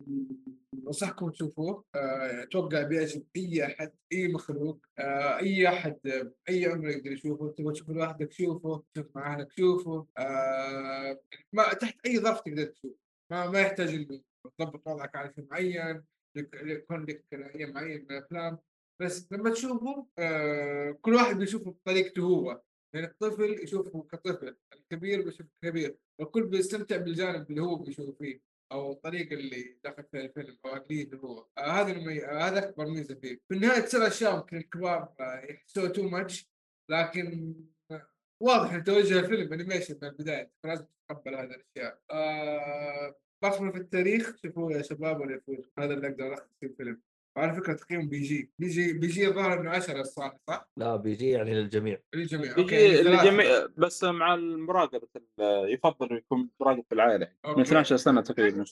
أنصحكم 0.88 1.30
تشوفوه. 1.30 1.84
آه، 1.96 2.44
أتوقع 2.44 2.82
بيعجب 2.84 3.24
أي 3.36 3.66
أحد 3.66 3.92
أي 4.14 4.28
مخلوق 4.28 4.86
آه، 5.00 5.40
أي 5.40 5.68
أحد 5.68 6.00
آه، 6.08 6.34
أي 6.50 6.66
عمر 6.66 6.90
يقدر 6.90 7.12
يشوفه. 7.12 7.50
تبغى 7.58 7.74
تشوفه 7.74 7.94
لوحدك 7.94 8.32
شوفه. 8.32 8.84
تشوف 8.94 9.16
مع 9.16 9.34
اهلك 9.34 9.52
شوفه. 9.58 10.08
آه، 10.18 11.20
ما 11.54 11.74
تحت 11.74 12.06
أي 12.06 12.20
ظرف 12.20 12.42
تقدر 12.42 12.66
تشوف 12.66 12.92
ما 13.32 13.50
ما 13.50 13.60
يحتاج 13.62 13.90
انه 13.94 14.22
تضبط 14.60 14.88
وضعك 14.88 15.16
على 15.16 15.34
شيء 15.36 15.46
معين 15.52 16.04
يك- 16.36 16.54
يكون 16.64 17.06
لك 17.06 17.26
نوعيه 17.34 17.66
معينة 17.66 18.02
من 18.04 18.12
الأفلام. 18.12 18.58
بس 19.02 19.32
لما 19.32 19.50
تشوفه 19.50 20.08
آه 20.18 20.92
كل 21.02 21.14
واحد 21.16 21.36
بيشوفه 21.38 21.72
بطريقته 21.72 22.22
هو. 22.22 22.62
يعني 22.94 23.08
الطفل 23.08 23.64
يشوفه 23.64 24.04
كطفل 24.12 24.56
الكبير 24.74 25.22
بيشوفه 25.22 25.50
كبير 25.64 25.98
الكل 26.20 26.48
بيستمتع 26.48 26.98
بالجانب 26.98 27.50
اللي 27.50 27.62
هو 27.62 27.76
بيشوف 27.76 28.18
فيه 28.18 28.42
أو 28.72 28.92
الطريقة 28.92 29.34
اللي 29.34 29.78
دخل 29.84 30.04
فيها 30.12 30.22
الفيلم 30.22 30.58
أو 30.66 30.70
عقليته 30.70 31.18
هو. 31.18 31.48
آه 31.58 31.62
هذا 31.62 31.92
المي... 31.92 32.26
آه 32.26 32.48
هذا 32.48 32.70
أكبر 32.70 32.86
ميزة 32.86 33.16
فيه. 33.16 33.40
في 33.48 33.56
النهاية 33.56 33.80
تصير 33.80 34.08
أشياء 34.08 34.36
ممكن 34.36 34.58
الكبار 34.58 35.14
آه 35.20 35.46
يحسوها 35.50 35.88
too 35.88 36.10
much 36.10 36.50
لكن 36.90 37.56
واضح 38.40 38.74
إن 38.74 38.84
توجه 38.84 39.20
الفيلم 39.20 39.54
animation 39.54 39.98
من 40.02 40.08
البداية. 40.08 40.52
فلازم 40.64 40.86
تتقبل 40.86 41.36
هذه 41.36 41.46
الأشياء. 41.46 42.02
آه 42.12 43.16
بصمه 43.44 43.72
في 43.72 43.78
التاريخ. 43.78 44.36
شوفوه 44.38 44.74
يا 44.74 44.82
شباب 44.82 45.22
ولا 45.22 45.42
هذا 45.80 45.94
اللي 45.94 46.08
أقدر 46.08 46.34
الخص 46.34 46.50
في 46.60 46.66
الفيلم. 46.66 47.02
وعلى 47.38 47.54
فكرة 47.54 47.74
تقييم 47.74 48.10
PG. 48.10 48.52
PG 48.60 48.94
PG 48.94 49.28
الظاهر 49.28 49.60
إنه 49.62 49.70
10 49.70 50.02
الصح 50.02 50.36
صح؟ 50.48 50.70
لا 50.78 50.96
PG 50.96 51.30
يعني 51.30 51.54
للجميع. 51.54 52.00
للجميع. 52.16 52.58
يجي 52.60 52.76
يعني 52.76 53.04
ثلاثة. 53.04 53.22
الجميع 53.24 53.68
بس 53.78 54.04
مع 54.04 54.34
المراقبة 54.34 55.08
ال- 55.16 55.74
يفضل 55.74 56.18
يكون 56.18 56.50
مراقب 56.62 56.84
في 56.90 56.96
العائله 56.96 57.26
من 57.46 57.50
okay. 57.50 57.62
12 57.62 57.98
سنة 57.98 58.22
تقريبا 58.22 58.66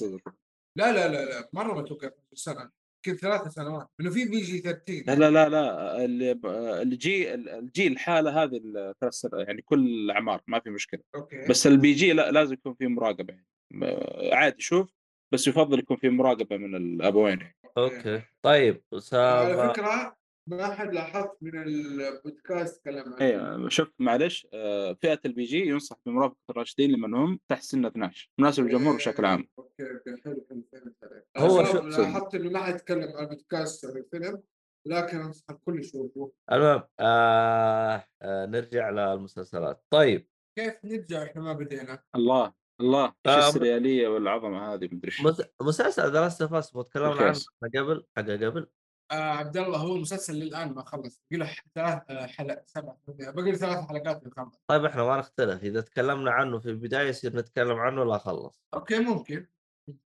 لا 0.78 0.92
لا 0.92 1.08
لا 1.08 1.26
لا 1.26 1.50
مرة 1.54 1.74
ما 1.74 1.80
أتوقع 1.82 2.08
12 2.08 2.36
سنة. 2.36 2.72
يمكن 3.08 3.20
ثلاثة 3.20 3.50
سنوات. 3.50 3.88
إنه 4.02 4.10
في 4.10 4.26
PG 4.26 4.58
13 4.60 5.04
لا 5.08 5.30
لا 5.30 5.50
لا 5.50 5.50
لا. 5.50 6.82
ال 6.82 7.08
G 7.08 7.34
ال 7.34 7.63
G 7.63 7.92
الحالة 7.92 8.44
هذه 8.44 8.62
الثلاث 8.76 9.26
يعني 9.34 9.62
كل 9.62 9.80
الأعمار 9.80 10.42
ما 10.48 10.60
في 10.60 10.70
مشكلة. 10.70 11.02
okay. 11.16 11.48
بس 11.50 11.68
ال 11.68 11.94
PG 11.94 12.14
لا 12.14 12.32
لازم 12.32 12.54
يكون 12.54 12.74
في 12.74 12.88
مراقبة. 12.88 13.34
يعني 13.72 14.36
عادي 14.36 14.62
شوف. 14.62 14.90
بس 15.34 15.48
يفضل 15.48 15.80
يكون 15.80 15.98
في 15.98 16.10
مراقبة 16.10 16.58
من 16.58 16.76
الابوين. 16.76 17.52
okay. 17.78 18.22
طيب 18.42 18.84
على 18.92 18.98
اسامه 18.98 19.74
فكرة 19.74 20.16
ما 20.48 20.76
حد 20.76 20.94
لاحظت 20.94 21.38
من 21.42 21.64
البودكاست 21.64 22.82
تكلم 22.82 23.04
عنه. 23.06 23.22
أيوه 23.22 23.70
شوف 23.70 23.88
معلش 24.00 24.48
آه، 24.54 24.94
فئة 24.94 25.20
ال 25.26 25.44
PG 25.44 25.68
ينصح 25.68 25.96
بمرافقه 26.06 26.38
الراشدين 26.50 26.92
لمن 26.92 27.14
هم 27.14 27.40
تحت 27.48 27.64
سن 27.64 27.86
12 27.86 28.30
مناسب 28.40 28.64
للجمهور 28.64 28.96
بشكل 28.96 29.26
عام. 29.26 29.48
okay 29.60 29.84
okay 29.84 30.22
حلو 30.24 30.46
حلو 30.50 30.66
فهمت 30.72 30.96
عليك. 31.04 31.26
هو 31.38 31.64
شوف 31.66 31.86
لاحظت 32.00 32.36
إنه 32.36 32.50
ما 32.50 32.60
حد 32.64 32.76
يتكلم 32.76 33.18
عن 33.18 33.24
البودكاست 33.24 33.86
عن 33.86 33.98
الفيلم 33.98 34.44
لكن 34.88 35.18
انصح 35.18 35.46
الكل 35.50 35.80
يشوفه 35.80 36.32
المهم 36.52 36.84
آه 37.00 38.06
آه 38.22 38.46
نرجع 38.46 38.90
للمسلسلات. 38.90 39.84
طيب. 39.90 40.28
كيف 40.60 40.74
نرجع 40.84 41.24
إحنا 41.24 41.42
ما 41.42 41.54
بدينا؟ 41.54 42.04
الله. 42.16 42.54
الله 42.82 43.06
إيش 43.06 43.14
آه، 43.36 43.48
السريالية 43.48 44.08
والعظمة 44.08 44.74
هذه؟ 44.74 44.86
مدري 44.92 45.00
إيش 45.06 45.22
مس- 45.22 45.42
مسلسل 45.62 46.12
The 46.12 46.22
Last 46.22 46.42
of 46.42 46.54
Us 46.54 46.72
تكلمنا 46.72 47.22
عنه. 47.22 47.40
قبل؟ 47.76 48.06
حاجة 48.18 48.46
قبل؟ 48.46 48.68
آه 49.12 49.16
عبد 49.16 49.58
الله 49.58 49.78
هو 49.78 49.96
المسلسل 49.96 50.34
للآن 50.36 50.74
ما 50.74 50.84
خلص. 50.84 51.22
له 51.32 51.56
ثلاث 51.76 52.00
آه، 52.10 52.26
حلقات 52.26 52.70
سبع 52.70 52.94
باقي 53.08 53.52
له 53.52 53.58
ثلاث 53.58 53.88
حلقات 53.88 54.24
يخلص 54.28 54.62
طيب 54.68 54.86
إحنا 54.86 55.04
ما 55.04 55.18
نختلف. 55.18 55.64
إذا 55.64 55.82
تكلمنا 55.82 56.32
عنه 56.32 56.60
في 56.60 56.70
البداية 56.70 57.10
يصير 57.10 57.36
نتكلم 57.36 57.78
عنه 57.80 58.04
لا 58.06 58.18
خلص. 58.18 58.62
أوكي 58.74 59.00
ممكن. 59.00 59.48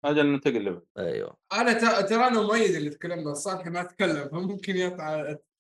هذا 0.06 0.22
اللي 0.22 0.32
ننتقل 0.32 0.66
له. 0.66 0.82
أيوه. 0.98 1.38
أنا 1.54 1.74
ت- 1.74 2.10
ترى 2.10 2.28
أنا 2.28 2.42
مؤيد 2.42 2.76
اللي 2.76 2.90
تكلمنا 2.90 3.34
صالح 3.34 3.68
ما 3.68 3.84
تكلم 3.84 4.30
فممكن 4.30 4.76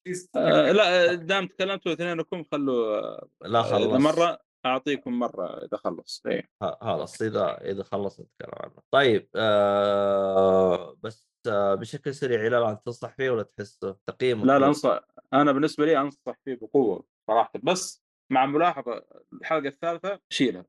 يست- 0.07 0.36
آه 0.38 0.72
لا 0.72 1.14
دام 1.14 1.47
تكلمتوا 1.47 1.93
اثنينكم 1.93 2.43
خلوا 2.51 2.97
آه، 2.99 3.28
لا 3.41 3.59
إذا 3.59 3.70
خلص. 3.70 4.01
مرة 4.01 4.39
أعطيكم 4.66 5.20
مرة 5.20 5.66
إذا 5.66 5.78
خلص 5.78 6.24
إيه. 6.28 6.49
ه- 6.64 6.78
خلاص 6.82 7.22
إذا 7.22 7.57
إذا 7.62 7.84
خلص 7.84 8.20
نتكلم 8.20 8.51
عنه 8.53 8.74
طيب 8.91 9.30
آه 9.36 10.95
بس 11.03 11.32
آه 11.47 11.76
بشكل 11.76 12.14
سريع 12.16 12.47
إلى 12.47 12.57
الان 12.57 12.78
تنصح 12.86 13.16
فيه 13.16 13.30
ولا 13.30 13.43
تحسه 13.43 13.97
تقييمك 14.07 14.45
لا 14.45 14.59
لا؟ 14.59 14.68
أنصح 14.68 14.99
أنا 15.34 15.51
بالنسبة 15.51 15.86
لي 15.86 15.97
أنصح 15.97 16.36
فيه 16.45 16.55
بقوة 16.62 17.05
صراحة 17.28 17.51
بس 17.64 18.03
مع 18.30 18.45
ملاحظة 18.45 19.03
الحلقة 19.34 19.68
الثالثة 19.68 20.20
شيلها 20.30 20.66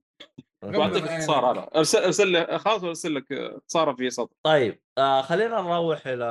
يعني. 0.62 0.98
اختصار 0.98 1.52
هذا 1.52 1.68
ارسل 1.76 1.98
ارسل 1.98 2.28
لي 2.28 2.58
خلاص 2.58 2.84
ارسل 2.84 3.14
لك 3.14 3.32
اختصار 3.32 3.96
في 3.96 4.10
سطر. 4.10 4.36
طيب 4.42 4.80
آه 4.98 5.22
خلينا 5.22 5.60
نروح 5.60 6.06
إلى 6.06 6.24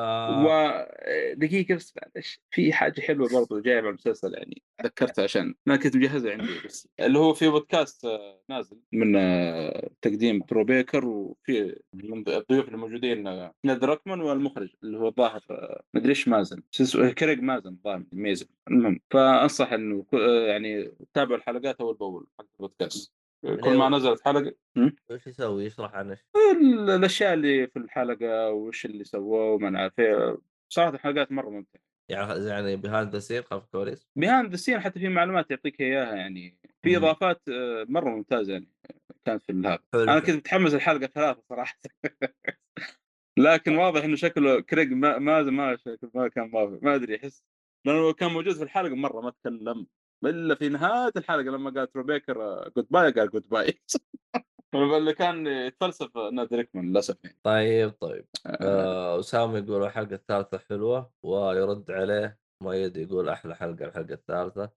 ودقيقه 1.36 1.76
بس 1.76 1.94
معلش. 1.98 2.42
في 2.52 2.74
حاجة 2.74 3.02
حلوة 3.02 3.30
برضو 3.34 3.60
جاية 3.60 3.82
مع 3.82 3.90
المسلسل 3.90 4.34
يعني 4.34 4.62
ذكرتها 4.84 5.24
عشان 5.24 5.56
أنا 5.68 5.76
كنت 5.76 5.96
مجهزها 5.96 6.32
عندي 6.32 6.60
بس. 6.66 6.88
اللي 7.00 7.20
هو 7.20 7.34
في 7.34 7.50
بودكاست 7.50 8.06
آه، 8.06 8.42
نازل 8.50 8.78
من 8.92 9.16
آه، 9.16 9.90
تقديم 10.02 10.40
برو 10.50 10.64
بيكر 10.64 11.06
وفي 11.06 11.80
الضيوف 12.28 12.68
الموجودين 12.70 13.28
آه، 13.28 13.54
ناد 13.64 13.84
ركمان 13.84 14.22
والمخرج 14.22 14.70
اللي 14.84 14.98
هو 14.98 15.08
الظاهر 15.08 15.42
مدري 15.94 16.10
إيش 16.10 16.28
مازن 16.28 16.62
كريج 17.18 17.40
مازن 17.40 17.70
الظاهر 17.70 18.04
ميزن. 18.14 18.46
المهم 18.68 19.00
فأنصح 19.10 19.74
إنه 19.74 20.06
يعني 20.48 20.92
تابعوا 21.14 21.38
الحلقات 21.38 21.82
أول 21.82 21.96
بأول 21.96 22.28
حق 22.40 22.46
البودكاست. 22.54 23.21
كل 23.42 23.78
ما 23.78 23.90
نزلت 23.90 24.22
حلقة 24.26 24.56
وش 25.12 25.28
يسوي 25.28 25.66
يشرح 25.66 25.96
عن 25.96 26.10
إيش؟ 26.10 26.20
ال- 26.52 26.90
الأشياء 26.90 27.34
اللي 27.34 27.68
في 27.68 27.80
الحلقة 27.80 28.52
وش 28.52 28.86
اللي 28.86 29.04
سووه 29.04 29.52
وما 29.54 29.70
نعرف 29.70 30.00
إيه. 30.00 30.38
صراحة 30.74 30.90
الحلقات 30.90 31.32
مرة 31.32 31.50
ممتعة 31.50 31.82
يعني 32.10 32.46
يعني 32.46 32.76
behind 32.76 33.14
the 33.14 33.20
scene 33.20 33.42
خلف 33.44 33.64
الكواليس 33.64 34.08
behind 34.16 34.54
ال 34.54 34.58
scene 34.58 34.80
حتى 34.80 35.00
في 35.00 35.10
معلومات 35.10 35.52
يعطيك 35.52 35.82
إياها 35.82 36.16
يعني 36.16 36.58
في. 36.84 36.98
إضافات 36.98 37.42
آه، 37.50 37.86
مرة 37.90 38.10
ممتازة 38.10 38.54
يعني 38.54 38.68
كانت 39.26 39.44
في 39.44 39.52
هذا 39.54 39.80
حلو. 39.94 40.04
أنا 40.04 40.20
كنت 40.20 40.30
متحمس 40.36 40.74
الحلقة 40.74 41.08
ثلاثة 41.08 41.42
صراحة 41.50 41.78
لكن 43.40 43.76
واضح 43.76 44.04
إنه 44.04 44.16
شكله 44.16 44.62
كريج 44.62 44.92
ما 44.94 45.18
ما 45.18 45.42
ما 45.42 45.76
شكله 45.76 46.12
ما 46.14 46.28
كان 46.28 46.52
ما 46.82 46.96
أدري 46.96 47.16
أحس 47.16 47.44
لأنه 47.86 48.14
كان 48.14 48.32
موجود 48.32 48.56
في 48.56 48.64
الحلقة 48.64 48.96
مرة 48.96 49.22
ما 49.22 49.30
تكلم 49.32 49.88
إلا 50.26 50.56
في 50.56 50.70
نهاية 50.70 51.12
الحلقة 51.18 51.44
لما 51.44 51.70
قالت 51.72 51.96
روبيكر 51.96 52.70
جود 52.78 52.88
باي 52.90 53.12
قال 53.12 53.30
جود 53.30 53.50
باي 53.50 53.82
اللي 54.76 55.14
كان 55.14 55.48
يتفلسف 55.48 56.18
نادي 56.18 56.56
ريكمان 56.56 56.90
للأسف 56.90 57.18
يعني. 57.24 57.38
طيب 57.44 57.90
طيب. 58.02 58.28
آه. 58.46 59.20
اسامه 59.20 59.58
يقول 59.58 59.84
الحلقة 59.84 60.16
الثالثة 60.16 60.58
حلوة 60.58 61.12
ويرد 61.24 61.92
عليه 61.92 62.40
مؤيد 62.64 62.98
يقول 62.98 63.30
أحلى 63.30 63.56
حلقة 63.56 63.86
الحلقة 63.86 64.14
الثالثة. 64.14 64.72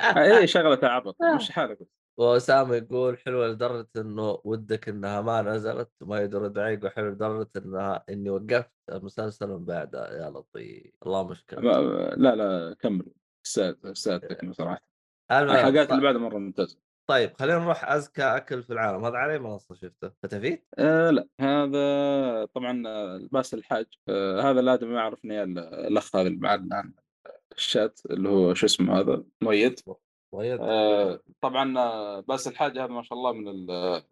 اي 0.00 0.46
شغلة 0.46 0.78
عبط 0.82 1.16
مش 1.36 1.50
حالك 1.50 1.80
بس. 1.82 1.86
واسامه 2.18 2.74
يقول 2.76 3.18
حلوة 3.18 3.48
لدرجة 3.48 3.88
إنه 3.96 4.40
ودك 4.44 4.88
إنها 4.88 5.20
ما 5.20 5.42
نزلت. 5.42 5.90
ما 6.02 6.20
يرد 6.20 6.58
علي 6.58 6.74
يقول 6.74 6.90
حلوة 6.90 7.10
لدرجة 7.10 7.50
إنها 7.56 8.04
إني 8.08 8.30
وقفت 8.30 8.72
المسلسل 8.92 9.48
من 9.48 9.64
بعدها. 9.64 10.12
يا 10.12 10.30
لطيف. 10.30 10.92
الله 11.06 11.28
مشكلة 11.28 11.60
ما- 11.60 12.14
لا 12.16 12.36
لا 12.36 12.74
كمل. 12.78 13.12
أستاذ 13.46 14.18
تكمل 14.18 14.54
صراحة. 14.54 14.82
الحلقات 15.30 15.90
اللي 15.90 16.02
بعدها 16.02 16.20
مرة 16.20 16.38
ممتازة. 16.38 16.78
طيب 17.06 17.32
خلينا 17.38 17.58
نروح 17.58 17.90
أزكى 17.90 18.22
أكل 18.22 18.62
في 18.62 18.72
العالم. 18.72 19.04
هذا 19.04 19.16
على 19.16 19.32
أي 19.32 19.38
منصة 19.38 19.74
شفته. 19.74 20.12
فتافيت 20.22 20.66
آه 20.78 21.10
لا. 21.10 21.28
هذا 21.40 22.44
طبعا 22.44 22.82
باسل 23.18 23.58
الحاج. 23.58 23.86
آه 24.08 24.40
هذا 24.50 24.60
الآدمي 24.60 24.92
ما 24.92 24.98
يعرفني 24.98 25.42
الأخ 25.42 26.16
هذا 26.16 26.28
اللي 26.28 26.38
معنا 26.38 26.76
عن 26.76 26.92
الشات 27.56 28.00
اللي 28.10 28.28
هو 28.28 28.54
شو 28.54 28.66
اسمه 28.66 29.00
هذا 29.00 29.24
مؤيد. 29.42 29.80
مؤيد 30.32 30.58
آه 30.60 31.20
طبعا 31.40 31.78
آه، 31.78 32.20
باسل 32.20 32.50
الحاج 32.50 32.78
هذا 32.78 32.86
ما 32.86 33.02
شاء 33.02 33.18
الله 33.18 33.32
من 33.32 33.66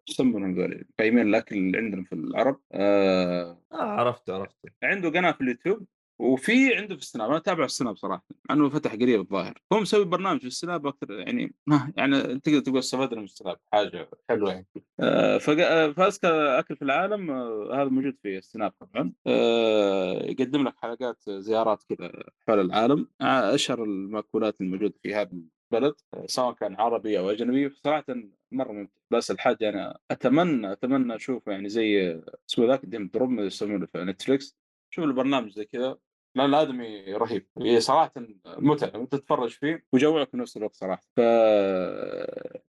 يسمونهم 0.09 0.59
هذول؟ 0.59 0.85
قايمين 0.99 1.27
الأكل 1.27 1.55
اللي 1.55 1.77
عندنا 1.77 2.03
في 2.03 2.15
العرب. 2.15 2.59
آه 2.71 3.57
آه 3.71 3.75
عرفته 3.75 4.35
عرفته. 4.35 4.69
عنده 4.83 5.09
قناة 5.09 5.31
في 5.31 5.41
اليوتيوب. 5.41 5.85
وفي 6.21 6.75
عنده 6.75 6.95
في 6.95 7.01
السناب 7.01 7.29
أنا 7.29 7.37
أتابع 7.37 7.65
السناب 7.65 7.95
صراحة 7.95 8.23
مع 8.49 8.55
إنه 8.55 8.69
فتح 8.69 8.93
قريب 8.95 9.19
الظاهر. 9.19 9.61
هو 9.73 9.79
مسوي 9.79 10.05
برنامج 10.05 10.39
في 10.39 10.47
السناب 10.47 10.87
أكثر 10.87 11.11
يعني 11.11 11.53
يعني 11.97 12.39
تقدر 12.39 12.59
تقول 12.59 12.79
استفدنا 12.79 13.19
من 13.19 13.23
السناب 13.23 13.57
حاجة 13.73 14.09
حلوة 14.29 14.51
يعني. 14.51 14.67
آه، 14.99 15.39
آه، 15.49 16.59
اكل 16.59 16.75
في 16.75 16.81
العالم 16.81 17.31
آه، 17.31 17.69
هذا 17.73 17.89
موجود 17.89 18.17
في 18.23 18.37
السناب 18.37 18.73
طبعا. 18.79 19.13
آه، 19.27 20.23
يقدم 20.23 20.67
لك 20.67 20.75
حلقات 20.77 21.29
زيارات 21.29 21.83
كذا 21.83 22.11
حول 22.47 22.59
العالم. 22.59 23.07
أشهر 23.21 23.83
المأكولات 23.83 24.61
الموجودة 24.61 24.93
في 25.03 25.15
هذا 25.15 25.31
آه، 25.73 26.25
سواء 26.25 26.53
كان 26.53 26.75
عربي 26.75 27.19
أو 27.19 27.29
أجنبي. 27.29 27.69
صراحة 27.69 28.05
مرة 28.51 28.71
ممتع 28.71 28.91
بس 29.11 29.31
الحاجة 29.31 29.69
أنا 29.69 29.97
أتمنى 30.11 30.71
أتمنى 30.71 31.15
اشوفه 31.15 31.51
يعني 31.51 31.69
زي 31.69 32.21
اسمه 32.49 32.65
ذاك 32.65 32.85
Dim 32.85 33.09
drop 33.13 33.39
يسمونه 33.39 33.85
في 33.85 33.97
نتفلكس 33.97 34.57
شوف 34.89 35.05
البرنامج 35.05 35.51
زي 35.51 35.65
كذا. 35.65 35.97
لا 36.35 36.45
الادمي 36.45 37.13
رهيب. 37.13 37.47
هي 37.61 37.79
صراحة 37.79 38.11
متعة 38.45 39.05
تتفرج 39.05 39.49
فيه. 39.49 39.85
ويجوعك 39.93 40.29
في 40.29 40.37
نفس 40.37 40.57
الوقت 40.57 40.75
صراحة. 40.75 41.01
ف 41.17 41.19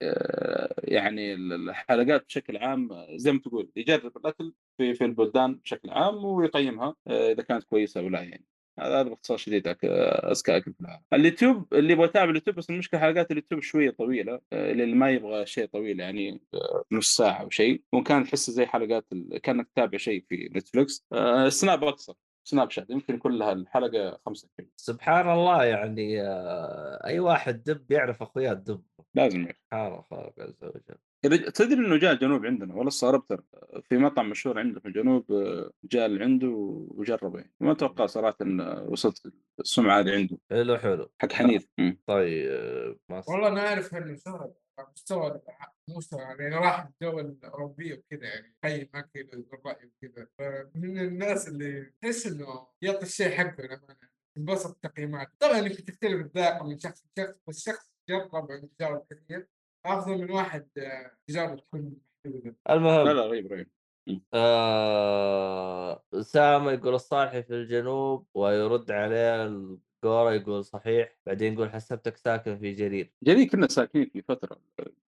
آه، 0.02 0.74
يعني 0.84 1.34
الحلقات 1.34 2.26
بشكل 2.26 2.58
عام 2.58 2.90
زي 3.16 3.32
ما 3.32 3.40
تقول 3.40 3.70
يجرب 3.76 4.18
الأكل 4.18 4.54
في 4.78 4.94
في 4.94 5.06
البلدان 5.06 5.56
بشكل 5.56 5.90
عام 5.90 6.26
ويقيمها 6.26 6.96
آه، 7.08 7.32
إذا 7.32 7.44
كانت 7.44 7.64
كويسة 7.64 8.02
أو 8.02 8.10
لا 8.10 8.22
يعني. 8.22 8.46
هذا 8.80 9.04
باختصار 9.04 9.38
شديد 9.38 9.68
اذكى 9.68 10.58
أكل 10.58 10.74
في 10.74 10.82
العالم. 10.82 11.04
اليوتيوب 11.14 11.74
اللي 11.74 11.94
يبغى 11.94 12.06
يتابع 12.06 12.30
اليوتيوب 12.30 12.56
بس 12.56 12.70
المشكلة 12.70 13.00
حلقات 13.00 13.32
اليوتيوب 13.32 13.62
شوية 13.62 13.90
طويلة 13.90 14.42
آه، 14.54 14.72
اللي 14.72 14.86
ما 14.96 15.12
يبغى 15.12 15.46
شيء 15.46 15.66
طويل 15.66 16.00
يعني 16.00 16.42
نص 16.92 17.16
ساعة 17.16 17.42
أو 17.42 17.50
شيء. 17.50 17.82
ممكن 17.94 18.24
تحسه 18.24 18.54
زي 18.54 18.66
حلقات 18.66 19.06
كأنك 19.44 19.68
تتابع 19.68 19.98
شيء 19.98 20.24
في 20.30 20.50
نتفلكس 20.56 21.06
السناب 21.14 21.84
اقصر 21.84 22.14
سناب 22.50 22.72
شات 22.72 22.90
يمكن 22.90 23.18
كلها 23.18 23.52
الحلقة 23.52 24.20
خمسة 24.26 24.50
كيلو 24.58 24.70
سبحان 24.76 25.30
الله 25.30 25.64
يعني 25.66 26.22
آه، 26.22 27.06
أي 27.06 27.20
واحد 27.20 27.64
دب 27.64 27.92
يعرف 27.92 28.22
أخوياه 28.22 28.52
الدب 28.52 28.82
لازم 29.14 29.42
يعني. 29.42 29.58
سبحان 29.66 29.94
الخالق 29.94 30.34
عز 30.40 30.64
وجل 30.64 30.96
إذا 31.26 31.50
تدري 31.50 31.74
إنه 31.74 31.98
جاء 31.98 32.14
الجنوب 32.14 32.46
عندنا 32.46 32.74
والله 32.74 32.88
استغربت. 32.88 33.44
في 33.84 33.98
مطعم 33.98 34.30
مشهور 34.30 34.60
عندنا 34.60 34.80
في 34.80 34.88
الجنوب 34.88 35.32
آه، 35.32 35.72
جاء 35.84 36.22
عنده 36.22 36.48
وجربه. 36.92 37.46
ما 37.60 37.72
أتوقع 37.72 38.06
صراحة 38.06 38.36
إن 38.42 38.62
وصلت 38.88 39.34
السمعة 39.60 40.00
هذه 40.00 40.12
عنده 40.16 40.38
حلو 40.50 40.78
حلو 40.78 41.10
حق 41.22 41.32
حنيف. 41.34 41.68
طيب 42.08 42.98
ما 43.10 43.24
والله 43.28 43.48
أنا 43.48 43.68
أعرف 43.68 43.96
انه 43.96 44.16
شهر 44.16 44.42
على 44.42 44.54
مستوى 44.92 45.42
مستوى 45.90 46.22
يعني 46.22 46.56
راح 46.56 46.86
الدول 46.86 47.26
الاوروبيه 47.26 47.94
وكذا 47.94 48.28
يعني 48.28 48.56
قيم 48.64 48.90
اكل 48.96 49.46
الراي 49.54 49.92
وكذا 50.04 50.28
فمن 50.38 50.98
الناس 51.00 51.48
اللي 51.48 51.94
تحس 52.02 52.28
إنه 52.28 52.68
يعطي 52.82 53.04
الشيء 53.04 53.32
حقه 53.32 53.64
للأمانة 53.64 54.10
تنبسط 54.36 54.70
التقييمات 54.70 55.28
طبعا 55.40 55.58
يمكن 55.58 55.86
تختلف 55.86 56.26
الذائقه 56.26 56.68
من 56.68 56.80
شخص 56.80 57.04
لشخص 57.18 57.36
بس 57.48 57.66
شخص 57.66 57.92
جرب 58.10 58.52
عن 58.52 58.70
تجارب 58.78 59.06
كثير 59.10 59.48
أفضل 59.86 60.18
من 60.18 60.32
واحد 60.32 60.70
آه، 60.78 61.12
تجاربه 61.28 61.56
تكون 61.56 61.96
محدودة. 62.26 62.56
لا 62.68 62.74
المهم 62.74 63.08
لا 63.08 63.26
رهيب 63.26 63.54
رهيب 63.54 63.70
آه... 64.34 66.04
اسامه 66.14 66.72
يقول 66.72 66.96
الصالحي 66.96 67.44
في 67.44 67.54
الجنوب 67.54 68.28
ويرد 68.34 68.92
عليه 68.92 69.46
القورة 70.04 70.34
يقول 70.34 70.66
صحيح 70.66 71.18
بعدين 71.26 71.54
يقول 71.54 71.70
حسبتك 71.70 72.18
ساكن 72.18 72.58
في 72.58 72.74
جرير. 72.74 73.14
جري 73.24 73.46
كنا 73.46 73.68
ساكنين 73.68 74.10
في 74.14 74.22
فترة 74.22 74.58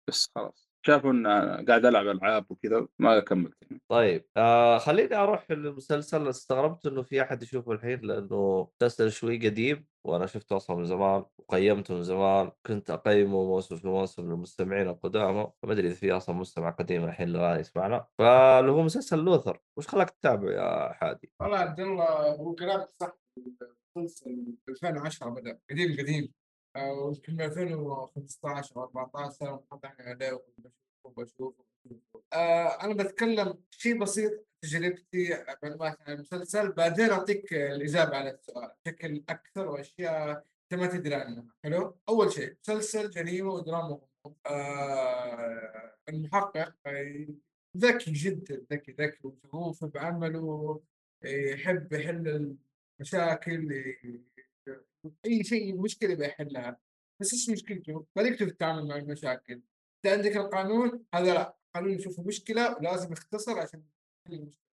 بس 0.08 0.30
خلاص. 0.34 0.68
شافوا 0.86 1.10
ان 1.10 1.26
قاعد 1.68 1.86
العب 1.86 2.06
ألعاب 2.06 2.46
وكذا 2.50 2.86
ما 2.98 3.20
كملت 3.20 3.62
يعني. 3.62 3.82
طيب 3.88 4.24
آه 4.36 4.78
خليني 4.78 5.16
أروح 5.16 5.50
للمسلسل 5.50 6.28
استغربت 6.28 6.86
إنه 6.86 7.02
في 7.02 7.22
أحد 7.22 7.42
يشوفه 7.42 7.72
الحين 7.72 8.00
لأنه 8.00 8.68
مسلسل 8.82 9.12
شوي 9.12 9.48
قديم 9.48 9.86
وأنا 10.04 10.26
شفته 10.26 10.56
أصلا 10.56 10.76
من 10.76 10.84
زمان 10.84 11.24
وقيمته 11.38 11.94
من 11.94 12.02
زمان. 12.02 12.50
كنت 12.66 12.90
أقيمه 12.90 13.44
موسم 13.44 13.76
في 13.76 13.88
موسم 13.88 14.22
للمستمعين 14.22 14.88
القدامى. 14.88 15.50
فما 15.62 15.72
أدري 15.72 15.86
إذا 15.88 15.94
في 15.94 16.12
أصلا 16.12 16.34
مستمع 16.34 16.70
قديم 16.70 17.04
الحين 17.04 17.28
الان 17.28 17.60
يسمعنا. 17.60 18.06
فاللي 18.18 18.72
هو 18.72 18.82
مسلسل 18.82 19.18
لوثر. 19.18 19.60
وش 19.76 19.88
خلاك 19.88 20.10
تتابع 20.10 20.52
يا 20.52 20.92
حادي؟ 20.92 21.32
والله 21.40 21.58
عبد 21.58 21.80
الله 21.80 22.34
هو 22.34 22.54
كلامك 22.54 22.88
صح؟ 23.00 23.18
2010 24.68 25.28
بدأ 25.28 25.58
قديم 25.70 25.96
قديم. 25.98 26.32
آه، 26.76 26.92
ويمكن 26.92 27.32
من 27.34 27.40
2015 27.40 28.76
أو 28.76 28.84
14 28.84 29.50
انقطعنا 29.54 29.96
عليه 30.00 30.32
وبشوفه 30.32 31.24
بشوفه 31.24 31.64
بشوفه. 31.84 32.22
آه 32.32 32.84
أنا 32.84 32.94
بتكلم 32.94 33.58
شيء 33.70 33.98
بسيط 33.98 34.46
تجربتي 34.62 35.44
معلومات 35.62 35.98
عن 36.00 36.14
المسلسل. 36.14 36.72
بعدين 36.72 37.10
أعطيك 37.10 37.52
الإجابة 37.52 38.16
على 38.16 38.30
السؤال. 38.30 38.70
بشكل 38.86 39.24
أكثر 39.28 39.68
وأشياء 39.68 40.44
انت 40.72 40.80
ما 40.80 40.86
تدري 40.86 41.14
عنها. 41.14 41.46
حلو؟ 41.64 41.96
أول 42.08 42.32
شيء 42.32 42.56
مسلسل 42.62 43.10
جريمة 43.10 43.52
ودراما. 43.52 44.00
آه 44.46 45.94
المحقق 46.08 46.74
آه، 46.86 47.26
ذكي 47.76 48.12
جدا 48.12 48.66
ذكي 48.72 48.92
ذكي. 48.92 49.26
وشغوف 49.26 49.84
بعمله 49.84 50.80
يحب 51.24 51.92
يحل 51.92 52.56
المشاكل 53.00 53.94
أي 55.26 55.44
شيء 55.44 55.80
مشكلة 55.80 56.14
بيحلها. 56.14 56.80
بس 57.20 57.32
إيش 57.32 57.50
مشكلته؟ 57.50 58.06
طريقته 58.14 58.44
في 58.44 58.50
التعامل 58.50 58.88
مع 58.88 58.96
المشاكل. 58.96 59.62
أنت 59.96 60.06
عندك 60.06 60.36
القانون 60.36 61.04
هذا 61.14 61.34
لا 61.34 61.56
قانون 61.74 61.92
يشوف 61.92 62.20
مشكلة 62.20 62.76
ولازم 62.76 63.12
يختصر 63.12 63.58
عشان 63.58 63.82
يحل 64.26 64.38
المشكلة. 64.38 64.68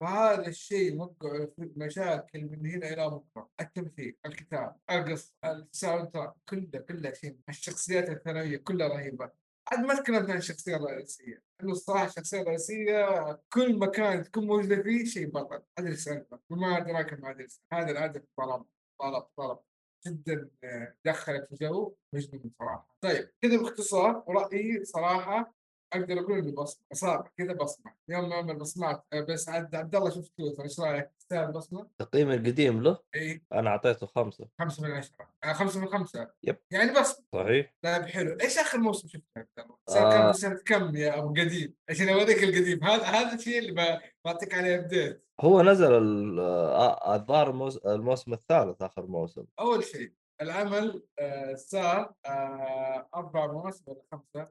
فهذا 0.00 0.48
الشيء 0.48 0.96
وقعه 0.96 1.46
في 1.46 1.72
مشاكل 1.76 2.44
من 2.44 2.66
هنا 2.66 2.92
إلى 2.92 3.10
بكرة. 3.10 3.50
التمثيل 3.60 4.16
الكتاب 4.26 4.76
القصة 4.90 5.32
الساوند 5.44 6.32
كله 6.48 6.78
كله 6.78 7.12
شيء. 7.12 7.36
الشخصيات 7.48 8.10
الثانوية 8.10 8.56
كلها 8.56 8.88
رهيبة. 8.88 9.45
عاد 9.72 9.80
ما 9.80 9.94
تكلمت 9.94 10.30
عن 10.30 10.36
الشخصية 10.36 10.76
الرئيسية 10.76 11.42
انه 11.62 11.72
الصراحة 11.72 12.06
الشخصية 12.06 12.40
الرئيسية 12.42 13.32
كل 13.52 13.78
مكان 13.78 14.24
تكون 14.24 14.46
موجودة 14.46 14.82
فيه 14.82 15.04
شيء 15.04 15.26
بطل 15.30 15.62
أدري 15.78 15.96
سالفة 15.96 16.40
وما 16.50 16.76
ادراك 16.76 17.12
ما 17.20 17.30
أدري 17.30 17.46
هذا 17.72 17.90
الادب 17.90 18.24
طلب 18.36 18.64
طلب 19.00 19.22
طلب 19.36 19.58
جدا 20.06 20.50
آه، 20.64 20.94
دخلك 21.04 21.48
في 21.48 21.54
جو 21.54 21.94
مجنون 22.12 22.50
صراحة. 22.58 22.96
طيب 23.00 23.30
كذا 23.42 23.56
باختصار 23.56 24.24
رأيي 24.28 24.84
صراحة 24.84 25.54
أقدر 25.92 26.20
أقول 26.20 26.38
انه 26.38 26.52
بصمة 26.52 26.82
اصابع 26.92 27.30
كذا 27.38 27.52
بصمة 27.52 27.92
يوم 28.08 28.28
ما 28.28 28.34
أعمل 28.34 28.56
بصمات 28.58 29.04
آه، 29.12 29.20
بس 29.20 29.48
عاد 29.48 29.74
عبد 29.74 29.96
الله 29.96 30.10
شفت 30.10 30.32
تويتر 30.38 30.62
إيش 30.64 30.80
رأيك؟ 30.80 31.10
تستاهل 31.18 31.52
بصمة؟ 31.52 31.88
تقييم 31.98 32.30
القديم 32.30 32.82
له 32.82 32.98
اي 33.14 33.42
أنا 33.52 33.70
أعطيته 33.70 34.06
خمسة 34.06 34.48
خمسة 34.58 34.82
من 34.82 34.90
عشرة 34.90 35.28
آه 35.44 35.52
خمسة 35.52 35.80
من 35.80 35.88
خمسة 35.88 36.30
Yep. 36.42 36.56
يعني 36.70 36.90
بصمة 37.00 37.24
صحيح؟ 37.32 37.74
طيب 37.82 38.02
حلو 38.02 38.36
إيش 38.40 38.58
آخر 38.58 38.78
موسم 38.78 39.08
شفته 39.08 39.24
عبد 39.36 39.48
الله؟ 39.58 39.76
سنة 39.88 40.10
كم 40.10 40.16
آه. 40.16 40.32
سنة 40.32 40.60
كم 40.66 40.96
يا 40.96 41.18
أبو 41.18 41.28
قديم؟ 41.28 41.74
عشان 41.90 42.08
أوريك 42.08 42.42
القديم 42.44 42.84
هذا 42.84 43.02
هذا 43.04 43.34
الشيء 43.34 43.58
اللي 43.58 44.00
بعطيك 44.24 44.54
عليه 44.54 44.74
update 44.74 45.24
هو 45.40 45.62
نزل 45.62 45.92
ال- 45.94 46.40
آه، 46.40 47.14
الظاهر 47.14 47.50
الموس- 47.50 47.86
الموسم 47.86 48.32
الثالث 48.32 48.82
آخر 48.82 49.06
موسم 49.06 49.44
أول 49.60 49.84
شيء 49.84 50.12
العمل 50.40 51.02
آه 51.18 51.54
صار 51.54 52.14
آه 52.26 53.08
أربع 53.14 53.46
مواسم 53.46 53.84
ولا 53.86 54.02
خمسة 54.12 54.48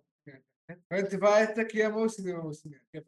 فانت 0.91 1.15
فايتك 1.15 1.75
يا 1.75 1.87
موسم 1.87 2.29
يا 2.29 2.37
موسمين 2.37 2.81
كيف 2.93 3.03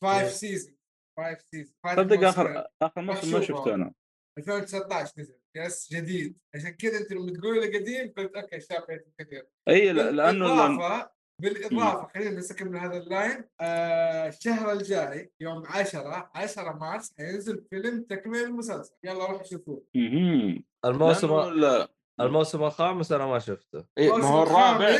فايف 0.00 0.30
سيزون 0.32 0.76
فايف 1.18 1.42
سيزون 1.42 1.74
صدق 1.96 2.28
اخر 2.28 2.66
اخر 2.82 3.00
موسم 3.02 3.32
ما. 3.32 3.40
شفته 3.40 3.74
أنا 3.74 3.92
2019 4.38 5.12
نزل 5.18 5.34
yes 5.56 5.92
جديد 5.92 6.38
عشان 6.54 6.70
كذا 6.70 6.98
انت 6.98 7.12
لما 7.12 7.32
تقول 7.32 7.60
لي 7.60 7.78
قديم 7.78 8.12
قلت 8.16 8.36
okay 8.36 8.60
شاف 8.60 8.84
كثير 9.18 9.46
اي 9.68 9.92
لا- 9.92 10.10
لأنه 10.10 10.46
لأن... 10.46 10.56
بالاضافه 10.76 11.10
بالاضافه 11.42 12.08
خلينا 12.14 12.36
بس 12.36 12.50
اكمل 12.52 12.76
هذا 12.78 12.96
ال 12.96 13.06
line 13.06 13.44
آه 13.60 14.28
الشهر 14.28 14.72
الجاي 14.72 15.32
يوم 15.40 15.66
10 15.66 16.30
10 16.34 16.72
مارس 16.72 17.14
حينزل 17.18 17.64
فيلم 17.70 18.02
تكمل 18.02 18.38
المسلسل 18.38 18.94
يلا 19.04 19.26
روحوا 19.26 19.42
شوفوه. 19.42 19.84
الموسم 20.84 21.28
لا- 21.60 21.88
الموسم 22.20 22.64
الخامس 22.64 23.12
أنا 23.12 23.26
ما 23.26 23.38
شفته. 23.38 23.84
إيه، 23.98 24.16
ما 24.16 24.24
هو 24.24 24.42
الرابع 24.42 24.96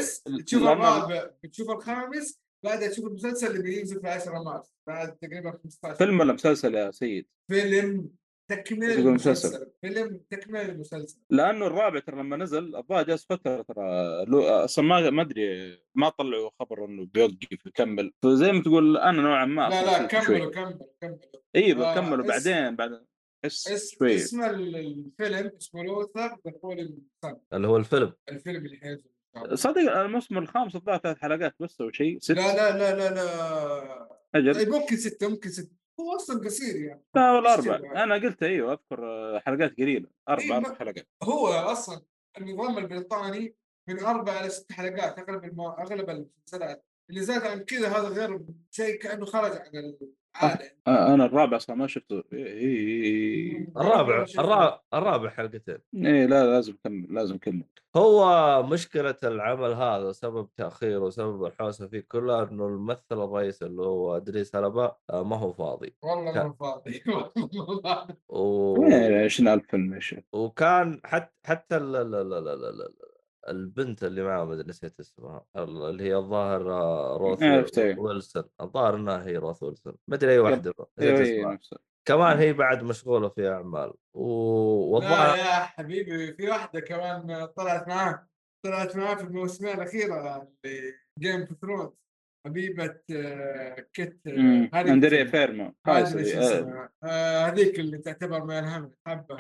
تشوف 0.47 0.63
الرابع. 0.63 1.31
بتشوف 1.45 1.71
الخامس 1.71 2.41
بعدها 2.65 2.89
تشوف 2.89 3.05
المسلسل 3.07 3.47
اللي 3.51 3.63
بينزل 3.63 4.01
في 4.01 4.09
10 4.09 4.43
مارس 4.43 4.75
بعد 4.87 5.17
تقريبا 5.17 5.51
15 5.63 5.95
فيلم 5.95 6.21
ولا 6.21 6.33
مسلسل 6.33 6.75
يا 6.75 6.91
سيد؟ 6.91 7.27
فيلم 7.51 8.11
تكمله 8.51 8.87
مسلسل. 8.89 9.09
المسلسل. 9.09 9.71
فيلم 9.83 10.21
تكمله 10.31 10.63
المسلسل. 10.63 11.19
لأنه 11.31 11.67
الرابع 11.67 11.99
ترى 12.01 12.17
لما 12.17 12.37
نزل 12.37 12.77
الظاهر 12.77 13.03
جالس 13.05 13.25
فترة 13.31 13.63
ترى 13.63 13.85
لو 14.25 14.43
أصلا 14.43 14.85
ما 14.85 15.11
ما 15.11 15.23
أدري 15.23 15.79
ما 15.95 16.09
طلعوا 16.09 16.51
خبر 16.61 16.85
إنه 16.85 17.07
بيوقف 17.15 17.67
يكمل. 17.67 18.13
فزي 18.23 18.53
ما 18.53 18.63
تقول 18.63 18.97
أنا 18.97 19.23
نوعا 19.23 19.45
ما 19.45 19.69
لا 19.69 19.85
لا. 19.85 20.07
كملوا 20.07 20.51
كملوا 20.51 20.79
كملوا. 21.01 21.19
إيوه 21.57 21.93
آه، 21.93 21.95
كملوا 21.95 22.27
بعدين 22.27 22.77
بعد 22.77 22.93
احس 22.93 23.08
اس 23.45 23.91
شوي 23.99 24.15
اسم 24.17 24.43
ال- 24.45 24.77
الفيلم 24.77 25.53
اسمه 25.61 25.83
لوثر 25.85 26.37
دخول 26.45 26.81
السن 26.81 27.37
اللي 27.53 27.69
هو 27.69 27.77
الفيلم. 27.77 28.13
الفيلم 28.29 28.65
اللي 28.67 28.77
حينزل. 28.77 29.11
صدق 29.55 29.79
الموسم 29.97 30.39
الخامس 30.39 30.77
الظاهر 30.77 30.99
ثلاث 30.99 31.19
حلقات 31.19 31.55
بس 31.61 31.81
أو 31.81 31.91
شيء. 31.91 32.19
ست. 32.21 32.31
لا 32.31 32.57
لا 32.57 32.79
لا 32.79 32.97
لا 32.97 33.15
لا. 33.15 34.09
أجل. 34.35 34.55
طيب 34.55 34.69
ممكن 34.69 34.97
ستة 34.97 35.29
ممكن 35.29 35.51
ستة 35.51 35.77
هو 36.01 36.17
أصلا 36.17 36.45
قصير 36.45 36.77
يعني. 36.77 37.03
لا 37.15 37.39
إيش 37.57 37.69
أربع؟ 37.69 38.03
أنا 38.05 38.15
قلت 38.15 38.43
أيوه 38.43 38.73
أذكر 38.73 39.41
حلقات 39.41 39.77
قليلة. 39.79 40.09
أربع 40.29 40.43
إيه، 40.43 40.57
أربع 40.57 40.75
حلقات. 40.75 41.09
هو 41.23 41.47
أصلا 41.49 42.03
النظام 42.39 42.79
البريطاني 42.79 43.55
من 43.89 44.01
أربع 44.01 44.41
إلى 44.41 44.49
ست 44.49 44.73
حلقات 44.73 45.19
أغلب 45.19 45.45
الم... 45.45 45.61
أغلب 45.61 46.11
المسلسلات 46.11 46.85
اللي 47.11 47.21
زاد 47.21 47.43
عن 47.43 47.59
كذا 47.59 47.89
هذا 47.89 48.09
غير 48.09 48.41
شيء 48.71 48.99
كأنه 48.99 49.25
خرج 49.25 49.53
عن 49.53 49.95
العاده 50.43 50.77
آه، 50.87 51.15
أنا 51.15 51.25
الرابع 51.25 51.57
أصلا 51.57 51.77
ما 51.77 51.87
شفته. 51.87 52.25
إيه 52.33 52.47
إيه 52.47 53.03
إيه. 53.03 53.69
الرابع 53.77 54.27
الرابع 54.39 54.81
الرابع 54.95 55.31
حلقتين. 55.31 55.79
إيه 55.95 56.27
لا 56.27 56.47
لازم 56.47 56.75
أكمل 56.85 57.15
لازم 57.15 57.35
أكمل. 57.35 57.65
هو 57.97 58.63
مشكلة 58.63 59.17
العمل 59.25 59.73
هذا 59.73 60.13
سبب 60.13 60.49
تأخيره 60.57 60.99
وسبب 60.99 61.45
الحوسة 61.45 61.87
فيه 61.87 62.01
كلها 62.09 62.49
إنه 62.51 62.67
الممثل 62.67 63.05
الرئيسي 63.13 63.67
اللي 63.67 63.83
هو 63.83 64.17
أدريس 64.17 64.57
هلبا 64.57 64.97
آه، 65.11 65.23
ما 65.23 65.37
هو 65.37 65.53
فاضي. 65.53 65.95
والله 66.03 66.33
ما 66.33 66.55
فاضي. 66.61 67.03
والله 67.07 67.73
ما 67.75 67.83
فاضي. 67.83 68.15
و... 68.29 68.85
إيه، 68.87 69.25
20000 69.25 69.67
فيلم 69.71 69.95
يا 69.95 70.01
شيخ 70.01 70.25
وكان 70.33 71.01
حتى 71.05 71.33
حتى 71.45 71.77
ال... 71.77 71.97
ال... 71.97 72.15
ال... 72.15 72.33
ال... 72.33 72.49
ال... 72.49 72.65
ال... 72.65 73.08
البنت 73.51 74.05
اللي 74.05 74.23
معه 74.23 74.45
ما 74.45 74.55
أدري 74.55 74.69
نسيت 74.69 75.01
اسمها 75.01 75.45
ال- 75.57 75.83
اللي 75.83 76.05
هي 76.05 76.17
الظاهر 76.17 76.73
آه، 76.73 77.17
روث. 77.17 77.43
ويلسون. 77.99 78.45
الظاهر 78.61 78.97
إنها 78.97 79.27
هي 79.27 79.37
روث 79.37 79.63
ويلسون. 79.63 79.95
ما 80.09 80.17
أدري 80.17 80.33
أي 80.33 80.39
واحدة 80.39 80.71
اسمها. 81.39 81.55
نفسها 81.55 81.79
كمان 82.05 82.39
هي 82.39 82.53
بعد 82.53 82.83
مشغولة 82.83 83.29
في 83.29 83.49
أعمال. 83.49 83.93
و... 84.15 84.23
والظاهر 84.95 85.39
يا 85.39 85.45
حبيبي 85.65 86.33
في 86.33 86.49
واحدة 86.49 86.81
كمان 86.81 87.47
طلعت 87.47 87.89
معاه 87.89 88.27
طلعت 88.65 88.97
معاه 88.97 89.15
في 89.15 89.23
الموسمين 89.25 89.75
الأخيرة 89.75 90.49
اللي 90.65 90.93
Game 91.19 91.41
of 91.41 91.53
Thrones 91.63 91.91
حبيبة 92.47 92.95
آه، 93.13 93.87
كت 93.93 94.27
آه، 94.27 94.69
هذه 94.75 94.93
أندريا. 94.93 95.25
فيرما 95.25 95.73
آه، 97.05 97.47
هذيك 97.47 97.81
اللي 97.81 97.99
تعتبر 97.99 98.45
من 98.45 98.59
الهمج 98.59 98.91
حبة 99.07 99.37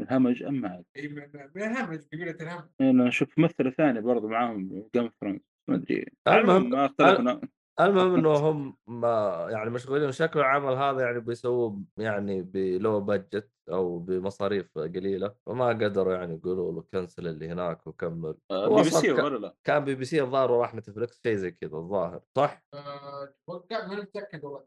الهمج 0.00 0.42
اما 0.42 0.68
عاد 0.68 0.84
إي 0.96 1.08
من 1.08 1.22
الهمج 1.56 2.00
قبيله 2.12 2.36
الهمج. 2.40 2.64
أنا 2.80 3.08
أشوف 3.08 3.38
ممثلة 3.38 3.70
ثانية 3.70 4.00
برضو 4.00 4.28
معاهم 4.28 4.88
Game 4.94 5.10
ما 5.22 5.40
أدري. 5.74 6.06
المهم 6.28 6.70
ما 6.70 6.86
اختلفنا 6.86 7.40
المهم 7.80 8.14
إنه 8.14 8.32
هم 8.32 8.76
ما 8.86 9.46
يعني 9.50 9.70
مشغولين 9.70 10.12
شكل 10.12 10.38
العمل 10.40 10.72
هذا 10.74 11.00
يعني 11.00 11.20
بيسووه 11.20 11.82
يعني 11.96 12.42
ب 12.42 12.56
low 12.56 13.00
budget 13.00 13.50
أو 13.68 13.98
بمصاريف 13.98 14.78
قليلة 14.78 15.34
فما 15.46 15.68
قدروا 15.68 16.14
يعني 16.14 16.34
يقولوا 16.34 16.72
له 16.72 16.82
cancel 16.92 17.26
اللي 17.28 17.48
هناك 17.48 17.86
وكمل. 17.86 18.34
آه، 18.50 18.68
بي 18.68 18.74
بي 18.82 18.90
سي 18.90 19.12
ولا 19.12 19.38
لا؟ 19.38 19.54
كان 19.64 19.84
بي 19.84 19.94
بي 19.94 20.04
سي 20.04 20.22
الظاهر 20.22 20.50
وراح 20.52 20.74
نتفلكس 20.74 21.20
شيء 21.22 21.36
زي 21.36 21.50
كذا 21.50 21.76
الظاهر 21.76 22.20
صح؟ 22.36 22.62
آه، 22.74 23.34
أتوقع 23.48 23.86
ما 23.86 23.94
متأكد 24.00 24.44
والله 24.44 24.64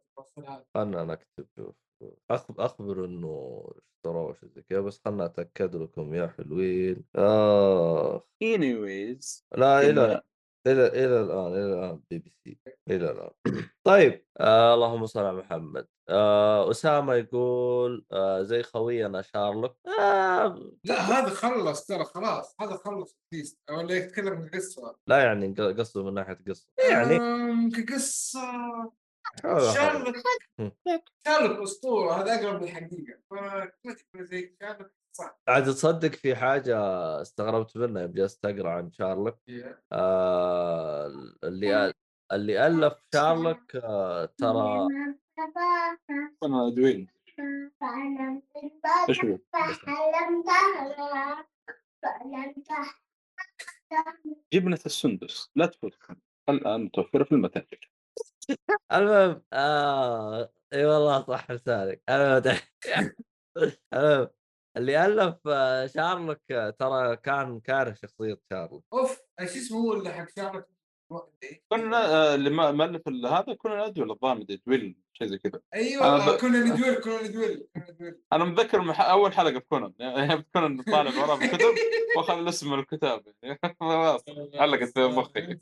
خلنا 0.75 1.03
نكتب 1.03 1.47
شوف 1.55 1.75
أخ- 2.33 2.59
أخبر 2.59 3.05
إنه 3.05 3.63
اشتروه 3.97 4.33
شيء 4.33 4.49
زي 4.49 4.61
كذا 4.61 4.81
بس 4.81 5.01
خلنا 5.05 5.25
أتأكد 5.25 5.75
لكم 5.75 6.13
يا 6.13 6.27
حلوين. 6.27 7.03
اخ 7.15 8.21
anyways 8.43 9.47
لا 9.57 9.89
إلى 9.89 10.21
إلى 10.67 10.87
إلى 10.87 11.21
الآن 11.21 11.53
إلى 11.53 11.73
الآن 11.73 12.01
بي 12.09 12.19
بي 12.19 12.33
سي 12.43 12.59
إلى 12.89 13.11
الآن. 13.11 13.31
طيب 13.83 14.25
آه 14.39 14.73
اللهم 14.73 15.05
صل 15.05 15.19
على 15.19 15.37
محمد. 15.37 15.87
آه 16.09 16.71
أسامة 16.71 17.13
يقول 17.13 18.05
آه 18.11 18.41
زي 18.41 18.63
خوينا 18.63 19.21
شارلوك 19.21 19.77
آه 19.99 20.71
لا 20.83 21.01
هذا 21.01 21.29
خلص 21.29 21.85
ترى 21.85 22.03
خلاص 22.03 22.55
هذا 22.61 22.75
خلص 22.85 23.17
ولا 23.69 23.95
يتكلم 23.95 24.33
عن 24.33 24.49
قصة. 24.49 24.95
لا 25.07 25.23
يعني 25.23 25.53
قصده 25.53 26.03
من 26.03 26.13
ناحية 26.13 26.39
قصة. 26.47 26.67
يعني 26.91 27.19
كقصه 27.71 28.41
حول 29.43 29.53
ولا 29.53 29.73
شارلوك. 29.73 30.15
شارلوك 31.27 31.59
أسطورة 31.59 32.13
هذا 32.13 32.35
أقرب 32.35 32.63
للحقيقة. 32.63 33.19
تكون 33.83 34.25
زي 34.25 34.55
شارلوك. 34.61 34.91
صح. 35.13 35.39
عاد 35.47 35.63
تصدق 35.65 36.09
في 36.15 36.35
حاجة 36.35 36.77
استغربت 37.21 37.77
منها 37.77 38.01
يوم 38.01 38.11
جلست 38.11 38.45
اقرا 38.45 38.69
عن 38.71 38.91
شارلوك 38.91 39.37
آه 39.91 41.07
اللي 41.43 41.91
أل- 41.91 41.93
اللي 42.33 42.67
ألف 42.67 42.93
شارلوك 43.13 43.75
آه 43.75 44.25
ترى 44.25 44.87
أنا 46.43 46.69
دوين 46.69 47.07
إيش 49.09 49.25
هو؟ 49.25 49.37
جبنة 54.53 54.79
السندس. 54.85 55.51
لا 55.55 55.65
تفوتكم 55.65 56.15
الآن 56.49 56.81
متوفرة 56.83 57.23
في 57.23 57.31
المتاجر 57.31 57.91
المهم 58.93 59.43
آه 59.53 60.53
إي 60.73 60.85
والله 60.85 61.25
صح 61.27 61.51
لسانك. 61.51 62.01
المهم 62.09 62.57
اللي 64.77 65.05
ألف 65.05 65.35
آه، 65.47 65.87
شارلوك 65.87 66.51
آه، 66.51 66.69
ترى 66.69 67.15
كان 67.17 67.59
كاره 67.59 67.93
شخصية 67.93 68.37
شارلوك. 68.51 68.83
أوف 68.93 69.21
إيش 69.39 69.49
اسمه 69.57 69.77
هو 69.79 69.93
اللي 69.93 70.09
حق 70.13 70.27
شارلوك؟ 70.35 70.65
كنا 71.69 72.05
آه، 72.05 72.35
اللي 72.35 72.49
ما- 72.49 72.71
مؤلف 72.71 73.07
ال- 73.07 73.25
هذا 73.25 73.53
كنا 73.53 73.87
ندول 73.87 74.11
الظاهر 74.11 74.35
مدري 74.37 74.61
دويل 74.67 74.97
شيء 75.13 75.27
زي 75.27 75.37
كذا. 75.37 75.59
أيوه 75.73 76.35
ب- 76.35 76.39
كنا 76.39 76.59
ندول 76.59 76.95
كنا 76.95 77.21
ندول 77.27 77.67
أنا 78.33 78.43
متذكر 78.45 78.81
مح- 78.81 79.01
أول 79.01 79.33
حلقة 79.33 79.59
في 79.59 79.65
كونان. 79.69 79.93
يعني 79.99 80.45
كونان 80.53 80.81
طالع 80.81 81.21
وراه 81.23 81.35
بالكتب 81.35 81.65
وأخذ 82.17 82.33
الاسم 82.37 82.71
من 82.71 82.79
الكتاب. 82.79 83.23
خلاص 83.79 84.23
علقت 84.55 84.83
في 84.93 85.07
مخي. 85.07 85.59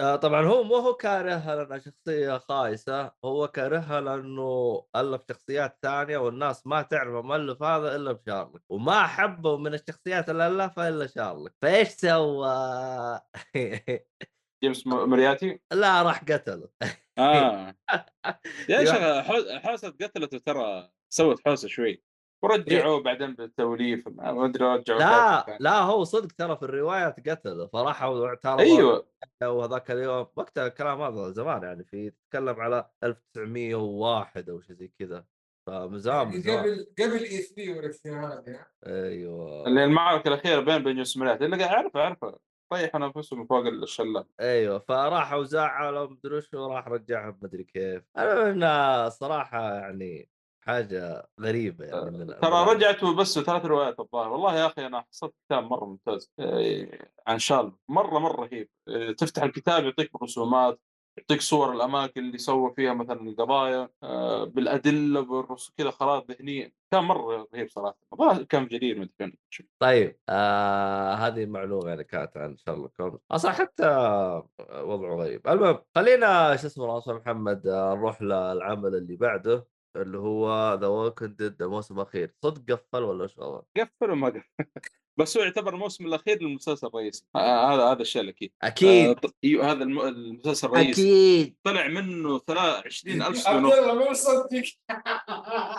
آه 0.00 0.16
طبعا 0.16 0.42
هو 0.46 0.62
مو 0.62 0.76
هو 0.76 0.94
كارهها 0.94 1.56
لانها 1.56 1.78
شخصية 1.78 2.38
خايسة 2.38 3.12
هو 3.24 3.48
كارهها 3.48 4.00
لأنه 4.00 4.84
ألف 4.96 5.22
شخصيات 5.30 5.78
ثانية 5.82 6.18
والناس 6.18 6.66
ما 6.66 6.82
تعرف 6.82 7.14
المؤلف 7.20 7.62
هذا 7.62 7.96
إلا 7.96 8.12
بشارلوك. 8.12 8.62
وما 8.70 9.06
حبوا 9.06 9.58
من 9.58 9.74
الشخصيات 9.74 10.30
اللي 10.30 10.46
ألفها 10.46 10.88
إلا 10.88 11.06
شارلوك. 11.06 11.52
فإيش 11.62 11.88
سوى؟ 11.88 13.20
جيمس 14.64 14.86
م- 14.86 15.10
مرياتي؟ 15.10 15.60
لا 15.72 16.02
راح 16.02 16.24
قتله. 16.24 16.68
آه. 17.20 17.74
يا 18.68 18.84
شيخ 18.84 19.26
حو- 19.26 19.58
حوسة 19.58 19.88
قتلته 19.88 20.38
ترى 20.38 20.90
سوت 21.12 21.40
حوسة 21.48 21.68
شوي. 21.68 22.02
ورجعوه 22.42 23.02
بعدين 23.02 23.34
بالتوليف 23.34 24.08
ما 24.08 24.44
أدري 24.44 24.64
رجعوا 24.64 24.98
لا. 24.98 25.56
لا 25.60 25.78
هو 25.78 26.04
صدق 26.04 26.32
ترى 26.38 26.56
في 26.56 26.62
الروايات 26.62 27.28
قتله 27.28 27.66
فراحوا 27.66 28.18
واعترضوا 28.18 28.60
أيوه. 28.60 29.06
وهذاك 29.42 29.90
اليوم. 29.90 30.26
وقتها 30.36 30.66
الكلام 30.66 31.02
هذا 31.02 31.30
زمان 31.30 31.62
يعني 31.62 31.84
في 31.84 32.10
تتكلم 32.10 32.60
على 32.60 32.90
1901 33.04 34.50
أو 34.50 34.60
شيء 34.60 34.76
زي 34.76 34.92
كذا. 34.98 35.24
فمن 35.66 35.98
زمان 35.98 36.28
من 36.28 36.40
يعني 36.48 36.60
قبل 36.60 36.86
قبل 36.98 37.24
اي 37.24 37.42
3 37.42 37.76
والأشياء 37.76 38.14
هذه 38.14 38.66
أيوه. 38.86 39.66
اللي 39.66 39.84
المعركة 39.84 40.28
الأخيرة 40.28 40.60
بين 40.60 40.84
بين 40.84 41.04
مرياتي 41.16 41.44
اللي 41.44 41.56
قاعد 41.56 41.74
أعرفه 41.74 42.00
أعرفه. 42.00 42.38
طيحوا 42.70 43.06
انفسهم 43.06 43.46
فوق 43.46 43.66
الشلال 43.66 44.24
أيوه 44.40 44.78
فراحوا 44.78 45.44
زعلوا 45.44 46.06
مدري 46.06 46.36
وش 46.36 46.54
وراح 46.54 46.88
رجعهم 46.88 47.38
مدري 47.42 47.64
كيف. 47.64 48.02
انها 48.16 49.08
صراحة 49.08 49.74
يعني 49.74 50.28
حاجة 50.60 51.28
غريبة 51.40 51.84
يعني 51.84 52.10
من 52.10 52.26
ترى 52.26 52.50
من- 52.64 52.68
رجعت 52.68 53.04
بس 53.04 53.38
ثلاث 53.38 53.64
روايات 53.64 54.00
الظاهر. 54.00 54.32
والله 54.32 54.58
يا 54.58 54.66
أخي 54.66 54.86
أنا 54.86 55.00
حصلت 55.00 55.34
كتاب 55.46 55.64
مرة 55.64 55.84
ممتاز 55.84 56.32
إيه، 56.40 57.12
عن 57.26 57.38
شال 57.38 57.72
مرة 57.88 58.18
مرة 58.18 58.40
رهيب. 58.46 58.68
إيه، 58.88 59.12
تفتح 59.12 59.42
الكتاب 59.42 59.84
يعطيك 59.84 60.22
رسومات 60.22 60.80
يعطيك 61.20 61.40
صور 61.40 61.72
الأماكن 61.72 62.20
اللي 62.20 62.38
سوى 62.38 62.74
فيها 62.76 62.94
مثلا 62.94 63.20
القضايا 63.20 63.88
آه، 64.02 64.44
بالأدلة 64.44 65.20
بالرسوم 65.20 65.74
كذا 65.78 65.90
خرائط 65.90 66.30
ذهنية. 66.30 66.72
كان 66.92 67.04
مرة 67.04 67.48
رهيب 67.54 67.68
صراحة. 67.68 67.96
كان 68.48 68.66
جرير 68.68 68.98
ما 68.98 69.08
أدري. 69.20 69.38
طيب 69.78 70.18
آه 70.28 71.14
هذه 71.14 71.46
معلومة 71.46 71.88
يعني 71.88 72.04
كانت 72.04 72.36
عن 72.36 72.56
شارلوك 72.56 73.00
هولمز. 73.00 73.18
أصلا 73.30 73.52
حتى 73.52 73.84
وضعه 74.70 75.14
غريب 75.16 75.48
المهم 75.48 75.78
خلينا 75.94 76.56
شو 76.56 76.66
اسمه 76.66 76.84
الله 76.84 77.18
محمد 77.18 77.66
آه، 77.66 77.94
نروح 77.94 78.22
للعمل 78.22 78.94
اللي 78.94 79.16
بعده 79.16 79.66
اللي 79.96 80.18
هو 80.18 80.74
The 80.80 80.86
Walking 80.86 81.36
Dead 81.36 81.62
الموسم 81.62 81.96
الأخير. 81.96 82.34
صدق 82.44 82.72
قفل 82.74 83.02
ولا 83.02 83.22
إيش؟ 83.22 83.34
قفل 83.76 84.10
وما 84.10 84.28
قفل. 84.28 84.50
بس 85.20 85.36
هو 85.36 85.42
يعتبر 85.42 85.74
الموسم 85.74 86.06
الأخير 86.06 86.42
للمسلسل 86.42 86.86
الرئيسي. 86.86 87.24
آه، 87.36 87.74
هذا 87.74 87.82
هذا 87.84 88.02
الشيء 88.02 88.22
الأكيد. 88.22 88.52
آه، 88.62 88.66
أكيد 88.66 89.14
ط- 89.20 89.34
أيوه 89.44 89.72
هذا 89.72 89.82
الم- 89.84 90.00
المسلسل 90.00 90.66
الرئيسي. 90.68 90.90
أكيد. 91.02 91.56
طلع 91.64 91.88
منه 91.88 92.38
ثلاث 92.38 92.86
20000 92.86 93.22
عبد 93.26 93.36
spin 93.36 93.64
off. 93.64 93.74
الله 93.74 93.94
ما 93.94 94.10
مصدق 94.10 94.62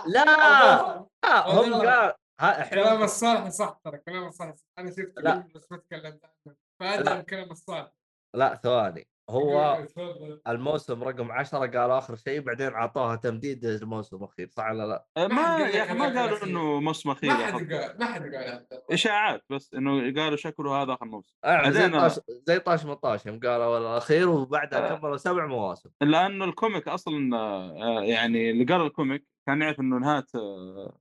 لا. 0.08 0.22
آه، 1.24 1.64
هم 1.64 1.74
قال 1.74 2.14
ها 2.42 2.70
كلام 2.70 3.04
الصالح 3.04 3.50
صح 3.50 3.80
ترى 3.86 3.98
كلام 3.98 4.28
الصالح. 4.28 4.54
أنا 4.80 4.92
شفت 4.92 5.14
لا. 5.18 5.48
بس 5.56 5.72
ما 5.72 5.78
تكلمت 5.78 6.22
عنه. 6.26 6.56
فادعم 6.80 7.18
لا. 7.18 7.22
كلام 7.22 7.52
الصالح. 7.52 7.92
لا 8.36 8.60
ثواني. 8.64 9.08
هو 9.32 9.86
تفضل. 9.90 10.42
الموسم 10.48 11.04
رقم 11.04 11.32
10 11.32 11.60
قالوا 11.60 11.98
آخر 11.98 12.16
شيء 12.16 12.40
بعدين 12.42 12.68
أعطوها 12.68 13.16
تمديد 13.16 13.66
الموسم 13.66 14.18
الأخير 14.18 14.50
صح 14.50 14.70
ولا 14.72 14.84
لا؟ 14.88 15.06
آه، 15.18 15.28
ما 15.28 15.42
قال 15.58 15.76
يا 15.76 15.84
أخي 15.84 15.94
ما 15.94 16.08
هذاك 16.08 16.18
قالوا. 16.18 16.44
إنه 16.44 16.80
موسم 16.80 17.10
أخير 17.10 17.30
ما 17.30 17.46
حد 17.46 17.54
أخي. 17.54 17.66
قال 17.78 18.00
ما 18.00 18.06
حد 18.06 18.22
قال. 18.22 18.66
إشاعات 18.92 19.44
بس 19.50 19.74
إنه 19.74 20.22
قالوا 20.22 20.36
شكله 20.38 20.84
هذا 20.84 20.94
آخر 20.94 21.06
موسم 21.06 21.36
يعني 21.44 21.72
زي 21.72 21.90
طاش 21.90 22.20
زي 22.48 22.60
طاش 22.60 22.86
مطاش 22.86 23.26
يوم 23.26 23.40
قالوا 23.40 23.78
الأخير 23.78 24.30
وبعدها 24.30 24.92
آه. 24.92 24.96
كملوا 24.98 25.18
سبع 25.18 25.46
مواسم 25.46 25.90
لأنه 26.02 26.46
ال 26.46 26.53
comic 26.53 26.88
أصلا 26.88 27.38
آه، 27.38 28.02
يعني 28.04 28.52
اللي 28.52 28.64
قرأ 28.74 28.88
ال 28.88 28.94
comic 28.94 29.26
كان 29.48 29.62
يعرف 29.62 29.80
إنه 29.80 29.98
نهاية 29.98 30.26
آه، 30.36 30.98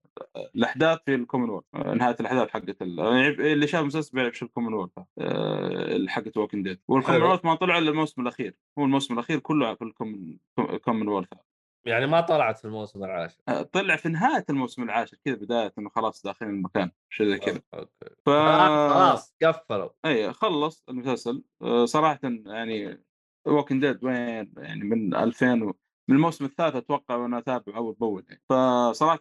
الأحداث 0.55 0.99
في 1.07 1.15
ال 1.15 1.19
Commonwealth 1.19 1.65
آه، 1.75 1.95
نهاية 1.95 2.17
الأحداث 2.21 2.49
حقت 2.51 2.83
ال- 2.83 2.99
يعني 2.99 3.29
اللي 3.53 3.67
شاف 3.67 3.81
المسلسل 3.81 4.11
بيعرف 4.15 4.39
شو 4.39 4.47
ال 4.47 4.50
Commonwealth 4.50 4.91
آه، 5.19 6.07
حقت 6.09 6.37
Walking 6.37 6.65
Dead 6.69 6.81
وال 6.89 6.97
Commonwealth 6.97 7.45
ما 7.45 7.55
طلع 7.55 7.79
إلا 7.79 7.91
الموسم 7.91 8.23
الأخير 8.23 8.55
هو 8.79 8.85
الموسم 8.85 9.15
الأخير 9.15 9.39
كله 9.39 9.75
في 9.75 9.93
ال 10.59 10.64
Commonwealth 10.64 11.29
يعني 11.87 12.07
ما 12.07 12.21
طلعت 12.21 12.59
في 12.59 12.65
الموسم 12.65 13.05
العاشر. 13.05 13.37
آه، 13.49 13.63
طلع 13.63 13.97
في 13.97 14.09
نهاية 14.09 14.45
الموسم 14.51 14.83
العاشر 14.83 15.17
كذا 15.25 15.35
بداية 15.35 15.73
إنه 15.79 15.89
خلاص 15.89 16.23
داخلين 16.23 16.53
المكان 16.53 16.91
شيء 17.11 17.27
زي 17.29 17.39
كذا. 17.39 17.61
ف 18.27 18.29
آه، 18.29 18.89
خلاص 19.11 19.35
قفلوا. 19.43 19.89
إي 20.05 20.33
خلص 20.33 20.85
المسلسل. 20.89 21.45
آه، 21.63 21.85
صراحة 21.85 22.19
يعني 22.47 23.05
Walking 23.47 23.83
Dead 23.87 24.05
وين؟ 24.05 24.53
يعني 24.57 24.85
من 24.85 25.15
2000 25.15 25.63
و... 25.63 25.75
من 26.11 26.17
الموسم 26.17 26.45
الثالث 26.45 26.77
أتوقع 26.77 27.17
وأنا 27.17 27.39
أتابع 27.39 27.77
أول 27.77 27.95
بأول 28.01 28.25
يعني. 28.29 28.43
فصراحة 28.49 29.21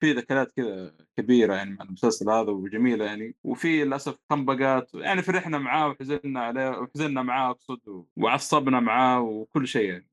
في 0.00 0.12
ذكريات 0.12 0.52
كذا 0.52 0.94
كبيرة 1.16 1.54
يعني 1.54 1.70
مع 1.70 1.84
المسلسل 1.84 2.30
هذا 2.30 2.50
وجميلة 2.50 3.04
يعني. 3.04 3.34
وفي 3.44 3.84
للأسف 3.84 4.18
تخبطات 4.30 4.94
يعني 4.94 5.22
فرحنا 5.22 5.58
معاه 5.58 5.88
وحزننا 5.88 6.40
عليه 6.40 6.70
وحزننا 6.70 7.22
معاه 7.22 7.50
أقصد 7.50 8.04
وعصبنا 8.16 8.80
معاه 8.80 9.20
وكل 9.20 9.68
شيء 9.68 9.88
يعني. 9.90 10.08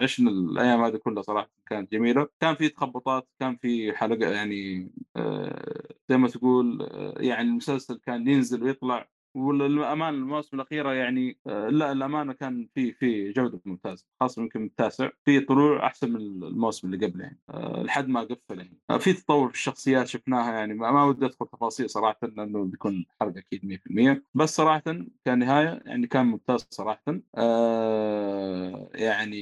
عشنا 0.00 0.30
الأيام 0.30 0.84
هذه 0.84 0.96
كلها 0.96 1.22
صراحة 1.22 1.50
كانت 1.66 1.92
جميلة. 1.92 2.28
كان 2.40 2.54
في 2.54 2.68
تخبطات 2.68 3.28
كان 3.40 3.56
في 3.56 3.92
حلقة 3.92 4.30
يعني 4.30 4.90
آه، 5.16 5.88
زي 6.08 6.16
ما 6.16 6.28
تقول 6.28 6.82
آه، 6.82 7.14
يعني 7.18 7.48
المسلسل 7.48 7.98
كان 8.06 8.28
ينزل 8.28 8.62
ويطلع 8.62 9.08
والامانه 9.36 10.08
المواسم 10.18 10.56
الاخيره 10.56 10.92
يعني 10.92 11.38
آه، 11.46 11.68
لا 11.68 11.92
الأمانة 11.92 12.32
كان 12.32 12.68
في 12.74 12.92
في 12.92 13.32
جودة 13.32 13.60
ممتازة 13.64 14.04
خاصة 14.20 14.42
يمكن 14.42 14.64
التاسع. 14.64 15.08
في 15.24 15.40
طلوع 15.40 15.86
أحسن 15.86 16.10
من 16.12 16.16
الموسم 16.20 16.92
اللي 16.94 17.06
قبله 17.06 17.24
يعني 17.24 17.38
آه، 17.50 17.82
لحد 17.82 18.08
ما 18.08 18.20
قفل 18.20 18.58
يعني. 18.58 18.78
آه، 18.90 18.98
في 18.98 19.12
تطور 19.12 19.48
في 19.48 19.54
الشخصيات 19.54 20.06
شفناها 20.06 20.52
يعني 20.52 20.74
ما, 20.74 21.04
ودي 21.04 21.26
أدخل 21.26 21.46
تفاصيل 21.46 21.90
صراحة 21.90 22.18
لأنه 22.22 22.64
بيكون 22.64 23.06
حرق 23.20 23.36
أكيد 23.36 23.64
100% 23.64 24.22
بس 24.34 24.56
صراحة 24.56 24.82
كنهاية 25.26 25.82
يعني 25.86 26.06
كان 26.06 26.26
ممتاز 26.26 26.66
صراحة 26.70 27.02
آه 27.36 28.88
يعني 28.94 29.36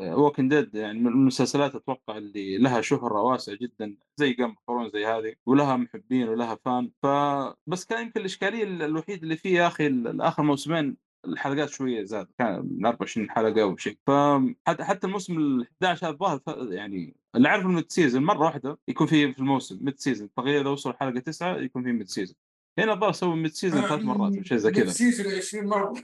ووكن 0.00 0.48
ديد 0.48 0.74
يعني 0.74 0.98
من 0.98 1.06
المسلسلات 1.06 1.74
أتوقع 1.74 2.16
اللي 2.18 2.58
لها 2.58 2.80
شهرة 2.80 3.20
واسعة 3.22 3.56
جدا. 3.56 3.96
زي 4.16 4.32
جيم 4.32 4.54
ثرون 4.66 4.90
زي 4.90 5.06
هذه 5.06 5.34
ولها 5.46 5.76
محبين 5.76 6.28
ولها 6.28 6.58
فان 6.64 6.90
فبس 7.02 7.84
كان 7.84 8.02
يمكن 8.02 8.20
الإشكالية 8.20 8.64
الوحيد 8.64 9.22
اللي 9.22 9.36
فيه 9.36 9.58
يا 9.58 9.66
أخي 9.66 9.86
الآخر 9.86 10.42
موسمين 10.42 10.96
الحلقات 11.26 11.68
شوية 11.68 12.04
زاد 12.04 12.26
كان 12.38 12.68
من 12.70 12.86
24 12.86 13.30
حلقة 13.30 13.62
أو 13.62 13.76
شيء 13.76 13.98
فحتى 14.06 14.84
حتى 14.84 15.06
الموسم 15.06 15.38
ال 15.38 15.66
11 15.82 16.06
هذا 16.06 16.12
الظاهر 16.12 16.40
يعني 16.72 17.16
اللي 17.36 17.48
عارف 17.48 17.66
ال 17.66 17.72
mid 17.72 17.92
season 17.92 18.24
مرة 18.24 18.44
واحدة 18.44 18.78
يكون 18.88 19.06
في 19.06 19.32
في 19.32 19.38
الموسم 19.38 19.78
mid 19.82 19.98
season 19.98 20.32
تقريبا 20.36 20.60
اذا 20.60 20.70
وصل 20.70 20.94
حلقة 20.94 21.20
تسعة 21.20 21.56
يكون 21.56 21.82
في 21.82 21.92
mid 21.92 22.08
season 22.08 22.36
هنا 22.78 22.92
الظاهر 22.92 23.12
سووا 23.12 23.34
mid 23.36 23.52
season 23.52 23.82
ثلاث 23.82 24.02
مرات 24.02 24.46
شيء 24.46 24.58
زي 24.58 24.70
كذا. 24.70 24.90
season 24.90 25.34
20 25.34 25.66
مرة. 25.66 25.94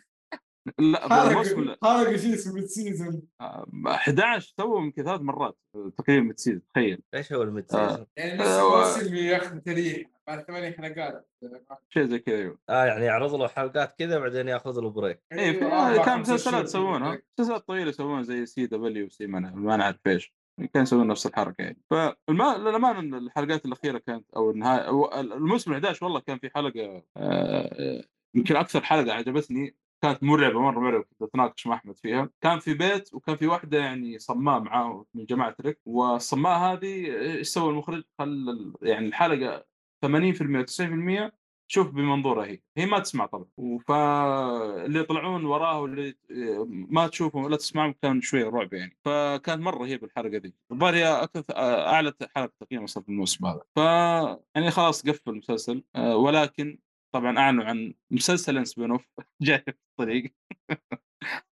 لا 0.78 1.00
حلقه 1.08 2.16
شيء 2.16 2.34
اسمه 2.34 2.60
season 2.66 3.22
آه، 3.40 3.66
11 3.86 4.54
سووا 4.60 4.80
يمكن 4.80 5.04
ثلاث 5.04 5.20
مرات 5.20 5.58
آه، 5.74 5.92
تقريبا 5.98 6.26
mid 6.26 6.38
season 6.38 6.62
تخيل. 6.74 7.02
إيش 7.14 7.32
هو 7.32 7.42
ال 7.42 7.48
mid 7.48 7.64
آه. 7.74 7.88
season؟ 7.88 8.06
يعني 8.16 8.38
نفس 8.38 8.48
آه، 8.48 8.64
و- 8.64 8.74
الموسم 8.74 9.00
اللي 9.06 9.26
ياخذ 9.26 9.58
تاريخ 9.58 10.06
بعد 10.26 10.44
ثمانية 10.44 10.70
حلقات. 10.70 11.28
شيء 11.88 12.04
زي 12.04 12.18
كذا 12.18 12.34
أيوه. 12.36 12.58
آه 12.68 12.84
يعني 12.84 13.04
يعرض 13.04 13.34
له 13.34 13.48
حلقات 13.48 13.94
كذا 13.98 14.18
بعدين 14.18 14.48
ياخذ 14.48 14.80
له 14.80 14.90
break 14.90 15.22
اي 15.32 15.38
أيوة، 15.38 15.52
في- 15.58 15.64
أربع، 15.66 16.04
كان 16.04 16.20
مسلسلات 16.20 16.64
يسوونها. 16.64 17.22
مسلسلات 17.38 17.66
طويلة 17.68 17.88
يسوون 17.88 18.22
زي 18.22 18.46
CW 18.46 19.08
سي 19.08 19.26
ما 19.26 19.76
نعرف 19.76 19.96
إيش. 20.06 20.34
كانوا 20.58 20.82
يسوون 20.82 21.06
نفس 21.06 21.26
الحركة 21.26 21.62
يعني. 21.62 21.80
فالما 21.90 22.56
للأمانة 22.58 23.18
الحلقات 23.18 23.64
الأخيرة 23.66 23.98
كانت 23.98 24.30
أو 24.36 24.50
النهاية 24.50 24.90
الموسم 25.20 25.72
11 25.72 26.04
والله 26.06 26.20
كان 26.20 26.38
في 26.38 26.50
حلقة 26.54 27.02
آه، 27.16 28.04
يمكن 28.34 28.56
أكثر 28.56 28.80
حلقة 28.80 29.12
عجبتني 29.12 29.76
كانت 30.02 30.22
مرعبة 30.22 30.60
مرة 30.60 30.80
مرعبة 30.80 31.04
كنت 31.04 31.22
أتناقش 31.22 31.66
مع 31.66 31.74
أحمد 31.74 31.96
فيها. 31.98 32.30
كان 32.40 32.58
في 32.58 32.74
بيت 32.74 33.14
وكان 33.14 33.36
في 33.36 33.46
واحدة 33.46 33.78
يعني 33.78 34.18
صماء 34.18 34.60
معاه 34.60 35.04
من 35.14 35.24
جماعة 35.24 35.56
ريك 35.60 35.80
والصماء 35.86 36.58
هذه 36.58 37.20
إيش 37.20 37.48
سوى 37.48 37.70
المخرج؟ 37.70 38.02
خل 38.18 38.72
يعني 38.82 39.06
الحلقة 39.06 39.64
80% 40.06 40.08
و 40.08 40.64
90% 41.28 41.32
شوف 41.72 41.90
بمنظورها 41.90 42.46
هي. 42.46 42.60
هي 42.76 42.86
ما 42.86 42.98
تسمع 42.98 43.26
طبعا. 43.26 43.46
فاللي 43.88 45.00
يطلعون 45.00 45.44
وراه 45.44 45.80
واللي 45.80 46.14
ما 46.68 47.06
تشوفهم 47.06 47.44
ولا 47.44 47.56
تسمعهم 47.56 47.94
كان 48.02 48.20
شوية 48.20 48.48
رعب 48.48 48.72
يعني. 48.72 48.96
فكانت 49.04 49.62
مرة 49.62 49.78
رهيبة 49.78 50.06
الحلقة 50.06 50.38
دي. 50.38 50.54
الظاهر 50.72 50.94
هي 50.94 51.22
أكثر 51.22 51.44
أعلى 51.56 52.12
حلقة 52.36 52.52
تقييم 52.60 52.86
في 52.86 53.08
الموسم 53.08 53.46
هذا. 53.46 53.62
ف 53.76 53.78
يعني 54.54 54.70
خلاص 54.70 55.06
قفل 55.08 55.30
المسلسل 55.30 55.84
آه، 55.96 56.16
ولكن 56.16 56.78
طبعا 57.14 57.38
أعلنوا 57.38 57.64
عن 57.64 57.94
مسلسل 58.10 58.66
spin 58.66 58.90
off 58.90 59.06
جاي 59.42 59.58
في 59.58 59.74
الطريق. 59.90 60.34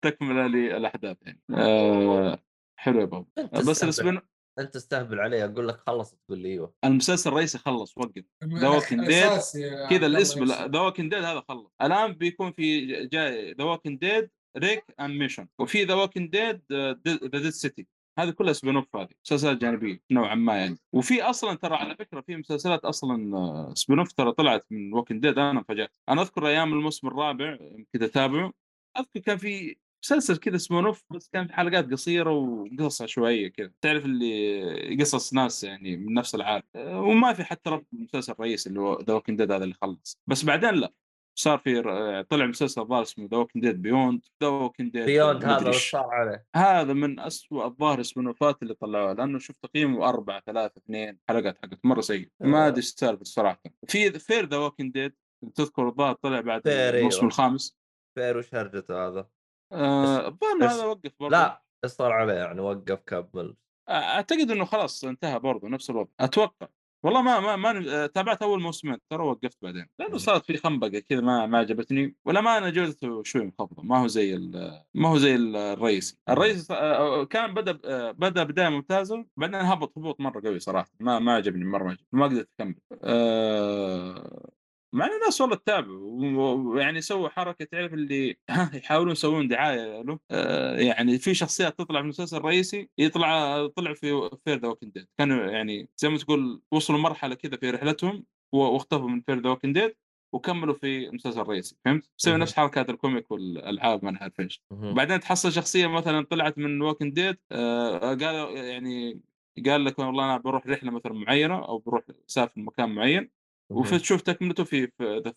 تكملة 0.06 0.48
للأحداث 0.48 1.18
يعني. 1.22 1.42
آه، 1.54 2.40
حلو 2.80 3.00
يا 3.00 3.06
بابا. 3.06 3.26
أنت 3.38 3.56
بس. 3.70 3.84
ال 3.84 3.91
spin 3.91 4.20
أنت 4.60 4.74
تستهبل 4.74 5.20
علي 5.20 5.46
أقول 5.46 5.68
لك 5.68 5.76
خلص 5.78 6.16
تقول 6.16 6.40
لي 6.40 6.50
أيوه. 6.50 6.74
المسلسل 6.84 7.30
الرئيسي 7.30 7.58
خلص 7.58 7.98
وقف. 7.98 8.24
The 8.44 8.48
Walking 8.48 9.08
Dead 9.08 9.12
أساسي 9.12 9.62
يا 9.62 9.84
عبد 9.84 9.90
كذا 9.90 10.06
الاسم. 10.06 10.44
The 10.44 10.80
Walking 10.80 11.12
Dead 11.12 11.24
هذا 11.24 11.44
خلص. 11.50 11.72
الآن 11.82 12.14
بيكون 12.14 12.52
في 12.52 12.86
جاي 13.06 13.52
The 13.54 13.64
Walking 13.64 14.00
Dead 14.00 14.30
Rick 14.58 14.84
and 15.00 15.20
Michonne 15.20 15.48
وفي 15.60 15.84
The 15.84 15.94
Walking 15.94 16.30
Dead 16.32 16.62
the 16.72 16.92
Dead 17.28 17.50
City 17.50 17.88
هذه 18.20 18.30
كلها 18.30 18.54
spin 18.54 18.76
off 18.76 18.96
هذه 18.96 19.10
مسلسلات 19.26 19.58
جانبية 19.58 20.02
نوعا 20.12 20.36
ما 20.36 20.58
يعني. 20.58 20.78
وفي 20.94 21.22
أصلا 21.22 21.58
ترى 21.58 21.76
على 21.76 21.96
فكرة 21.96 22.22
في 22.22 22.36
مسلسلات 22.36 22.86
أصلا 22.86 23.74
spin 23.76 24.00
off 24.00 24.12
ترى 24.12 24.32
طلعت 24.32 24.66
من 24.72 24.94
Walking 24.94 25.22
Dead 25.22 25.40
أنا 25.40 25.52
انفجأت 25.60 25.98
أنا 26.10 26.22
أذكر 26.22 26.48
أيام 26.48 26.74
الموسم 26.74 27.08
الرابع 27.08 27.58
كذا 27.94 28.06
اتابعه 28.06 28.54
أذكر 29.00 29.20
كان 29.20 29.38
في 29.38 29.76
مسلسل 30.06 30.38
كذا 30.38 30.58
spin 30.58 30.86
off 30.86 31.04
بس 31.10 31.30
كان 31.30 31.48
في 31.48 31.54
حلقات 31.54 31.92
قصيرة 31.92 32.32
وقصص 32.32 33.02
عشوائيه 33.02 33.48
كذا. 33.48 33.72
تعرف 33.82 34.06
اللي 34.06 34.98
قصص 35.00 35.34
ناس 35.34 35.64
يعني 35.64 35.98
من 35.98 36.14
نفس 36.14 36.36
العالم. 36.36 36.64
أه، 36.76 37.02
وما 37.02 37.34
في 37.34 37.44
حتى 37.44 37.70
ربط 37.70 37.86
المسلسل 37.94 38.34
الرئيسي 38.34 38.70
اللي 38.70 38.80
هو 38.80 39.00
The 39.02 39.22
Dead 39.28 39.52
هذا 39.52 39.64
اللي 39.64 39.76
خلص. 39.82 40.20
بس 40.28 40.46
بعدين 40.46 40.70
لا. 40.74 40.94
صار 41.38 41.58
في 41.58 41.82
طلع 42.30 42.46
مسلسل 42.46 42.82
الظاهر 42.82 43.02
اسمه 43.02 43.28
The 43.32 43.38
Walking 43.38 43.66
Dead 43.66 43.82
Beyond 43.82 44.26
The 44.44 44.48
Walking 44.50 44.92
Dead 44.92 45.06
Beyond 45.06 45.46
هذا 45.46 45.70
وش 45.70 45.92
صار 45.92 46.06
عليه؟ 46.06 46.46
هذا 46.56 46.94
من 46.94 47.20
أسوأ 47.20 47.66
الظاهر 47.66 48.02
spin 48.02 48.34
اللي 48.62 48.74
طلعوها 48.74 49.14
لأنه 49.14 49.40
شفت 49.40 49.64
تقييمه 49.64 50.10
أربعة 50.10 50.44
ثلاثة 50.46 50.74
اثنين 50.78 51.20
حلقات 51.30 51.58
حقت 51.58 51.80
مرة 51.84 52.02
سيء. 52.02 52.30
ما 52.40 52.68
أدري 52.68 52.78
إيش 52.78 52.86
السالفة 52.86 53.22
الصراحة. 53.22 53.62
في 53.88 54.12
Fear 54.20 54.46
the 54.46 54.58
Walking 54.58 54.94
Dead 54.94 55.14
تذكر 55.56 55.88
الظاهر 55.88 56.14
طلع 56.16 56.42
بعد 56.42 56.62
الموسم 56.68 57.18
أيوة. 57.18 57.28
الخامس. 57.28 57.78
فير 58.18 58.38
وش 58.38 58.56
هرجته 58.56 59.08
هذا؟ 59.08 59.28
آه، 59.72 60.28
الظاهر 60.28 60.58
بس- 60.62 60.72
هذا 60.74 60.86
وقف 60.86 61.12
برضه. 61.20 61.32
لا 61.38 61.64
إيش 61.84 61.92
صار 61.94 62.12
عليه 62.12 62.34
يعني 62.34 62.62
وقف 62.62 63.00
كمل. 63.06 63.56
أعتقد 63.90 64.52
إنه 64.52 64.66
خلاص 64.66 65.04
انتهى 65.04 65.40
برضه 65.40 65.68
نفس 65.70 65.90
الوضع. 65.90 66.10
أتوقع. 66.20 66.68
والله 67.06 67.22
ما 67.22 67.40
ما, 67.40 67.56
ما 67.56 68.08
تابعت 68.08 68.42
أول 68.42 68.62
موسمين 68.62 68.98
ترى 69.10 69.24
وقفت 69.24 69.58
بعدين. 69.62 69.86
لأنه. 70.00 70.18
صارت 70.18 70.46
في 70.46 70.58
خنبقة 70.58 71.00
كذا 71.00 71.22
ما 71.22 71.46
ما 71.46 71.58
عجبتني. 71.58 72.16
ولا 72.26 72.42
ما 72.42 72.58
أنا 72.58 72.70
جودته 72.70 73.24
شوي 73.24 73.42
منخفضه 73.44 73.84
ما 73.84 73.98
هو 73.98 74.08
زي 74.08 74.34
ال- 74.36 74.84
ما 74.94 75.10
هو 75.10 75.18
زي 75.18 75.36
ال- 75.36 75.56
الرئيسي. 75.56 76.18
الرئيسي 76.30 76.74
آه، 76.74 77.24
كان 77.26 77.54
بدأ 77.54 77.80
آه، 77.86 78.12
بدأ 78.12 78.44
بداية 78.44 78.70
ممتازة 78.70 79.26
بعدين 79.38 79.56
هبط 79.62 79.98
هبوط 79.98 80.20
مرة 80.22 80.42
قوي 80.42 80.60
صراحة. 80.60 80.90
ما 81.00 81.20
ما 81.20 81.34
عجبني 81.36 81.66
مرة 81.66 81.84
ما 81.84 81.90
عجبني 81.92 82.06
ما 82.14 82.26
قدرت 82.26 82.50
أكمل. 82.60 82.76
آه، 83.04 84.50
مع 84.96 85.06
ان 85.06 85.12
الناس 85.14 85.42
والله 85.42 85.56
تتابعوا 85.56 85.98
و- 86.38 86.70
ويعني 86.74 87.02
سووا 87.02 87.30
حركة 87.30 87.66
تعرف 87.66 87.94
اللي 87.94 88.38
يحاولون 88.84 89.12
يسوون 89.12 89.48
دعاية 89.48 90.02
له 90.02 90.20
آه، 90.32 90.78
يعني 90.80 91.20
في 91.20 91.34
شخصيات 91.34 91.78
تطلع 91.80 92.00
في 92.00 92.04
المسلسل 92.04 92.38
الرئيسي 92.38 92.90
يطلع 92.98 93.68
طلع 93.68 93.94
في 93.94 94.30
Fear 94.46 94.58
the 94.60 94.68
Walking 94.68 94.94
Dead 94.94 95.08
كانوا 95.18 95.46
يعني 95.46 95.90
زي 95.98 96.10
ما 96.10 96.18
تقول 96.18 96.62
وصلوا 96.72 97.00
مرحلة 97.00 97.36
كذا 97.36 97.58
في 97.58 97.70
رحلتهم 97.70 98.26
واختفوا 98.54 99.10
من 99.10 99.22
Fear 99.22 99.40
the 99.40 99.50
Walking 99.50 99.80
Dead 99.80 99.96
وكملوا 100.34 100.74
في 100.74 101.10
مسلسل 101.10 101.42
رئيسي 101.42 101.78
فهمت؟ 101.86 102.10
مهم. 102.28 102.38
نفس 102.42 102.54
حركات 102.54 102.90
ال 102.90 102.97
comic 102.97 103.32
والألعاب 103.32 104.06
ما 104.06 104.12
نعرف 104.12 104.40
إيش. 104.40 104.64
وبعدين 104.72 105.20
تحصل 105.20 105.52
شخصية 105.52 105.88
مثلا 105.88 106.26
طلعت 106.26 106.58
من 106.58 106.82
Walking 106.82 107.12
Dead 107.14 107.38
قالوا 107.52 108.52
يعني 108.52 109.22
قال 109.66 109.86
لك 109.86 110.00
والله 110.00 110.26
أنا 110.26 110.38
بروح 110.38 110.68
رحلة 110.68 110.92
مثلا 110.92 111.14
معينة 111.14 111.66
أو 111.66 111.78
بروح 111.78 112.04
أسافر 112.30 112.62
مكان 112.62 112.90
معين. 112.96 113.32
وتشوف 113.70 114.22
تكملته 114.22 114.64
في 114.64 114.92
the 115.02 115.34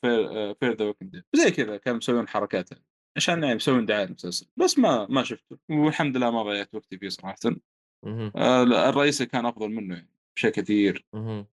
Fear 0.60 0.74
the 0.76 0.84
Walking 0.84 1.10
Dead 1.10 1.24
زي 1.32 1.50
كذا 1.50 1.76
كانوا 1.76 1.98
مسوين 1.98 2.28
حركات 2.28 2.72
يعني. 2.72 2.84
عشان 3.16 3.42
يعني 3.42 3.54
مسوين 3.54 3.86
دعاية 3.86 4.04
للمسلسل 4.04 4.46
بس 4.56 4.78
ما 4.78 5.06
ما 5.10 5.22
شفته 5.22 5.58
والحمد 5.70 6.16
لله 6.16 6.30
ما 6.30 6.42
ضيعت 6.42 6.74
وقتي 6.74 6.98
فيه 6.98 7.08
صراحة. 7.08 7.36
آه، 8.36 8.62
الرئيسي 8.62 9.26
كان 9.26 9.46
أفضل 9.46 9.68
منه 9.70 9.94
يعني 9.94 10.17
بشيء 10.38 10.50
كثير. 10.50 11.06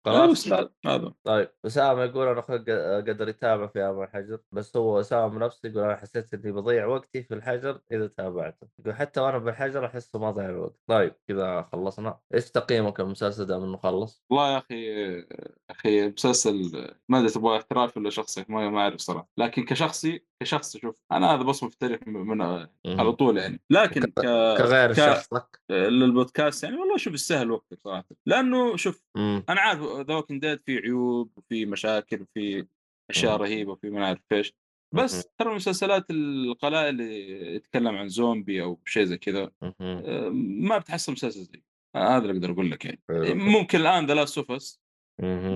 خلاص. 0.06 0.48
هذا 0.86 1.14
طيب 1.24 1.50
اسامه 1.66 2.04
يقول 2.04 2.28
أنا 2.28 2.40
أخوي 2.40 2.58
قدر 3.02 3.30
يتابع 3.30 3.68
في 3.68 3.82
ام 3.82 4.02
الحجر 4.02 4.40
بس 4.52 4.78
هو 4.78 5.00
اسامه 5.00 5.40
نفسه 5.46 5.70
يقول 5.70 5.84
أنا 5.84 5.96
حسيت 5.96 6.34
إني 6.34 6.52
بضيع 6.52 6.86
وقتي 6.86 7.24
في 7.24 7.34
الحجر 7.34 7.82
إذا 7.92 8.08
تابعته. 8.08 8.68
يقول 8.80 8.96
حتى 8.96 9.20
وأنا 9.20 9.38
بالحجر 9.38 9.86
أحسه 9.86 10.20
ما 10.20 10.32
ضيع 10.32 10.50
الوقت. 10.50 10.76
طيب 10.88 11.14
كذا 11.28 11.62
خلصنا. 11.72 12.20
إيش 12.34 12.52
تقييمك 12.52 13.00
المسلسل 13.00 13.46
دام 13.46 13.64
إنه 13.64 13.78
خلص؟ 13.78 14.24
والله 14.30 14.54
يا 14.54 14.58
أخي 14.58 15.26
أخي 15.70 16.08
مسلسل 16.08 16.72
ما 17.10 17.20
أدري 17.20 17.30
تبغى 17.30 17.58
احترافي 17.58 18.00
ولا 18.00 18.10
شخصي 18.10 18.46
ما 18.50 18.70
ما 18.70 18.80
أعرف 18.80 19.00
صراحة. 19.00 19.30
لكن 19.38 19.66
كشخصي 19.66 20.26
كشخص 20.42 20.78
شوف 20.78 21.02
أنا 21.12 21.34
هذا 21.36 21.44
بصمة 21.44 21.70
في 21.70 21.76
التاريخ 21.76 22.00
من 22.08 22.42
على. 22.42 23.12
طول 23.12 23.38
يعني. 23.38 23.62
لكن 23.70 24.02
ك... 24.02 24.22
كغير 24.58 24.94
ك- 24.94 24.96
شخصك؟ 24.96 25.60
للبودكاست 25.70 26.64
يعني 26.64 26.78
والله 26.78 26.98
شوف 26.98 27.14
يستاهل 27.14 27.52
وقتك 27.52 27.80
صراحة. 27.84 28.06
لأنه 28.26 28.75
شوف 28.78 29.04
مم. 29.18 29.44
أنا 29.50 29.62
عارف 29.62 29.82
The 29.82 30.16
Walking 30.16 30.42
Dead 30.42 30.62
في 30.66 30.78
عيوب 30.78 31.32
وفي 31.38 31.66
مشاكل 31.66 32.22
وفي 32.22 32.68
أشياء 33.10 33.38
مم. 33.38 33.42
رهيبة 33.44 33.72
وفي 33.72 33.90
ما 33.90 34.06
أعرف 34.06 34.22
إيش 34.32 34.54
بس 34.96 35.28
ترى 35.38 35.50
المسلسلات 35.50 36.12
القلائل 36.12 36.90
اللي 36.90 37.56
يتكلم 37.56 37.96
عن 37.96 38.08
زومبي 38.08 38.64
أو 38.64 38.82
شيء 38.86 39.04
زي 39.04 39.18
كذا. 39.18 39.52
آه، 39.82 40.30
ما 40.60 40.78
بتحصل 40.78 41.12
مسلسل 41.12 41.42
زي 41.42 41.64
هذا 41.96 42.18
اللي 42.18 42.32
أقدر 42.32 42.52
أقول 42.52 42.72
لك 42.72 42.86
يعني 42.86 43.02
حلو. 43.10 43.36
ممكن 43.36 43.80
الآن 43.80 44.06
The 44.06 44.14
Last 44.14 44.38
of 44.38 44.52
Us. 44.52 44.82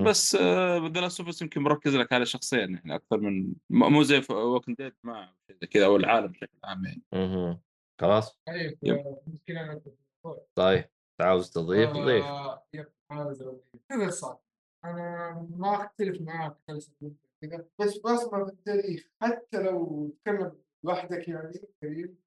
بس 0.06 0.36
The 0.36 1.02
Last 1.02 1.20
of 1.20 1.30
Us 1.30 1.42
يمكن 1.42 1.62
مركز 1.62 1.96
لك 1.96 2.14
على 2.14 2.26
شخصين 2.26 2.74
يعني 2.74 2.96
أكثر 2.96 3.20
من 3.20 3.54
مو 3.70 4.04
زي 4.04 4.22
Walking 4.30 4.74
Dead 4.74 4.94
ما 5.04 5.34
شيء 5.48 5.58
زي 5.62 5.68
كذا 5.68 5.86
أو 5.86 5.96
العالم 5.96 6.28
بشكل 6.28 6.58
عام 6.64 6.86
يعني. 6.86 7.62
خلاص 8.02 8.40
طيب 8.48 8.78
yep. 8.84 9.20
آه،. 10.26 10.46
طيب 10.56 10.90
عاوز 11.22 11.52
تضيف 11.52 11.90
ضيف 11.90 12.26
كذا 13.90 14.10
صح 14.10 14.40
أنا 14.86 15.48
ما 15.58 15.76
أختلف 15.76 16.22
معاك 16.22 16.58
كذا 17.42 17.66
بس 17.80 17.98
بصمة 17.98 18.48
التاريخ 18.48 19.08
حتى 19.22 19.64
لو 19.64 20.10
تتكلم 20.10 20.58
لوحدك 20.84 21.28
يعني 21.28 21.62
كريم. 21.82 22.18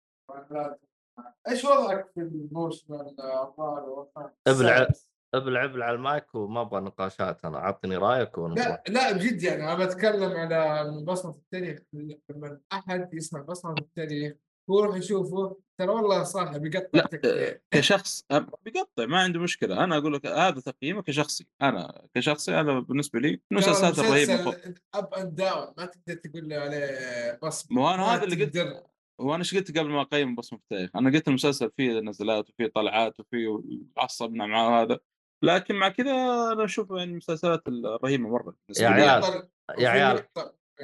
إيش 1.49 1.65
وضعك 1.65 2.11
في 2.15 2.21
الموسم 2.21 2.95
والخامس؟ 2.95 4.33
ابلع؟ 4.47 4.89
ابلع 5.35 5.65
أبلع 5.65 5.91
المايك 5.91 6.35
وما 6.35 6.61
أبغى 6.61 6.81
نقاشات 6.81 7.45
أنا. 7.45 7.59
عطني 7.59 7.97
رأيك 7.97 8.39
لا 8.39 8.83
لا 8.89 9.13
بجد 9.13 9.43
يعني. 9.43 9.73
أنا 9.73 9.85
بتكلم 9.85 10.33
على 10.33 10.91
بصمة 11.05 11.31
التاريخ. 11.33 11.79
لما 11.93 12.61
أحد 12.73 13.15
يسمع 13.15 13.41
بصمة 13.41 13.75
التاريخ 13.79 14.37
ويروح 14.69 14.97
يشوفه 14.97 15.57
ترى 15.79 15.89
والله 15.89 16.23
صح 16.23 16.57
بيقطع 16.57 16.89
لا 16.95 17.07
تكتيك. 17.07 17.63
كشخص 17.71 18.25
أه، 18.31 18.47
بيقطع 18.65 19.07
ما 19.07 19.21
عنده 19.21 19.41
مشكلة 19.41 19.85
أنا 19.85 19.97
أقول 19.99 20.15
لك 20.15 20.27
هذا 20.27 20.61
تقييمه 20.61 21.03
كشخصي 21.03 21.47
أنا 21.63 22.09
كشخصي 22.15 22.53
هذا 22.53 22.79
بالنسبة 22.79 23.21
لي 23.21 23.41
المسلسلات 23.53 23.99
الرهيبة 23.99 24.35
مسلسل 24.35 24.75
up 24.95 25.15
and 25.15 25.35
down 25.35 25.75
ما 25.79 25.87
تقدر 25.87 26.15
تقول 26.15 26.49
لي 26.49 26.55
عليه 26.55 27.39
بصمة 27.43 27.79
مو 27.81 27.89
أنا 27.91 27.97
ما 27.97 28.15
هذا 28.15 28.25
اللي 28.25 28.45
قلت. 28.45 28.57
تقدر. 28.57 28.83
هو 29.21 29.31
أنا 29.31 29.39
إيش 29.39 29.55
قلت 29.55 29.79
قبل 29.79 29.91
ما 29.91 30.01
أقيم 30.01 30.35
بصمه 30.35 30.59
التاريخ؟ 30.59 30.91
أنا 30.97 31.11
قلت 31.11 31.29
المسلسل 31.29 31.71
فيه 31.77 32.01
نزلات 32.01 32.51
وفيه 32.51 32.67
طلعات 32.67 33.21
وفيه 33.21 33.63
عصبنا 33.97 34.47
معاه 34.47 34.83
هذا 34.83 34.99
لكن 35.45 35.75
مع 35.75 35.89
كذا 35.89 36.13
أنا 36.53 36.65
أشوف 36.65 36.91
يعني 36.91 37.11
المسلسلات 37.11 37.69
الرهيبة 37.69 38.29
مرة 38.29 38.57
يا. 38.81 38.89
عيال. 38.89 39.49
يا 39.79 39.89
عيال 39.89 40.25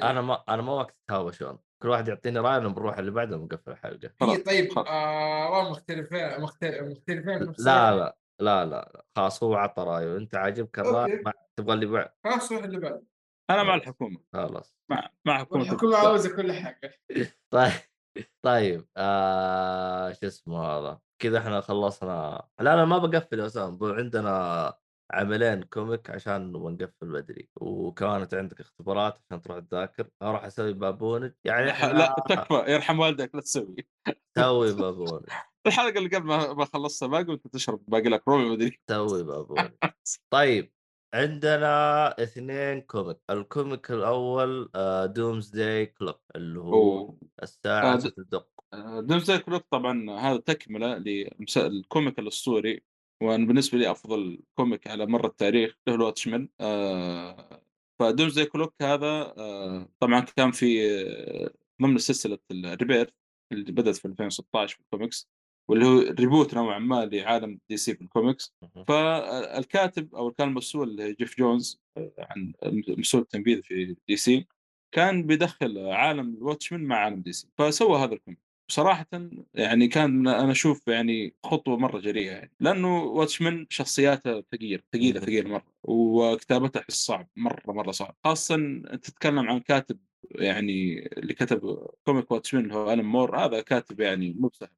أنا 0.03 0.21
ما 0.21 0.43
أنا 0.49 0.61
ما 0.61 0.73
وقت 0.73 0.97
تهاوشون 1.09 1.59
كل 1.83 1.89
واحد 1.89 2.07
يعطيني 2.07 2.39
رأي 2.39 2.59
بنروح 2.59 2.97
اللي 2.97 3.11
بعده 3.11 3.37
ونقفل 3.37 3.71
الحلقة 3.71 4.09
هي 4.21 4.37
طيب 4.37 4.71
خلاص. 4.73 4.87
آراء 4.87 5.69
مختلفين 5.71 6.41
مختلف- 6.41 6.81
مختلفين 6.81 7.25
لا 7.29 7.41
الوقت. 7.43 7.59
لا 7.59 8.15
لا 8.39 8.65
لا 8.65 8.91
لا 8.93 9.05
خلاص 9.15 9.43
هو 9.43 9.55
عطى 9.55 9.83
رأيه 9.83 10.17
أنت 10.17 10.35
عاجبك 10.35 10.79
الرأي. 10.79 11.21
ما 11.25 11.33
تبغى 11.55 11.73
اللي 11.73 11.85
بعد 11.85 12.09
خلاص 12.23 12.51
روح 12.51 12.63
اللي 12.63 12.79
بعد 12.79 13.03
أنا 13.49 13.63
مع. 13.63 13.75
الحكومة 13.75 14.19
خلاص 14.33 14.77
مع 14.91 15.09
مع 15.25 15.37
حكومة 15.39 15.61
والحكومة 15.61 15.81
البودكاست. 15.91 16.05
عاوزة 16.05 16.35
كل 16.35 16.53
حاجة 16.53 16.93
طيب 17.53 17.71
طيب 18.41 18.87
آه 18.97 20.11
شو 20.11 20.27
اسمه 20.27 20.63
هذا 20.65 20.99
كذا 21.21 21.37
إحنا 21.39 21.61
خلصنا 21.61 22.47
لا 22.59 22.73
أنا 22.73 22.85
ما 22.85 22.97
بقفل 22.97 23.39
يا 23.39 23.45
اسامه 23.45 23.93
عندنا 23.95 24.73
عملين 25.11 25.63
comic 25.63 26.09
عشان 26.09 26.51
نقفل 26.51 27.11
بدري 27.11 27.49
وكانت 27.55 28.33
عندك 28.33 28.59
اختبارات 28.59 29.21
عشان 29.25 29.41
تروح 29.41 29.59
تذاكر 29.59 30.07
أروح 30.21 30.45
أسوي 30.45 30.73
بابونج 30.73 31.31
يعني 31.43 31.71
إحنا 31.71 31.87
لا 31.87 32.15
تكفى 32.29 32.63
يرحم 32.67 32.99
والدك 32.99 33.35
لا 33.35 33.41
تسوي. 33.41 33.87
سوي 34.37 34.73
بابونج. 34.81 35.23
الحلقة 35.67 35.97
اللي 35.97 36.09
قبل 36.09 36.27
ما 36.27 36.53
ما 36.53 36.65
خلصت 36.65 37.03
باقي 37.03 37.25
وانت 37.31 37.47
تشرب 37.47 37.83
باقي 37.87 38.09
لك 38.09 38.27
ربع 38.27 38.43
مدري. 38.43 38.79
سوي 38.89 39.23
بابونج. 39.23 39.71
طيب 40.33 40.73
عندنا 41.13 42.07
اثنين 42.23 42.81
comic 42.81 43.17
ال 43.29 43.39
comic 43.39 43.91
الأول 43.91 44.69
Doomsday 45.13 45.85
Clock 45.85 46.21
اللي 46.35 46.59
هو 46.59 46.73
أوه. 46.73 47.19
الساعة 47.43 47.99
تدق 47.99 48.47
Doomsday 48.99 49.31
Clock 49.31 49.65
طبعا 49.71 50.11
هذا 50.19 50.37
تكملة 50.37 50.97
لل 50.97 51.32
comic 51.32 52.19
الأسطوري. 52.19 52.88
وأنا 53.21 53.45
بالنسبة 53.47 53.77
لي 53.77 53.91
أفضل 53.91 54.39
comic 54.55 54.87
على 54.87 55.05
مر 55.05 55.25
التاريخ 55.27 55.75
له 55.87 55.95
ال 55.95 56.01
Watchmen 56.01 56.49
آه 56.61 57.61
ف 57.99 58.03
Doomsday 58.03 58.39
Clock 58.39 58.73
هذا 58.81 59.07
آه 59.37 59.89
طبعا 59.99 60.19
كان 60.19 60.51
في 60.51 60.89
آه، 61.01 61.53
ضمن 61.81 61.97
سلسلة 61.97 62.37
ال 62.51 62.59
Rebirth 62.59 63.13
اللي 63.51 63.71
بدأت 63.71 63.95
في 63.95 64.05
2016 64.05 64.75
في 64.75 64.81
الكوميكس 64.81 65.29
واللي 65.69 65.85
هو 65.85 65.99
reboot 65.99 66.53
نوعا 66.53 66.79
ما 66.79 67.05
لعالم 67.05 67.59
DC 67.69 67.95
في 67.95 68.01
الكوميكس. 68.01 68.53
فالكاتب 68.87 70.15
أو 70.15 70.31
كان 70.31 70.47
المسؤول 70.49 71.15
جيف 71.19 71.37
جونز 71.37 71.81
عن 72.19 72.53
المسؤول 72.63 73.23
التنفيذي 73.23 73.61
في 73.63 73.95
DC 74.07 74.47
كان 74.91 75.23
بيدخل 75.27 75.77
عالم 75.87 76.33
ال 76.35 76.40
Watchmen 76.40 76.83
مع 76.83 76.95
عالم 76.97 77.21
DC 77.21 77.47
فسوى 77.57 77.99
هذا 77.99 78.13
ال 78.13 78.17
comic. 78.17 78.39
بصراحة 78.69 79.05
يعني 79.53 79.87
كان 79.87 80.27
أنا 80.27 80.51
أشوف 80.51 80.87
يعني 80.87 81.35
خطوة 81.45 81.77
مرة 81.77 81.99
جريئة 81.99 82.31
يعني 82.31 82.51
لأنه 82.59 83.03
Watchmen 83.03 83.65
شخصياته 83.69 84.41
ثقيلة 84.41 84.83
ثقيلة 84.93 85.19
مم. 85.19 85.25
ثقيلة 85.25 85.49
مرة 85.49 85.65
وكتابته 85.83 86.79
أحس 86.79 86.93
صعب 87.05 87.29
مرة 87.35 87.71
مرة 87.73 87.91
صعب 87.91 88.15
خاصة 88.23 88.55
أنت 88.55 89.05
تتكلم 89.05 89.39
عن 89.49 89.59
كاتب 89.59 89.99
يعني 90.31 90.99
اللي 91.17 91.33
كتب 91.33 91.87
comic 92.05 92.31
Watchmen 92.31 92.63
اللي 92.63 92.75
هو 92.75 92.93
آلان 92.93 93.11
مور 93.11 93.37
هذا 93.45 93.61
كاتب 93.61 93.99
يعني 93.99 94.33
مو 94.39 94.47
بسهل. 94.47 94.69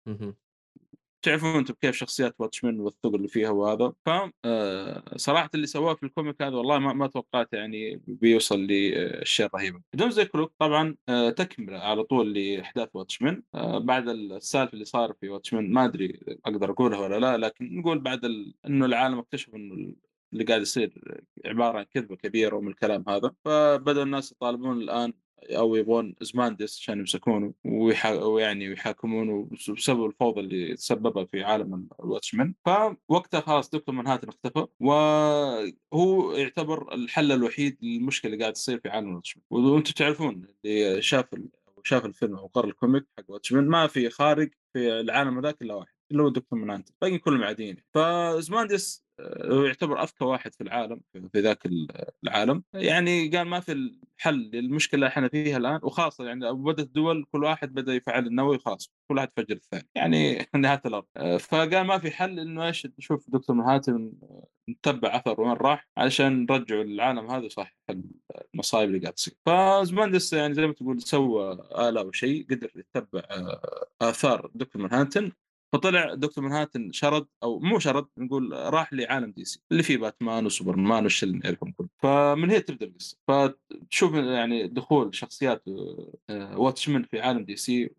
تعرفون 1.22 1.56
أنتم 1.56 1.74
كيف 1.74 1.96
شخصيات 1.96 2.36
Watchmen 2.40 2.80
والثقل 2.80 3.16
اللي 3.16 3.28
فيها 3.28 3.50
وهذا. 3.50 3.94
ف 4.06 4.10
آه، 4.46 5.18
صراحة 5.18 5.50
اللي 5.56 5.68
سواه 5.68 5.94
في 5.96 6.04
ال 6.04 6.10
comic 6.10 6.42
هذا 6.42 6.56
والله 6.56 6.80
ما, 6.80 6.94
ما 6.94 7.08
توقعت 7.08 7.54
يعني 7.54 8.02
بيوصل 8.08 8.60
للشيء 8.60 9.46
الرهيب 9.46 9.82
Doomsday 9.94 10.26
Clock 10.26 10.54
طبعا 10.60 10.96
آه، 11.10 11.30
تكملة 11.30 11.80
على 11.80 12.04
طول 12.04 12.34
لأحداث 12.34 12.90
Watchmen 12.94 13.44
آه، 13.56 13.78
بعد 13.80 14.10
السالفة 14.10 14.74
اللي 14.74 14.86
صار 14.86 15.14
في 15.22 15.30
Watchmen 15.30 15.72
ما 15.72 15.86
أدري 15.86 16.20
أقدر 16.46 16.72
أقولها 16.72 17.00
ولا 17.00 17.20
لا 17.20 17.38
لكن 17.38 17.76
نقول 17.80 18.00
بعد 18.00 18.26
ال... 18.26 18.54
إنه 18.66 18.86
العالم 18.86 19.20
اكتشف 19.20 19.56
إنه 19.56 19.94
اللي 20.34 20.44
قاعد 20.44 20.62
يصير 20.62 21.22
عبارة 21.46 21.78
عن 21.78 21.84
كذبة 21.84 22.16
كبيرة 22.16 22.56
ومن 22.56 22.68
الكلام 22.68 23.04
هذا. 23.08 23.32
فبدأ 23.46 24.04
الناس 24.04 24.32
يطالبون 24.32 24.78
الآن 24.82 25.14
أو 25.50 25.76
يبغون 25.76 26.16
ازماندس 26.22 26.80
عشان 26.80 27.00
يمسكونه. 27.00 27.54
ويعني 27.66 28.70
ويحاكمونه 28.70 29.50
بسبب 29.70 30.06
الفوضى 30.06 30.40
اللي 30.40 30.76
تسببها 30.76 31.26
في 31.26 31.44
عالم 31.44 31.88
ال 32.00 32.05
Watchmen. 32.05 32.54
فوقتها 32.66 33.42
خلاص 33.42 33.70
دكتور 33.70 33.96
منهاتن 33.96 34.28
اختفى 34.28 34.68
وهو 34.80 36.32
يعتبر 36.34 36.94
الحل 36.94 37.32
الوحيد 37.32 37.78
للمشكلة 37.82 38.32
اللي 38.32 38.44
قاعد 38.44 38.54
تصير 38.54 38.80
في 38.80 38.90
عالم 38.90 39.10
ال 39.10 39.13
Watchmen. 39.13 39.44
وأنتم 39.50 39.92
تعرفون 39.92 40.46
اللي 40.66 41.02
شاف 41.02 41.26
شاف 41.84 42.06
الفيلم 42.06 42.36
أو 42.36 42.48
قرأ 42.48 42.68
الكوميك 42.68 43.06
حق 43.18 43.24
واتشمان 43.28 43.68
ما 43.68 43.88
في 43.88 44.10
خارج 44.10 44.50
في 44.74 45.00
العالم 45.00 45.38
هذاك 45.38 45.62
إلا 45.62 45.74
واحد 45.74 45.94
اللي 46.12 46.24
هو 46.24 46.30
دكتور 46.30 46.60
منهاتن 46.60 46.94
باقي 47.02 47.18
كلهم 47.18 47.44
عاديين. 47.44 47.78
فازماندس 47.94 49.06
هو 49.52 49.64
يعتبر 49.66 50.04
أذكى 50.04 50.26
واحد 50.26 50.56
في 50.56 50.62
العالم 50.62 51.02
في 51.34 51.40
ذاك 51.40 51.66
ال- 51.66 51.88
العالم. 52.24 52.64
يعني 52.74 53.28
قال 53.30 53.48
ما 53.48 53.60
في 53.60 53.72
الحل 53.72 54.36
للمشكلة 54.54 54.96
اللي 54.98 55.08
إحنا 55.08 55.28
فيها 55.30 55.58
الآن 55.58 55.80
وخاصة 55.84 56.26
يعني 56.26 56.54
بدات 56.54 56.80
الدول 56.86 57.26
كل 57.32 57.44
واحد 57.44 57.74
بدأ 57.74 57.94
يفعل 57.94 58.28
النووي 58.28 58.60
خلاص 58.60 58.92
كل 59.10 59.16
واحد 59.18 59.30
فجر 59.38 59.56
الثاني 59.56 59.88
يعني 59.96 60.46
نهاية 60.56 60.82
الأرض. 60.86 61.06
آه، 61.18 61.38
فقال 61.38 61.82
ما 61.82 61.98
في 61.98 62.12
حل 62.12 62.40
إنه 62.40 62.68
إيش 62.68 62.88
نشوف 63.00 63.30
دكتور 63.30 63.56
منهاتن 63.56 64.14
آه، 64.24 64.48
نتبع 64.70 65.16
أثر 65.18 65.42
وين 65.42 65.52
راح 65.54 65.90
علشان 65.98 66.46
نرجعوا 66.50 66.84
العالم 66.84 67.32
هذا 67.32 67.48
صح 67.48 67.76
المصايب 68.54 68.90
اللي 68.90 69.00
قاعد 69.00 69.14
تصير. 69.14 69.34
فزماندس 69.46 70.34
يعني 70.34 70.54
زي 70.54 70.68
ما 70.68 70.74
تقول 70.74 71.02
سوى 71.02 71.54
آلة 71.90 72.12
شيء 72.14 72.46
قدر 72.50 72.72
يتبع 72.76 73.22
آه، 73.32 73.88
آثار 74.02 74.52
دكتور 74.56 74.82
منهاتن. 74.82 75.32
فطلع 75.74 76.14
دكتور 76.14 76.44
منهاتن 76.44 76.92
شرد 76.92 77.28
أو 77.44 77.60
مو 77.60 77.80
شرد 77.80 78.06
نقول 78.18 78.52
راح 78.54 78.94
لعالم 78.94 79.32
DC 79.32 79.62
اللي 79.72 79.84
فيه 79.84 79.98
باتمان 79.98 80.46
وسوبرمان 80.46 81.04
والشلة 81.04 81.28
اللي 81.28 81.40
نعرفهم 81.40 81.72
كله 81.72 81.88
فمن 81.98 82.50
هنا 82.50 82.62
تبدا 82.62 82.86
القصة 82.86 83.18
فتشوف 83.28 84.14
يعني 84.14 84.68
دخول 84.68 85.16
شخصيات 85.16 85.64
آه، 86.30 86.58
Watchmen 86.60 87.04
في 87.04 87.20
عالم 87.20 87.46
DC 87.46 87.90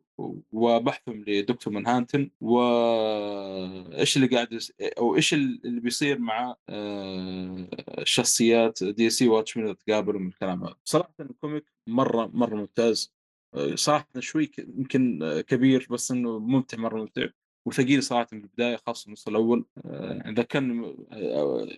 وبحثهم 0.53 1.25
لدكتور 1.27 1.73
منهانتن 1.73 2.31
وايش 2.41 4.17
اللي 4.17 4.27
قاعد 4.27 4.53
يس... 4.53 4.73
أو 4.99 5.17
إيش 5.17 5.35
اللي 5.35 5.81
بيصير 5.81 6.19
مع 6.19 6.55
آه، 6.69 7.69
شخصيات 8.05 8.85
DC 8.85 9.29
Watchmen 9.29 9.67
اذا 9.67 9.77
تقابلوا 9.87 10.21
من 10.21 10.29
الكلام 10.29 10.65
هذا. 10.65 10.75
صراحة 10.85 11.15
ال 11.21 11.28
comic 11.28 11.65
مرة 11.87 12.31
مرة 12.35 12.55
ممتاز. 12.57 13.15
آه، 13.55 13.75
صراحة 13.75 14.07
شوي 14.19 14.51
يمكن 14.59 15.19
كبير 15.49 15.87
بس 15.91 16.11
إنه 16.11 16.39
ممتع 16.39 16.79
مرة 16.79 17.01
ممتع. 17.01 17.27
وثقيل 17.67 18.03
صراحة 18.03 18.27
من 18.33 18.39
البداية 18.45 18.77
خاصة 18.77 19.07
النص 19.07 19.29
الأول. 19.29 19.65
آه، 19.85 20.31
إذا 20.31 20.43
كان 20.43 20.95
آه، 21.13 21.69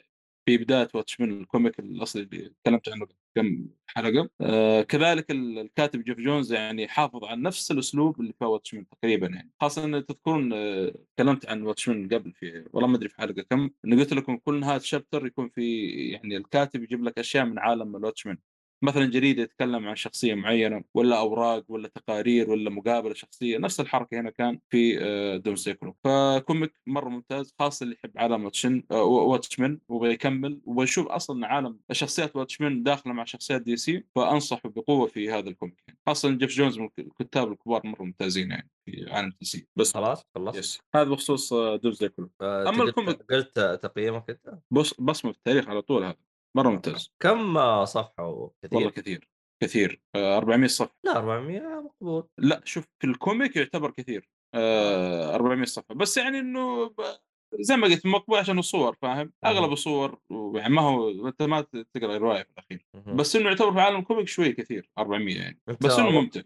في 0.46 0.56
بداية 0.58 0.88
Watchmen 0.94 1.30
ال 1.40 1.46
comic 1.46 1.78
الأصلي 1.78 2.22
اللي 2.22 2.52
تكلمت 2.64 2.88
عنه 2.88 3.06
كم 3.36 3.66
حلقة. 3.86 4.30
آه 4.40 4.82
كذلك 4.82 5.30
ال- 5.30 5.58
الكاتب 5.58 6.04
جيف 6.04 6.18
جونز 6.18 6.52
يعني 6.52 6.88
حافظ 6.88 7.24
على 7.24 7.40
نفس 7.42 7.70
الأسلوب 7.70 8.20
اللي 8.20 8.32
في 8.38 8.44
Watchmen 8.44 8.86
تقريبا 8.88 9.26
يعني. 9.26 9.50
خاصة 9.60 9.84
إن 9.84 10.06
تذكرون 10.06 10.52
آه 10.52 10.94
تكلمت 11.16 11.46
عن 11.48 11.62
Watchmen 11.62 12.08
قبل 12.08 12.32
في 12.32 12.64
والله 12.72 12.88
ما 12.88 12.96
أدري 12.96 13.08
في 13.08 13.16
حلقة 13.16 13.42
كم 13.50 13.70
اني 13.84 13.96
قلت 13.96 14.12
لكم 14.12 14.36
كل 14.36 14.60
نهاية 14.60 14.78
chapter 14.78 15.26
يكون 15.26 15.48
في 15.48 15.86
يعني 15.90 16.36
الكاتب 16.36 16.82
يجيب 16.82 17.04
لك 17.04 17.18
أشياء 17.18 17.44
من 17.44 17.58
عالم 17.58 17.96
ال 17.96 18.01
Watchmen 18.01 18.38
مثلا 18.82 19.04
جريدة 19.04 19.42
يتكلم 19.42 19.88
عن 19.88 19.96
شخصية 19.96 20.34
معينة 20.34 20.84
ولا 20.94 21.18
أوراق 21.18 21.64
ولا 21.68 21.88
تقارير 21.88 22.50
ولا 22.50 22.70
مقابلة 22.70 23.14
شخصية 23.14 23.58
نفس 23.58 23.80
الحركة 23.80 24.20
هنا 24.20 24.30
كان 24.30 24.58
في 24.70 24.98
آه، 25.04 25.36
Doomsday 25.36 25.56
Clock 25.56 25.96
ف 26.04 26.16
comic 26.16 26.74
مرة 26.86 27.08
ممتاز 27.08 27.54
خاصة 27.58 27.84
اللي 27.84 27.94
يحب 27.94 28.10
عالم 28.16 28.44
واتشن 28.44 28.82
آه، 28.90 29.02
Watchmen 29.02 29.78
وبغى 29.88 30.12
يكمل 30.12 30.60
ويشوف 30.64 31.06
أصلا 31.06 31.46
عالم 31.46 31.78
شخصيات 31.92 32.36
Watchmen 32.36 32.82
داخلة 32.82 33.12
مع 33.12 33.24
شخصيات 33.24 33.62
DC 33.62 34.04
فانصح 34.14 34.66
بقوة 34.66 35.06
في 35.06 35.30
هذا 35.30 35.48
ال 35.48 35.53
comic. 35.53 35.82
يعني. 35.88 35.98
خاصه 36.06 36.30
جيف 36.30 36.50
جونز 36.50 36.78
من 36.78 36.88
الكتاب 36.98 37.52
الكبار 37.52 37.80
مرة 37.86 38.02
ممتازين 38.02 38.50
يعني 38.50 38.70
في 38.86 39.06
عالم 39.10 39.32
DC. 39.40 39.66
بس 39.76 39.94
خلاص 39.94 40.26
خلصت؟ 40.34 40.58
yes. 40.58 40.80
هذا 40.94 41.04
بخصوص 41.10 41.52
آه، 41.52 41.80
Doomsday 41.92 42.16
Clock 42.16 42.30
آه، 42.40 42.68
أما 42.68 42.78
قلت- 42.84 42.88
ال 42.98 43.02
comic- 43.02 43.22
قلت 43.32 43.58
تقييمك 43.82 44.30
أنت؟ 44.30 44.58
بص 44.70 44.94
بصمة 45.00 45.32
في 45.32 45.38
التاريخ 45.38 45.68
على 45.68 45.82
طول 45.82 46.04
هذا. 46.04 46.16
مرة 46.56 46.68
ممتاز. 46.68 47.10
كم 47.22 47.56
آه، 47.58 47.84
صفحة 47.84 48.26
وكثير؟ 48.28 48.74
والله 48.78 48.90
كثير 48.90 49.28
كثير. 49.62 50.02
آه، 50.14 50.36
400 50.36 50.66
صفحة. 50.68 50.94
لا 51.04 51.16
400 51.16 51.60
مقبول. 51.60 52.28
لا 52.38 52.60
شوف 52.64 52.84
في 53.00 53.06
ال 53.06 53.14
comic 53.14 53.56
يعتبر 53.56 53.90
كثير. 53.90 54.28
آه. 54.54 55.34
400 55.34 55.64
صفحة. 55.64 55.94
بس 55.94 56.16
يعني 56.16 56.38
إنه. 56.38 56.94
زي 57.60 57.76
ما 57.76 57.86
قلت 57.86 58.06
مقبول 58.06 58.38
عشان 58.38 58.58
الصور 58.58 58.96
فاهم؟ 59.02 59.32
أغلب 59.44 59.72
الصور 59.72 60.18
يعني 60.54 60.74
ما 60.74 60.82
هو 60.82 61.26
أنت 61.28 61.42
ما 61.42 61.60
تقرأ 61.94 62.16
الرواية 62.16 62.42
في 62.42 62.50
الأخير. 62.50 62.86
بس 63.14 63.36
إنه 63.36 63.48
يعتبر 63.48 63.72
في 63.72 63.80
عالم 63.80 63.96
ال 63.98 64.03
comic 64.03 64.28
شوي 64.28 64.52
كثير 64.52 64.90
400 64.98 65.36
يعني. 65.36 65.60
بس 65.80 65.98
إنه 65.98 66.10
ممتع. 66.10 66.40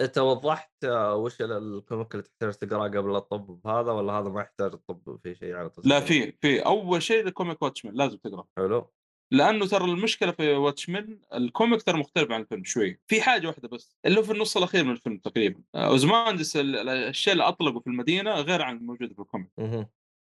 أنت 0.00 0.18
وضحت 0.18 0.84
آه، 0.84 1.16
وش 1.16 1.40
ال- 1.40 1.52
ال 1.76 1.82
comic 1.82 2.12
اللي 2.14 2.22
تحتاج 2.22 2.52
تقرأه 2.54 2.88
قبل 2.88 3.16
لا 3.16 3.27
تطب 3.27 3.60
بهذا 3.64 3.92
ولا 3.92 4.12
هذا 4.12 4.28
ما 4.28 4.40
يحتاج 4.40 4.72
تطب 4.72 5.18
في 5.22 5.34
شيء 5.34 5.54
على 5.54 5.70
لا 5.84 6.00
في 6.00 6.32
في. 6.32 6.60
أول 6.66 7.02
شيء 7.02 7.26
ال 7.26 7.32
comic 7.32 7.62
Watchmen 7.62 7.94
لازم 7.94 8.16
تقرا 8.18 8.44
حلو. 8.56 8.90
لأنه 9.32 9.66
ترى 9.66 9.84
المشكلة 9.84 10.32
في 10.32 10.52
Watchmen 10.54 11.18
ال 11.34 11.42
comic 11.42 11.82
ترى 11.82 11.98
مختلف 11.98 12.30
عن 12.30 12.40
الفيلم 12.40 12.64
شوي 12.64 13.00
في 13.06 13.22
حاجة 13.22 13.46
واحدة 13.46 13.68
بس 13.68 13.96
اللي 14.06 14.18
هو 14.18 14.22
في 14.22 14.32
النص 14.32 14.56
الأخير 14.56 14.84
من 14.84 14.90
الفيلم 14.90 15.18
تقريبا 15.18 15.60
آه، 15.74 15.86
اوزماندس 15.86 16.56
ال- 16.56 16.76
الاشياء 16.76 17.32
اللي 17.32 17.48
اطلقوا 17.48 17.80
في 17.80 17.86
المدينة 17.86 18.34
غير 18.34 18.62
عن 18.62 18.76
الموجودة 18.76 19.14
في 19.14 19.20
ال 19.20 19.24
comic. 19.24 19.48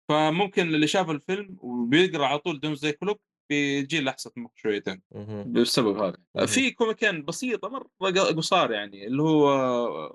فممكن 0.08 0.74
اللي 0.74 0.86
شاف 0.86 1.10
الفيلم 1.10 1.56
وبيقرأ 1.60 2.26
على 2.26 2.38
طول 2.38 2.60
Doomsday 2.60 2.92
Clock 2.92 3.20
بيجي 3.50 4.00
لخبطة 4.00 4.32
مخ 4.36 4.50
شويتين. 4.54 5.02
بسبب 5.46 5.96
هذا 5.98 6.16
مهم. 6.34 6.46
في 6.46 6.70
comic 6.70 7.09
ين 7.09 7.24
بسيطة 7.24 7.68
مرة 7.68 7.88
قصار 8.36 8.72
يعني 8.72 9.06
اللي 9.06 9.22
هو 9.22 9.44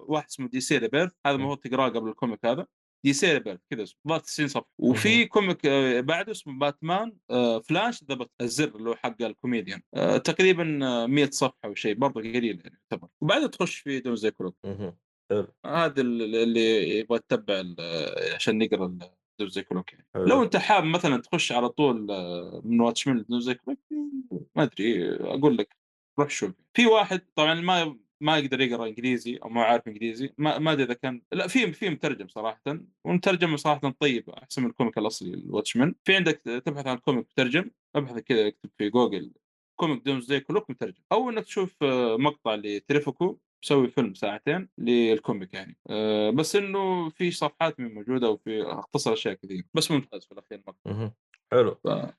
واحد 0.08 0.26
اسمه 0.30 0.48
DC 0.48 0.78
Rebirth 0.78 1.12
هذا. 1.26 1.36
المفروض 1.36 1.58
تقراه 1.58 1.90
قبل 1.90 2.10
ال 2.10 2.16
comic 2.16 2.46
هذا 2.46 2.68
DC 3.06 3.34
Rebirth 3.34 3.60
كذا 3.70 3.84
اسمه 3.84 4.00
ظهر 4.08 4.20
90 4.20 4.48
صفحه 4.48 4.70
وفي. 4.80 5.26
comic 5.26 5.66
آه، 5.66 6.02
بعده 6.02 6.32
اسمه 6.32 6.60
باتمان 6.60 7.18
آه، 7.30 7.60
Flash 7.60 8.04
the 8.04 8.28
button 8.42 8.76
اللي 8.76 8.90
هو 8.90 8.96
حق 8.96 9.22
الكوميديان. 9.22 9.82
آه، 9.94 10.18
تقريبا 10.18 10.80
آه، 10.86 11.06
100 11.06 11.30
صفحة 11.30 11.60
أو 11.66 11.76
شيء 11.76 11.96
برضه 11.96 12.22
قليل 12.22 12.44
يعني 12.46 12.82
يعتبر. 12.92 13.08
وبعدها 13.22 13.48
تخش 13.48 13.76
في 13.76 14.00
Doomsday. 14.00 14.32
حلو. 15.32 15.48
هذا 15.66 16.02
اللي 16.02 17.00
يبغى 17.00 17.18
يتبع 17.18 17.64
عشان 18.36 18.58
نقرأ 18.58 18.98
Doomsday 19.40 19.64
Clock 19.64 19.94
يعني. 19.94 20.06
لو 20.16 20.44
انت 20.44 20.58
حاب 20.58 20.84
مثلا 20.84 21.22
تخش 21.22 21.52
على 21.52 21.70
طول 21.70 22.02
من 22.64 22.82
Watchmen 22.82 23.26
Doomsday 23.30 23.54
Clock 23.54 23.80
ما 24.56 24.64
أدري 24.64 25.16
أقول 25.16 25.58
لك 25.58 25.78
روح 26.20 26.30
شوف. 26.30 26.52
في 26.74 26.86
واحد 26.86 27.22
طبعا 27.36 27.54
ما 27.54 27.98
ما 28.24 28.38
يقدر 28.38 28.62
يقرأ 28.62 28.88
إنجليزي 28.88 29.38
أو 29.44 29.50
ما 29.50 29.64
عارف 29.64 29.88
إنجليزي 29.88 30.30
ما 30.38 30.60
ما 30.60 30.72
أدري 30.72 30.84
إذا 30.84 30.94
كان 30.94 31.22
لا 31.32 31.48
في 31.48 31.72
في 31.74 31.90
مترجم 31.90 32.28
صراحة 32.28 32.62
والمترجم 33.06 33.58
صراحة 33.58 33.90
طيب 34.00 34.30
أحسن 34.30 34.62
من 34.64 34.70
ال 34.70 34.74
comic 34.74 34.98
الأصلي 34.98 35.34
ال 35.34 35.40
Watchmen. 35.40 35.96
في 36.04 36.16
عندك 36.16 36.42
تبحث 36.66 36.88
عن 36.88 36.98
comic 36.98 37.26
مترجم 37.32 37.70
ابحث 37.96 38.18
كذا 38.18 38.48
اكتب 38.48 38.70
في 38.78 38.90
جوجل 38.90 39.32
comic 39.80 40.02
Doomsday 40.06 40.40
Clock 40.40 40.70
مترجم. 40.70 41.02
أو 41.12 41.30
إنك 41.30 41.44
تشوف 41.44 41.84
آه، 41.84 42.18
مقطع 42.18 42.56
لتريفوكو 42.56 43.38
مسوي 43.64 43.88
فيلم 43.88 44.14
ساعتين 44.14 44.70
لل 44.78 44.99
comic 44.99 45.54
يعني. 45.54 45.78
أه 45.90 46.30
بس 46.30 46.56
إنه 46.56 47.10
في 47.10 47.32
صفحات 47.32 47.80
من 47.80 47.94
موجودة 47.94 48.30
وفي 48.30 48.62
أختصر 48.64 49.14
أشياء 49.14 49.34
كثير 49.34 49.64
بس 49.74 49.92
ممتاز 49.92 50.26
في 50.26 50.32
الأخير 50.32 50.58
المقطع. 50.60 51.10
حلو. 51.52 51.76
ف- 51.76 52.14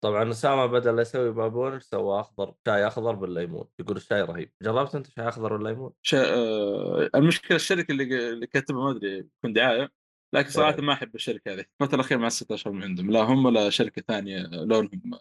طبعا 0.00 0.30
أسامة 0.30 0.66
بدل 0.66 0.96
لا 0.96 1.02
يسوي 1.02 1.32
بابون 1.32 1.80
سوى 1.80 2.20
أخضر 2.20 2.54
شاي 2.66 2.86
أخضر 2.86 3.14
بالليمون 3.14 3.68
يقول 3.80 3.96
الشاي 3.96 4.22
رهيب 4.22 4.52
جربت 4.62 4.94
أنت 4.94 5.06
شاي 5.06 5.28
أخضر 5.28 5.52
والليمون؟ 5.52 5.92
شا... 6.02 6.34
آه، 6.34 7.10
المشكلة 7.14 7.56
الشركة 7.56 7.92
اللي 7.92 8.30
اللي 8.30 8.46
كاتبها 8.46 8.84
ما 8.84 8.90
أدري 8.90 9.18
يكون 9.18 9.52
دعاية 9.52 9.92
لكن 10.34 10.50
صراحة 10.50 10.74
إيه. 10.74 10.80
ما 10.80 10.92
أحب 10.92 11.14
الشركة 11.14 11.52
هذه 11.52 11.64
الفترة 11.80 11.94
الاخيره 11.94 12.18
ما 12.18 12.28
ست 12.28 12.52
اشهر 12.52 12.72
من 12.72 12.82
عندهم 12.82 13.10
لا 13.10 13.20
هم 13.20 13.44
ولا 13.44 13.70
شركة 13.70 14.02
ثانية 14.02 14.42
لونهم 14.46 15.18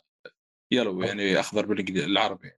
يلو 0.74 1.04
يعني 1.04 1.40
أخضر 1.40 1.66
بالعربي 1.66 2.52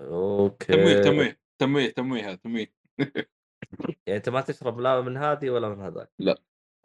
أوكي 0.00 0.72
تمويه 0.72 1.00
تمويه 1.00 1.38
تمويه 1.58 1.90
تمويه 1.90 2.34
تمويه 2.34 2.72
يعني 4.06 4.16
أنت 4.18 4.28
ما 4.28 4.40
تشرب 4.40 4.80
لا 4.80 5.00
من 5.00 5.16
هذه 5.16 5.50
ولا 5.50 5.68
من 5.68 5.80
هذاك 5.80 6.10
لا. 6.18 6.38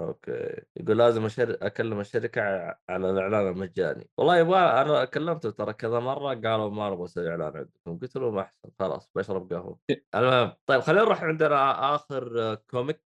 أوكي. 0.07 0.61
يقول 0.77 0.97
لازم 0.97 1.25
أشر... 1.25 1.57
أكلم 1.61 1.99
الشركة 1.99 2.41
على 2.89 3.09
الإعلان 3.09 3.47
المجاني. 3.47 4.09
والله 4.17 4.37
يبغى 4.37 4.59
أنا 4.59 5.05
كلمته 5.05 5.49
ترى 5.49 5.73
كذا 5.73 5.99
مرة 5.99 6.27
قالوا 6.27 6.69
ما 6.69 6.89
نبغى 6.89 7.03
نسوي 7.03 7.29
إعلان 7.29 7.57
عندكم. 7.57 7.99
قلت 7.99 8.15
لهم 8.15 8.37
أحسن 8.37 8.69
خلاص 8.79 9.11
بشرب 9.15 9.53
قهوة. 9.53 9.79
المهم 10.15 10.53
طيب 10.65 10.81
خلينا 10.81 11.03
نروح 11.03 11.23
عندنا 11.23 11.95
آخر 11.95 12.55
comic 12.55 13.01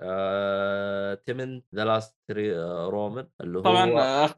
آه... 0.00 1.14
تيمن 1.14 1.62
the 1.74 1.84
last 1.84 2.18
رومان 2.90 3.28
اللي 3.40 3.58
هو 3.58 3.62
طبعا 3.62 3.90
آه، 4.00 4.34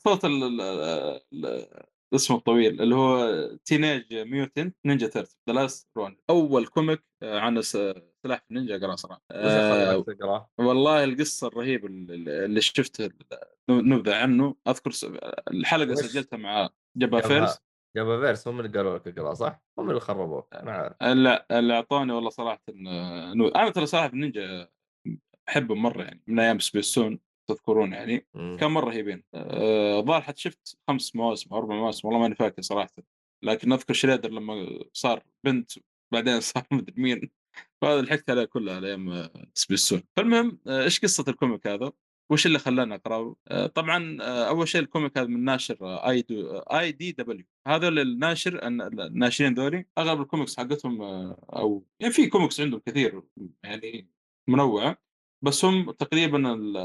اسمه 2.14 2.36
الطويل 2.36 2.82
اللي 2.82 2.94
هو 2.94 3.46
Teenage 3.64 4.14
Mutant 4.14 4.76
Ninja 4.86 5.06
Turtles 5.06 5.36
The 5.48 5.54
Last 5.54 5.88
Ronin 5.96 6.16
أول 6.30 6.66
comic 6.66 7.04
آه، 7.22 7.38
عن 7.38 7.62
س- 7.62 7.76
سلاحف 8.22 8.44
النينجا 8.50 8.76
اقراه 8.76 8.96
صراحة 8.96 9.22
آه،؟ 9.30 10.04
والله 10.58 11.04
القصة 11.04 11.46
الرهيبة 11.46 11.86
اللي 11.88 12.44
اللي 12.44 12.60
شفت 12.60 13.12
نبذة 13.70 14.16
عنه 14.16 14.54
أذكر 14.68 14.90
الحلقة 15.50 15.92
وش؟ 15.92 15.98
سجلتها 15.98 16.36
مع 16.36 16.68
جبا 16.96 17.20
فيرس 17.20 17.58
جابا 17.96 18.20
فيرس 18.20 18.48
هم 18.48 18.60
اللي 18.60 18.78
قالوا 18.78 18.98
لك 18.98 19.08
اقرا 19.18 19.34
صح؟ 19.34 19.62
هم 19.78 19.90
اللي 19.90 20.00
خربوك 20.00 20.54
أنا 20.54 20.72
عارف 20.72 21.02
لا 21.02 21.58
اللي 21.58 21.74
اعطاني 21.74 22.12
والله 22.12 22.30
صراحة 22.30 22.62
آه، 22.86 23.32
أنا 23.32 23.70
ترى 23.70 23.86
صراحة 23.86 24.06
النينجا 24.06 24.68
أحبه 25.48 25.74
مرة 25.74 26.02
يعني 26.02 26.22
من 26.26 26.40
أيام 26.40 26.58
سبيسون 26.58 27.20
تذكرون 27.54 27.92
يعني 27.92 28.26
مم. 28.34 28.56
كان 28.60 28.70
مره 28.70 28.84
رهيبين 28.90 29.22
آه، 29.34 30.00
الظاهر 30.00 30.22
حتى 30.22 30.40
شفت 30.40 30.78
خمس 30.88 31.16
مواسم 31.16 31.50
أو 31.54 31.58
أربع 31.58 31.74
مواسم 31.74 32.08
والله 32.08 32.20
ماني 32.22 32.34
فاكر 32.34 32.62
صراحة 32.62 32.90
لكن 33.44 33.72
أذكر 33.72 33.94
شريدر 33.94 34.30
لما 34.30 34.78
صار 34.92 35.22
بنت 35.44 35.70
بعدين 36.12 36.40
صار 36.50 36.66
مدري 36.70 37.02
مين 37.02 37.30
فهذا 37.82 38.02
لحقت 38.02 38.30
عليه 38.30 38.44
كلها 38.44 38.76
على 38.76 38.86
أيام 38.88 39.08
آه، 39.10 39.30
سبيسون 39.54 40.02
فالمهم 40.16 40.58
آه، 40.66 40.82
إيش 40.84 41.00
قصة 41.00 41.24
ال 41.28 41.34
comic 41.34 41.66
هذا؟ 41.66 41.92
وش 42.32 42.46
اللي 42.46 42.58
خلاني 42.58 42.94
أقرأه؟ 42.94 43.36
آه، 43.48 43.66
طبعا 43.66 44.22
أول 44.22 44.68
شيء 44.68 44.80
ال 44.80 44.86
comic 44.86 45.18
هذا 45.18 45.26
من 45.26 45.44
ناشر 45.44 45.76
آي 46.08 46.22
دو 46.22 46.58
آي 46.58 46.92
دي 46.92 47.12
دبليو 47.12 47.44
هذول 47.68 47.98
الناشر 47.98 48.66
الن- 48.66 49.00
الناشرين 49.00 49.54
ذولي 49.54 49.86
أغلب 49.98 50.20
الكوميكس 50.20 50.56
حقتهم 50.56 51.02
أو 51.02 51.86
يعني 52.00 52.12
في 52.12 52.26
كوميكس 52.26 52.60
عندهم 52.60 52.80
كثير 52.86 53.22
يعني 53.64 54.08
منوعة 54.48 54.98
بس 55.42 55.64
هم 55.64 55.90
تقريبا 55.90 56.52
ال- 56.54 56.76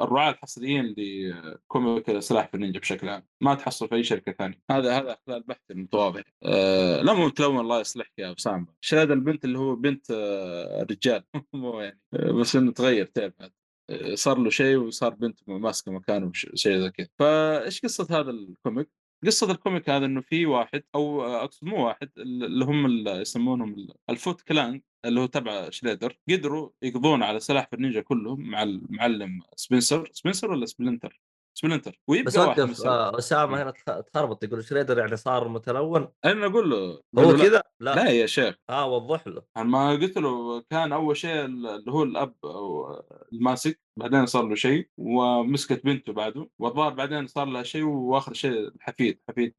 الرعاة 0.00 0.30
الحصريين 0.30 0.94
ل 0.98 1.18
comic 1.18 2.18
سلاحف 2.18 2.54
النينجا 2.54 2.80
بشكل 2.80 3.08
عام. 3.08 3.26
ما 3.40 3.54
تحصل 3.54 3.88
في 3.88 3.94
أي 3.94 4.02
شركة 4.04 4.32
ثانية. 4.32 4.60
هذا 4.70 4.98
هذا 4.98 5.16
خلال 5.26 5.42
بحث 5.42 5.60
المتواضع 5.70 6.22
أه 6.44 7.02
لا 7.02 7.12
مو 7.12 7.26
متلون 7.26 7.60
الله 7.60 7.80
يصلحك 7.80 8.12
يا 8.18 8.34
اسامه 8.38 8.66
شهادة 8.80 9.14
البنت 9.14 9.44
اللي 9.44 9.58
هو 9.58 9.76
بنت 9.76 10.10
آه، 10.10 10.82
رجال. 10.90 11.24
مو 11.52 11.80
يعني. 11.80 12.00
آه، 12.14 12.32
بس 12.32 12.56
إنه 12.56 12.72
تغير 12.72 13.10
بعد. 13.16 13.52
آه، 13.90 14.14
صار 14.14 14.38
له 14.38 14.50
شيء 14.50 14.76
وصار 14.76 15.14
بنت 15.14 15.38
ماسكة 15.48 15.92
مكانه 15.92 16.30
شيء 16.34 16.54
زي 16.80 16.90
كذا. 16.90 17.08
فإيش 17.18 17.80
قصة 17.80 18.06
هذا 18.10 18.30
ال 18.30 18.39
comic؟ 18.39 18.90
قصة 19.26 19.50
ال 19.50 19.57
comic 19.57 19.90
هذا 19.90 20.06
إنه 20.06 20.20
في 20.20 20.46
واحد 20.46 20.82
أو 20.94 21.22
أقصد 21.22 21.64
مو 21.66 21.86
واحد 21.86 22.10
اللي 22.18 22.64
هم 22.64 22.86
اللي 22.86 23.10
يسمونهم 23.10 23.74
ال- 23.74 23.94
ال 24.10 24.16
Foot 24.16 24.40
Clan. 24.40 24.82
اللي 25.04 25.20
هو 25.20 25.26
تبع 25.26 25.70
شريدر 25.70 26.18
قدروا 26.30 26.70
يقضون 26.82 27.22
على 27.22 27.40
سلاحف 27.40 27.74
النينجا 27.74 28.00
كلهم 28.00 28.50
مع 28.50 28.62
المعلم 28.62 29.40
سبنسر 29.56 30.08
سبنسر 30.12 30.50
ولا 30.50 30.66
سبلنتر؟ 30.66 31.20
سبلنتر. 31.54 32.00
ويبقى 32.08 32.24
بس 32.24 32.38
وقف. 32.38 32.86
آه، 32.86 33.18
أسامة 33.18 33.62
هنا 33.62 33.70
تخ- 33.70 34.00
تخربط 34.12 34.44
يقول 34.44 34.64
شريدر 34.64 34.98
يعني 34.98 35.16
صار 35.16 35.48
متلون. 35.48 36.08
أنا 36.24 36.46
أقول 36.46 36.70
له 36.70 37.00
هو 37.18 37.36
كذا؟ 37.36 37.62
لا, 37.80 37.94
لا. 37.94 38.10
يا 38.10 38.26
شيخ. 38.26 38.54
آه 38.70 38.86
وضح 38.86 39.26
له. 39.26 39.42
ما 39.56 39.90
قلت 39.90 40.18
له 40.18 40.60
كان 40.60 40.92
أول 40.92 41.16
شيء 41.16 41.44
اللي 41.44 41.84
هو 41.92 42.02
الأب 42.02 42.34
أو 42.44 42.92
الماسك 43.32 43.80
بعدين 43.96 44.26
صار 44.26 44.42
له 44.48 44.54
شيء 44.54 44.88
ومسكت 44.96 45.84
بنته 45.84 46.12
بعده 46.12 46.48
والظاهر 46.58 46.92
بعدين 46.94 47.26
صار 47.26 47.46
لها 47.46 47.62
شيء 47.62 47.82
وآخر 47.84 48.32
شيء 48.32 48.52
الحفيد 48.68 49.20
حفيد 49.28 49.54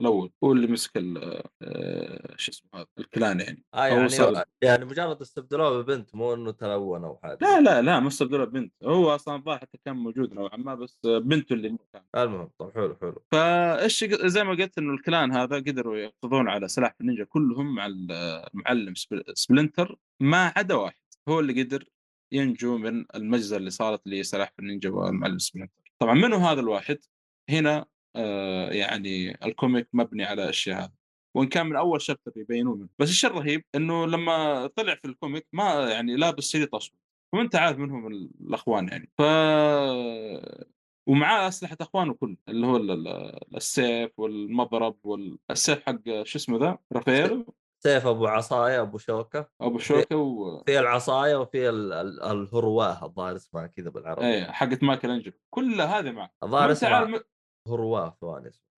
الأول 0.00 0.30
هو 0.44 0.52
اللي 0.52 0.66
مسك 0.66 0.96
ال- 0.96 1.42
آه، 1.62 2.34
شو 2.36 2.50
اسمه 2.52 2.70
هذا 2.74 2.86
ال 2.98 3.06
clan 3.06 3.40
يعني. 3.40 3.64
هو 3.74 3.80
يعني 3.82 4.08
صار- 4.08 4.44
يعني 4.62 4.84
مجرد 4.84 5.20
استبدلوه 5.20 5.82
ببنت 5.82 6.14
مو 6.14 6.34
إنه 6.34 6.50
تلون 6.50 7.04
أو 7.04 7.16
حاجة 7.22 7.38
لا 7.42 7.60
لا 7.60 7.82
لا 7.82 8.00
ما 8.00 8.08
استبدلوا 8.08 8.44
بنت 8.44 8.72
هو 8.84 9.14
أصلا 9.14 9.36
الظاهر 9.36 9.58
حتى 9.58 9.78
كان 9.84 9.96
موجود 9.96 10.32
نوعا 10.32 10.56
ما 10.56 10.74
بس 10.74 10.98
بنته 11.04 11.52
اللي 11.52 11.76
كان 11.92 12.02
المهم 12.16 12.50
طب 12.58 12.72
حلو 12.74 12.96
حلو. 13.00 13.22
فإيش 13.32 14.04
زي 14.04 14.44
ما 14.44 14.50
قلت 14.50 14.78
إنه 14.78 14.94
ال 14.94 15.02
clan 15.02 15.32
هذا 15.32 15.56
قدروا 15.56 15.96
يقضون 15.96 16.48
على 16.48 16.68
سلاحف 16.68 16.94
النينجا 17.00 17.24
كلهم 17.24 17.74
مع 17.74 17.86
المعلم 17.86 18.94
سبل- 18.94 19.24
سبلنتر 19.34 19.96
ما 20.20 20.52
عدا 20.56 20.74
واحد 20.74 21.00
هو 21.28 21.40
اللي 21.40 21.62
قدر 21.62 21.84
ينجو 22.32 22.78
من 22.78 23.04
المجزرة 23.14 23.56
اللي 23.56 23.70
صارت 23.70 24.06
لسلاحف 24.06 24.52
النينجا 24.58 24.90
والمعلم 24.90 25.38
سبلنتر. 25.38 25.92
طبعا 25.98 26.14
منو 26.14 26.36
هذا 26.36 26.60
الواحد؟ 26.60 26.98
هنا 27.50 27.76
آه 27.78 27.86
يعني 28.70 29.44
ال 29.46 29.53
comic 29.53 29.88
مبني 29.92 30.24
على 30.24 30.42
الأشياء 30.44 30.80
هذه. 30.80 30.92
وإن 31.36 31.48
كان 31.48 31.66
من 31.66 31.76
أول 31.76 32.02
chapter 32.02 32.32
يبينون 32.36 32.78
منه. 32.78 32.88
بس 32.98 33.08
الشيء 33.08 33.30
الرهيب 33.30 33.64
إنه 33.74 34.06
لما 34.06 34.66
طلع 34.66 34.94
في 34.94 35.04
ال 35.04 35.11
comic 35.11 35.46
ما 35.52 35.90
يعني 35.90 36.16
لابس 36.16 36.50
شريط 36.50 36.74
أسود. 36.74 36.98
وانت 37.34 37.56
عارف 37.56 37.78
منهم 37.78 38.06
الأخوان 38.40 38.88
يعني. 38.88 39.10
ف 39.18 39.22
ومعاه 41.08 41.48
أسلحة 41.48 41.76
أخوانه 41.80 42.14
كله 42.14 42.36
اللي 42.48 42.66
هو 42.66 42.76
ال- 42.76 42.90
ال- 43.08 43.56
السيف 43.56 44.18
والمضرب 44.18 44.96
والسيف 45.04 45.82
حق 45.86 46.22
شو 46.22 46.38
اسمه 46.38 46.58
ذا؟ 46.58 46.78
رافائيل؟ 46.92 47.44
سيف 47.82 48.06
أبو 48.06 48.26
عصاية 48.26 48.80
أبو 48.82 48.98
شوكة. 48.98 49.48
أبو 49.60 49.78
شوكة 49.78 50.16
و 50.16 50.62
في 50.66 50.78
العصاية 50.78 51.36
وفي 51.36 51.68
ال- 51.68 51.92
ال- 51.92 52.22
الهرواه 52.22 53.04
الظاهر 53.04 53.36
اسمها 53.36 53.66
كذا 53.66 53.90
بالعربي. 53.90 54.26
إيه 54.26 54.44
حقت 54.44 54.82
مايكل 54.82 55.10
إنجلو. 55.10 55.32
كل 55.50 55.80
هذه 55.80 56.10
معه. 56.10 56.30
الظاهر 56.42 56.72
اسمها 56.72 57.20
هرواه 57.68 58.16
ثواني 58.20 58.48
اسمه؟ 58.48 58.70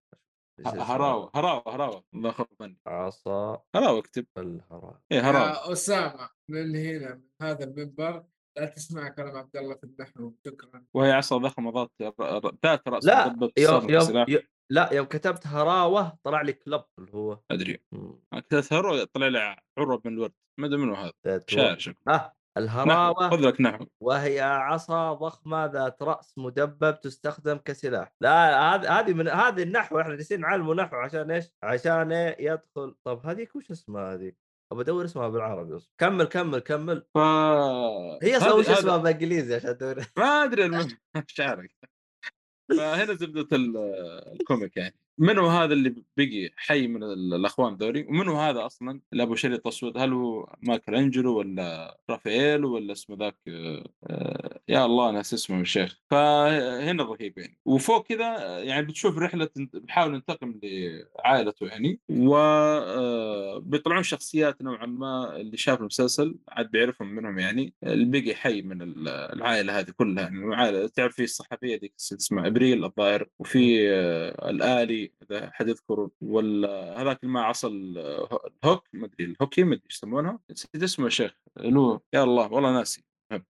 هراوة 0.66 1.30
هراوة 1.34 1.74
هراوة. 1.74 2.04
الله 2.14 2.30
يخاف 2.30 2.46
مني 2.60 2.80
عصا 2.86 3.62
هراوة 3.74 3.98
اكتب. 3.98 4.26
الهراء. 4.38 5.00
إيه 5.12 5.20
هراوة. 5.30 5.48
يا 5.48 5.72
أسامة 5.72 6.30
من 6.48 6.76
هنا 6.76 7.14
من 7.14 7.22
هذا 7.42 7.64
المنبر 7.64 8.24
لا 8.58 8.66
تسمع 8.66 9.08
كلام 9.08 9.36
عبد 9.36 9.56
الله 9.56 9.74
في 9.74 9.84
النحو. 9.84 10.32
شكرا. 10.46 10.84
وهي 10.94 11.12
عصا 11.12 11.36
ضخمة 11.36 11.88
ذات 12.02 12.20
ر- 12.20 12.52
ذات 12.66 12.88
رأس 12.88 13.04
لا 13.04 13.50
يوم 13.58 13.90
يوم 13.90 14.26
لا 14.70 14.92
يوم 14.92 15.06
كتبت 15.06 15.46
هراوة 15.46 16.18
طلع 16.24 16.42
لي 16.42 16.52
كلب 16.52 16.84
اللي 16.98 17.12
هو. 17.14 17.40
أدري. 17.50 17.82
كتبت 18.34 18.72
هراوة 18.72 19.04
طلع 19.04 19.28
لي 19.28 19.56
عروة 19.78 19.98
بن 19.98 20.12
الورد. 20.12 20.32
ما 20.60 20.66
أدري 20.66 20.78
منو 20.78 20.94
هذا. 20.94 21.44
شاعر 21.48 21.78
شكله 21.78 22.32
نحو 22.58 22.64
الهراوه 22.64 23.30
خذ 23.30 23.36
لك 23.48 23.60
نحو 23.60 23.86
وهي 24.00 24.40
عصا 24.40 25.12
ضخمة 25.12 25.66
ذات 25.66 26.02
رأس 26.02 26.34
مدبب 26.38 27.00
تستخدم 27.00 27.56
كسلاح. 27.56 28.12
لا 28.20 28.60
هذه 28.74 28.98
هذه 29.00 29.12
من 29.12 29.28
هذه 29.28 29.62
النحو 29.62 30.00
إحنا 30.00 30.14
جالسين 30.14 30.40
نعلمه 30.40 30.74
نحو 30.74 30.96
عشان 30.96 31.30
إيش؟ 31.30 31.44
عشان 31.62 32.12
يدخل. 32.38 32.94
طب 33.04 33.26
هذيك 33.26 33.56
وش 33.56 33.70
اسمها 33.70 34.14
هذيك؟ 34.14 34.36
ابى 34.72 34.80
ادور 34.82 35.04
اسمها 35.04 35.28
بالعربي 35.28 35.76
اصبر 35.76 35.92
كمل 35.98 36.24
كمل 36.24 36.58
كمل. 36.58 37.06
ف 37.14 37.18
هي 37.18 38.36
هذه- 38.36 38.54
وش 38.54 38.68
اسمها 38.68 38.96
بالانجليزي 38.96 39.54
عشان 39.54 39.70
ادور 39.70 40.04
ما 40.16 40.24
أدري 40.44 40.62
عارف. 41.40 41.70
فهنا 42.78 43.14
زبدة 43.14 43.56
ال- 43.56 43.76
الcomic 44.40 44.76
يعني. 44.76 45.01
منو 45.18 45.46
هذا 45.46 45.72
اللي 45.72 45.94
بقي 46.16 46.50
حي 46.56 46.86
من 46.86 47.02
ال- 47.02 47.34
الأخوان 47.34 47.74
ذولي؟ 47.74 48.02
ومنو 48.08 48.36
هذا 48.36 48.66
أصلا؟ 48.66 49.00
اللي 49.12 49.22
أبو 49.22 49.34
شريط 49.34 49.66
أسود. 49.66 49.98
هل 49.98 50.12
هو 50.12 50.54
مايكل 50.62 50.94
أنجلو 50.94 51.38
ولا 51.38 51.98
رافائيل 52.10 52.64
ولا 52.64 52.92
اسمه 52.92 53.16
ذاك؟ 53.16 53.36
آه، 53.48 53.84
آه، 54.06 54.60
يا 54.68 54.84
الله 54.86 55.10
ناس 55.10 55.34
اسمه 55.34 55.60
الشيخ 55.60 55.98
فهنا 56.10 57.02
الرهيب 57.02 57.38
يعني 57.38 57.58
وفوق 57.64 58.06
كذا 58.06 58.24
آه، 58.38 58.58
يعني 58.58 58.86
بتشوف 58.86 59.18
رحلة 59.18 59.48
بحاول 59.56 60.14
ينتقم 60.14 60.60
لعائلته 60.62 61.66
يعني. 61.66 62.00
وبيطلعون 63.62 64.02
شخصيات 64.02 64.62
نوعا 64.62 64.86
ما 64.86 65.36
اللي 65.36 65.56
شاف 65.56 65.80
المسلسل 65.80 66.34
عاد 66.48 66.70
بيعرفهم 66.70 67.08
منهم 67.14 67.38
يعني 67.38 67.74
اللي 67.84 68.20
بقي 68.20 68.34
حي 68.34 68.62
من 68.62 68.82
ال- 68.82 69.08
العائلة 69.08 69.78
هذه 69.78 69.90
كلها. 69.90 70.22
يعني 70.24 70.44
العائلة 70.44 70.88
تعرف 70.88 71.14
في 71.14 71.24
الصحفية 71.24 71.76
ذيك 71.80 71.94
اسمها 71.96 72.46
إبريل 72.46 72.84
الظاهر 72.84 73.28
وفي 73.38 73.90
آه، 73.92 74.50
إذا 75.22 75.50
حد 75.50 75.68
يذكر 75.68 76.08
ولا 76.20 77.02
هذاك 77.02 77.22
اللي 77.22 77.32
مع 77.34 77.46
عصا 77.46 77.68
ال- 77.68 77.98
الhook 78.64 78.88
ما 78.92 79.06
أدري 79.06 79.24
الهوكي 79.24 79.62
ما 79.64 79.74
أدري 79.74 79.84
إيش 79.86 79.96
يسمونها 79.96 80.38
نسيت 80.50 80.82
اسمه 80.82 81.04
يا 81.04 81.10
شيخ 81.10 81.34
له 81.56 82.00
يا 82.14 82.22
الله 82.24 82.52
والله 82.52 82.72
ناسي. 82.72 83.04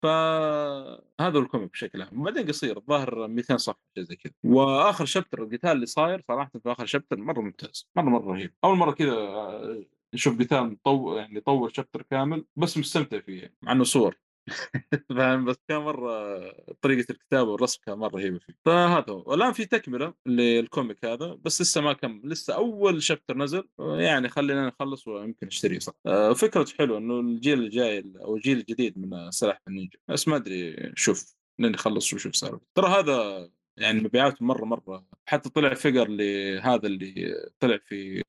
فهذا 0.03 1.39
ال 1.39 1.44
comic 1.44 1.73
بشكل 1.73 2.03
عام. 2.03 2.21
وبعدين 2.21 2.47
قصير 2.47 2.77
الظاهر 2.77 3.29
200 3.29 3.57
صفحة 3.57 3.81
شيء 3.99 4.05
زي 4.05 4.17
كذا. 4.17 4.33
وآخر 4.45 5.05
chapter 5.05 5.43
القتال 5.43 5.71
اللي 5.71 5.87
صاير 5.87 6.25
صراحة 6.29 6.51
في 6.63 6.73
آخر 6.73 6.87
chapter 6.87 7.17
مرة 7.17 7.41
ممتاز 7.41 7.89
مرة 7.97 8.05
مرة 8.05 8.33
رهيب. 8.33 8.53
أول 8.65 8.77
مرة 8.77 8.91
كذا 8.93 9.13
آه، 9.13 9.85
نشوف 10.15 10.39
قتال 10.41 10.77
يعني 11.17 11.37
يطول 11.37 11.77
chapter 11.77 12.03
كامل 12.03 12.45
بس 12.57 12.79
مستمتع 12.79 13.21
فيه 13.21 13.41
يعني. 13.43 13.55
مع 13.63 13.73
إنه 13.73 13.85
صور. 13.85 14.17
فاهم؟ 15.17 15.45
بس 15.45 15.57
كان 15.69 15.79
مرة 15.81 16.41
طريقة 16.83 17.13
الكتابة 17.13 17.51
والرسم 17.51 17.81
كان 17.87 17.99
مرة 17.99 18.17
رهيبة 18.17 18.39
فيه. 18.39 18.55
فهذا 18.65 19.05
هو 19.13 19.23
والآن 19.27 19.53
في 19.53 19.65
تكملة 19.67 20.15
لل 20.27 20.49
comic 20.49 21.05
هذا 21.05 21.35
بس 21.45 21.61
لسه 21.63 21.81
ما 21.81 21.93
كم 21.93 22.21
لسه 22.25 22.55
أول 22.55 23.03
chapter 23.03 23.37
نزل. 23.37 23.69
يعني 23.79 24.29
خلينا 24.29 24.67
نخلص 24.69 25.09
ويمكن 25.09 25.47
نشتريه 25.47 25.79
صح. 25.79 25.93
آه، 26.07 26.33
فكرته 26.33 26.75
حلوة 26.79 26.99
إنه 26.99 27.21
الجيل 27.21 27.59
الجاي 27.63 28.13
أو 28.21 28.37
الجيل 28.37 28.59
الجديد 28.59 28.99
من 28.99 29.31
سلاحف 29.31 29.61
النينجا. 29.69 29.99
بس 30.09 30.29
ما 30.29 30.37
أدري 30.37 30.93
شوف 30.97 31.35
لين 31.59 31.73
نخلص 31.73 32.15
وشوف 32.15 32.35
صار. 32.35 32.61
ترى 32.75 32.87
هذا 32.89 33.51
يعني 33.77 34.01
مبيعاته 34.01 34.45
مرة 34.45 34.65
مرة. 34.65 35.05
حتى 35.27 35.51
طلع 35.51 35.75
figure 35.75 36.09
لهذا 36.09 36.87
اللي 36.87 37.35
طلع 37.61 37.79
في 37.87 38.23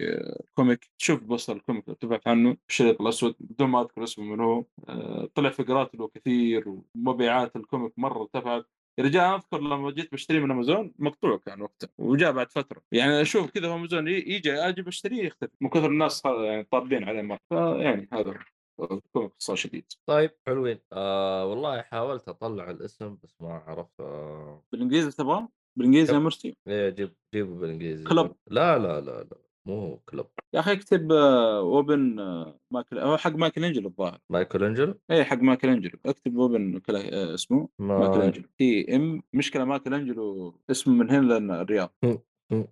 comic. 0.54 0.90
شوف 0.98 1.24
poster 1.24 1.56
ال 1.56 1.61
comic 1.61 1.86
اللي 1.86 1.98
تبعت 2.02 2.28
عنه. 2.28 2.58
الشريط 2.70 3.02
الأسود. 3.02 3.36
بدون 3.40 3.70
ما 3.70 3.82
أذكر 3.82 4.04
اسمه 4.04 4.26
من 4.26 4.40
هو. 4.40 4.66
آه، 4.90 5.30
طلع 5.36 5.50
فيجرات 5.50 5.96
له 5.96 6.08
كثير 6.08 6.64
ومبيعات 6.96 7.56
الكوميك 7.56 7.94
مرة 7.98 8.22
ارتفعت 8.22 8.66
يا 8.98 9.04
رجال 9.04 9.24
أذكر 9.24 9.62
لما 9.62 9.92
جيت 9.92 10.12
بشتريه 10.14 10.40
من 10.40 10.52
أمازون 10.52 10.94
مقطوع 11.00 11.38
كان 11.38 11.62
وقتها 11.62 11.90
وجاء 11.98 12.32
بعد 12.32 12.52
فترة. 12.52 12.82
يعني 12.92 13.22
أشوف 13.22 13.52
كذا 13.52 13.68
في 13.68 13.74
أمازون 13.74 14.08
يجي 14.08 14.54
أجي 14.54 14.82
بشتريه 14.82 15.24
يختفي 15.24 15.52
من 15.62 15.70
كثر 15.70 15.86
الناس 15.86 16.26
يعني 16.26 16.64
طابين 16.64 17.04
عليه 17.04 17.22
مرة. 17.22 17.40
فيعني 17.50 18.10
هذا 18.14 18.40
هو. 18.82 18.86
الكوميك 18.98 19.32
صار 19.38 19.56
شديد 19.56 19.86
طيب 20.06 20.32
حلوين 20.48 20.80
آه 20.94 21.46
والله 21.46 21.82
حاولت 21.82 22.30
أطلع 22.30 22.70
الاسم 22.72 23.18
بس 23.24 23.42
ما 23.42 23.54
عرفت 23.68 24.00
آه 24.00 24.64
بالإنجليزي 24.72 25.12
تبغاه؟ 25.12 25.50
بالإنجليزي 25.76 26.14
يا؟ 26.14 26.20
مرسي 26.20 26.54
إيه 26.68 26.90
جيب 26.90 27.14
جيبه 27.34 27.56
بالإنجليزي 27.60 28.04
كلب. 28.04 28.36
لا 28.48 28.78
لا 28.78 29.02
لا 29.02 29.24
لا 29.24 29.38
مو 29.68 29.98
كلب 30.10 30.26
يا 30.54 30.60
أخي 30.60 30.72
اكتب 30.74 31.12
آه، 31.12 31.60
أوبن 31.60 32.20
آه، 32.20 32.60
مايكل 32.72 33.00
هو 33.00 33.18
حق 33.18 33.32
مايكل 33.36 33.66
إنجلو 33.66 33.90
الظاهر 33.90 34.20
مايكل 34.30 34.64
انجل 34.64 34.96
اي 35.12 35.26
حق 35.26 35.38
مايكل 35.38 35.70
إنجلو 35.70 36.00
اكتب 36.06 36.40
أوبن 36.40 36.80
كلا- 36.80 37.14
آه، 37.14 37.34
اسمه 37.34 37.70
مايكل 37.80 38.18
ما 38.18 38.26
إنجلو 38.26 38.46
تي 38.58 38.96
إم 38.96 39.24
مشكلة 39.34 39.66
مايكل 39.66 39.94
إنجلو 39.94 40.56
اسمه 40.72 40.94
من 40.94 41.10
هنا 41.10 41.26
لأن 41.34 41.52
الرياض 41.52 41.94
مم. 42.04 42.20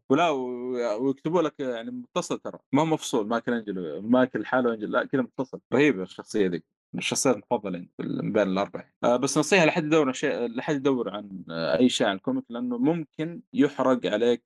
ولا 0.10 0.30
ويكتبوا 1.00 1.42
لك 1.42 1.60
يعني 1.60 1.92
متصل 1.92 2.40
ترى 2.40 2.60
ما 2.74 2.82
هو 2.82 2.86
مفصول 2.86 3.28
مايكل 3.28 3.54
أنجلو 3.54 4.02
مايكل 4.02 4.46
حاله 4.46 4.74
أنجلو 4.74 4.90
لا 4.92 5.06
كذا 5.06 5.22
متصل. 5.22 5.60
رهيبة 5.74 6.04
الشخصية 6.04 6.48
ذي 6.48 6.64
من 6.94 7.00
الشخصيات 7.00 7.36
المفضلة 7.36 7.78
عندي 7.78 7.92
في 7.98 8.04
بين 8.22 8.42
الأربعة 8.48 8.92
آه 9.04 9.16
بس 9.18 9.38
نصيحة 9.38 9.66
لحد 9.66 9.84
يدور 9.86 10.14
شيء 10.14 10.48
لحد 10.48 10.76
يدور 10.76 11.10
عن 11.10 11.44
آه 11.50 11.78
أي 11.80 11.90
شيء 11.90 12.08
عن 12.08 12.16
ال 12.16 12.20
comic 12.20 12.44
لأنه 12.50 12.78
ممكن 12.78 13.42
يحرق 13.54 14.06
عليك 14.06 14.44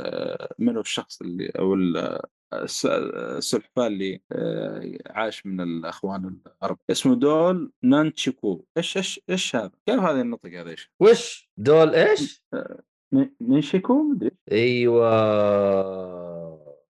آه، 0.00 0.54
من 0.58 0.74
هو 0.74 0.80
الشخص 0.80 1.20
اللي 1.22 1.48
أو 1.58 1.74
آه، 1.74 2.28
الس- 2.54 2.86
السلحفاة 2.86 3.86
اللي 3.86 4.20
عاش 5.06 5.46
من 5.46 5.60
الأخوان 5.60 6.36
الأربعة 6.62 6.78
اسمه 6.90 7.14
دول 7.14 7.72
نانتشيكو 7.82 8.64
إيش 8.76 8.96
إيش 8.96 9.20
إيش 9.30 9.56
هذا؟ 9.56 9.72
كيف 9.86 10.00
هذا 10.00 10.20
النطق 10.20 10.46
هذا 10.50 10.70
إيش؟ 10.70 10.92
وش؟ 11.00 11.50
دول 11.56 11.94
إيش؟ 11.94 12.42
ن- 13.12 13.30
نينشيكو 13.40 14.02
مدري 14.02 14.30
أيوه 14.52 15.06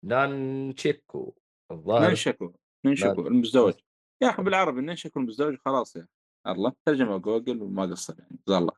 نانشيكو 0.02 1.34
الظاهر 1.72 2.06
نينشيكو 2.06 2.52
نينشيكو 2.86 3.22
نان- 3.22 3.26
المزدوج 3.32 3.74
يا 4.22 4.30
أخي 4.30 4.42
بالعربي 4.42 4.80
نينشيكو 4.80 5.20
المزدوج 5.20 5.56
خلاص 5.64 5.96
يا. 5.96 6.06
الله 6.46 6.72
ترجمه 6.86 7.16
جوجل 7.16 7.62
وما 7.62 7.82
قصر 7.82 8.14
يعني 8.18 8.38
جزاه 8.48 8.58
الله 8.58 8.72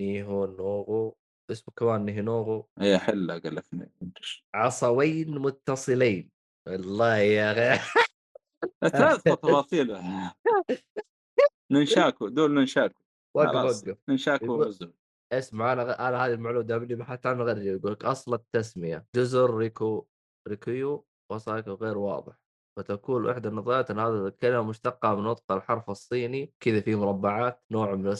نيهو 0.00 0.46
نوغو 0.46 1.16
اسمه 1.50 1.74
كمان 1.76 2.04
نيهونوغو 2.04 2.68
هي 2.78 2.98
حله 2.98 3.38
قال 3.38 3.54
لك 3.54 3.64
عصوين 4.54 5.38
متصلين 5.38 6.30
والله 6.68 7.16
يا 7.16 7.52
أخي 7.76 7.98
لا 8.82 8.88
تدخل 8.88 9.36
تفاصيل 9.36 9.96
ننشاكو 11.72 12.28
دول 12.28 12.54
ننشاكو 12.54 13.00
وقف 13.36 13.54
وقف 13.88 13.98
ننشاكو 14.08 14.44
يقول- 14.44 14.66
مزدوج 14.68 14.92
اسمع 15.32 15.72
أنا 15.72 16.08
أنا 16.08 16.26
هذه 16.26 16.32
المعلومة 16.32 16.64
دامني 16.64 16.94
بحثت 16.94 17.26
عنها 17.26 17.44
غير 17.44 17.58
يقول 17.58 17.92
لك 17.92 18.04
أصل 18.04 18.34
التسمية 18.34 19.06
جزر 19.16 19.56
ريكو 19.56 20.06
ريكيو 20.48 21.06
وسايكو 21.32 21.70
غير 21.72 21.98
واضح. 21.98 22.42
فتكون 22.76 23.30
إحدى 23.30 23.48
النظريات 23.48 23.90
إن 23.90 23.98
هذه 23.98 24.26
الكلمة 24.26 24.62
مشتقة 24.62 25.14
من 25.14 25.22
نطق 25.22 25.52
الحرف 25.52 25.90
الصيني 25.90 26.52
كذا 26.60 26.80
في 26.80 26.94
مربعات 26.94 27.64
نوع 27.70 27.94
من 27.94 28.14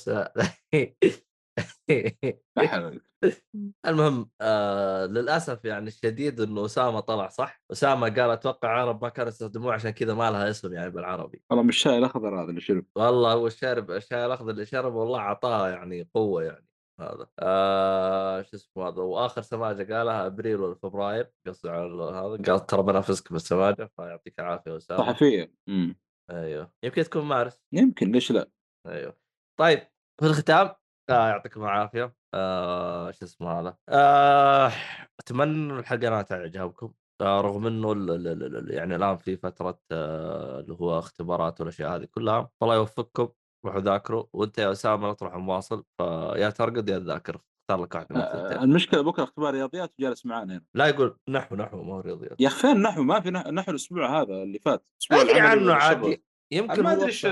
المهم 3.86 4.30
آه 4.40 5.06
للأسف 5.06 5.64
يعني 5.64 5.89
الشديد 5.89 6.40
إنه 6.40 6.64
اسامه 6.64 7.01
طلع 7.01 7.28
صح؟ 7.28 7.62
اسامه 7.72 8.09
قال 8.09 8.30
أتوقع 8.30 8.72
العرب 8.72 9.05
ما 9.05 9.09
كانوا 9.09 9.28
يستخدموه 9.28 9.74
عشان 9.74 9.90
كذا 9.90 10.14
ما 10.14 10.30
لها 10.30 10.51
اسم 10.51 10.72
يعني 10.72 10.90
بالعربي. 10.90 11.43
والله 11.51 11.64
مش 11.64 11.76
الشاي 11.76 11.98
الأخضر 11.98 12.43
هذا 12.43 12.51
اللي 12.51 12.60
شرب. 12.60 12.86
والله 12.97 13.32
هو 13.32 13.47
الشارب 13.47 13.90
الشاي 13.90 14.26
الأخضر 14.26 14.51
اللي 14.51 14.66
شربه 14.66 14.97
والله 14.97 15.18
اعطاه 15.18 15.68
يعني 15.68 16.09
قوة 16.14 16.43
يعني. 16.43 16.71
هذا. 17.02 17.26
آه 17.38 18.42
شو 18.42 18.56
اسمه 18.56 18.88
هذا؟ 18.88 19.02
وآخر 19.02 19.42
سماجه 19.42 19.94
قالها 19.94 20.26
أبريل 20.26 20.60
ولا 20.60 20.74
فبراير 20.74 21.32
قصدي 21.46 21.70
على 21.70 22.02
هذا 22.02 22.52
قال 22.52 22.66
ترى 22.66 22.82
بنافسك 22.82 23.32
بالسماجه 23.32 23.90
فيعطيك 23.96 24.40
العافية 24.40 24.76
اسامه 24.76 25.00
صحفية. 25.00 25.54
امم 25.68 25.96
أيوه. 26.30 26.72
يمكن 26.84 27.02
تكون 27.02 27.24
مارس. 27.24 27.60
يمكن 27.72 28.12
ليش 28.12 28.32
لا؟ 28.32 28.50
أيوه. 28.86 29.16
طيب 29.60 29.78
في 30.20 30.26
الختام 30.26 30.74
آه 31.10 31.28
يعطيكم 31.28 31.62
العافية. 31.62 32.14
آه 32.34 33.10
شو 33.10 33.24
اسمه 33.24 33.60
هذا؟ 33.60 33.76
آه 33.88 34.72
أتمنى 35.20 35.72
الحلقة 35.72 36.22
تعجبكم. 36.22 36.92
آه 37.20 37.40
رغم 37.40 37.66
إنه 37.66 37.92
ال- 37.92 38.10
ال- 38.10 38.28
ال- 38.28 38.56
ال- 38.56 38.74
يعني 38.74 38.96
الآن 38.96 39.16
في 39.16 39.36
فترة 39.36 39.80
آه 39.92 40.60
اللي 40.60 40.74
هو 40.74 40.98
اختبارات 40.98 41.60
والأشياء 41.60 41.96
هذه 41.96 42.04
كلها 42.04 42.50
الله 42.62 42.74
يوفقكم. 42.74 43.28
روحوا 43.64 43.80
ذاكروا 43.80 44.24
وأنت 44.32 44.59
يا 44.59 44.72
أسامة 44.72 45.09
لا 45.09 45.14
تروح 45.14 45.34
مواصل 45.34 45.84
فيا 45.98 46.51
ترقد 46.51 46.89
يا 46.89 46.98
تذاكر 46.98 47.40
اختار 47.70 47.84
لك 47.84 47.94
واحدة 47.94 48.14
من 48.14 48.20
آه، 48.20 48.64
المشكلة 48.64 49.02
بكرة 49.02 49.24
اختبار 49.24 49.55
رياضيات 49.55 49.94
وجالس 49.98 50.26
معانا 50.26 50.52
هنا. 50.52 50.64
لا 50.74 50.86
يقول 50.86 51.18
نحو 51.28 51.56
نحو 51.56 51.82
ما 51.82 51.94
هو 51.94 52.01
رياضيات. 52.01 52.40
يا 52.40 52.48
أخي 52.48 52.60
فين 52.60 52.70
النحو 52.70 53.02
ما 53.02 53.20
في 53.20 53.30
نحو 53.30 53.51
نحو 53.51 53.70
الأسبوع 53.70 54.20
هذا 54.20 54.43
اللي 54.43 54.59
فات 54.59 54.86
الأسبوع 54.93 55.30
أدري 55.30 55.40
عنه 55.40 55.74
عادي. 55.74 56.24
يمكن 56.52 56.82
ما 56.82 56.93
أدري 56.93 57.06
إيش 57.06 57.26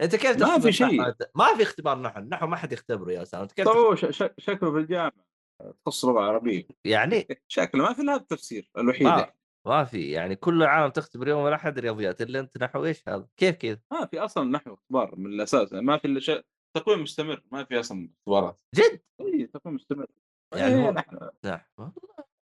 أنت 0.00 0.16
كيف 0.16 0.42
ما 0.42 0.58
في 0.58 0.72
شيء. 0.72 1.00
نحو؟ 1.00 1.12
ما 1.34 1.56
في 1.56 1.62
اختبار 1.62 1.98
نحو 1.98 2.20
النحو 2.20 2.46
ما 2.46 2.56
حد 2.56 2.72
يختبره 2.72 3.12
يا 3.12 3.22
أسامة 3.22 3.42
أنت 3.42 3.52
كيف 3.52 3.68
شكله 4.38 4.72
في 4.72 4.78
الجامعة 4.78 5.28
تخصص 5.84 6.04
لغه 6.04 6.20
عربية. 6.20 6.68
يعني؟ 6.84 7.28
شكله 7.48 7.84
ما 7.84 7.92
في 7.92 8.02
الا 8.02 8.12
هذا 8.12 8.20
التفسير 8.20 8.70
الوحيد 8.78 9.26
ما 9.66 9.74
يعني. 9.74 9.86
في 9.86 10.10
يعني 10.10 10.36
كل 10.36 10.62
العالم 10.62 10.90
تختبر 10.92 11.28
يوم 11.28 11.46
الأحد 11.48 11.78
رياضيات 11.78 12.22
الا 12.22 12.40
أنت 12.40 12.62
نحو 12.62 12.84
إيش 12.84 13.08
هذا؟ 13.08 13.28
كيف 13.36 13.56
كذا؟ 13.56 13.80
ما 13.92 14.06
في 14.06 14.18
أصلا 14.20 14.44
نحو 14.44 14.74
اختبار 14.74 15.16
من 15.16 15.26
الأساس 15.32 15.72
يعني 15.72 15.84
ما 15.84 15.98
في 15.98 16.04
إلا 16.04 16.20
شيء 16.20 16.44
تقويم 16.76 17.02
مستمر 17.02 17.42
ما 17.52 17.64
في 17.64 17.80
أصلا 17.80 18.10
اختبارات 18.18 18.60
جد؟ 18.74 19.00
اي 19.20 19.46
تقويم 19.46 19.74
مستمر 19.76 20.06
يعني 20.56 20.74
إيه، 20.74 20.88
هو- 20.88 20.92
نحن 20.92 21.18
نحو 21.44 21.66
والله 21.78 21.92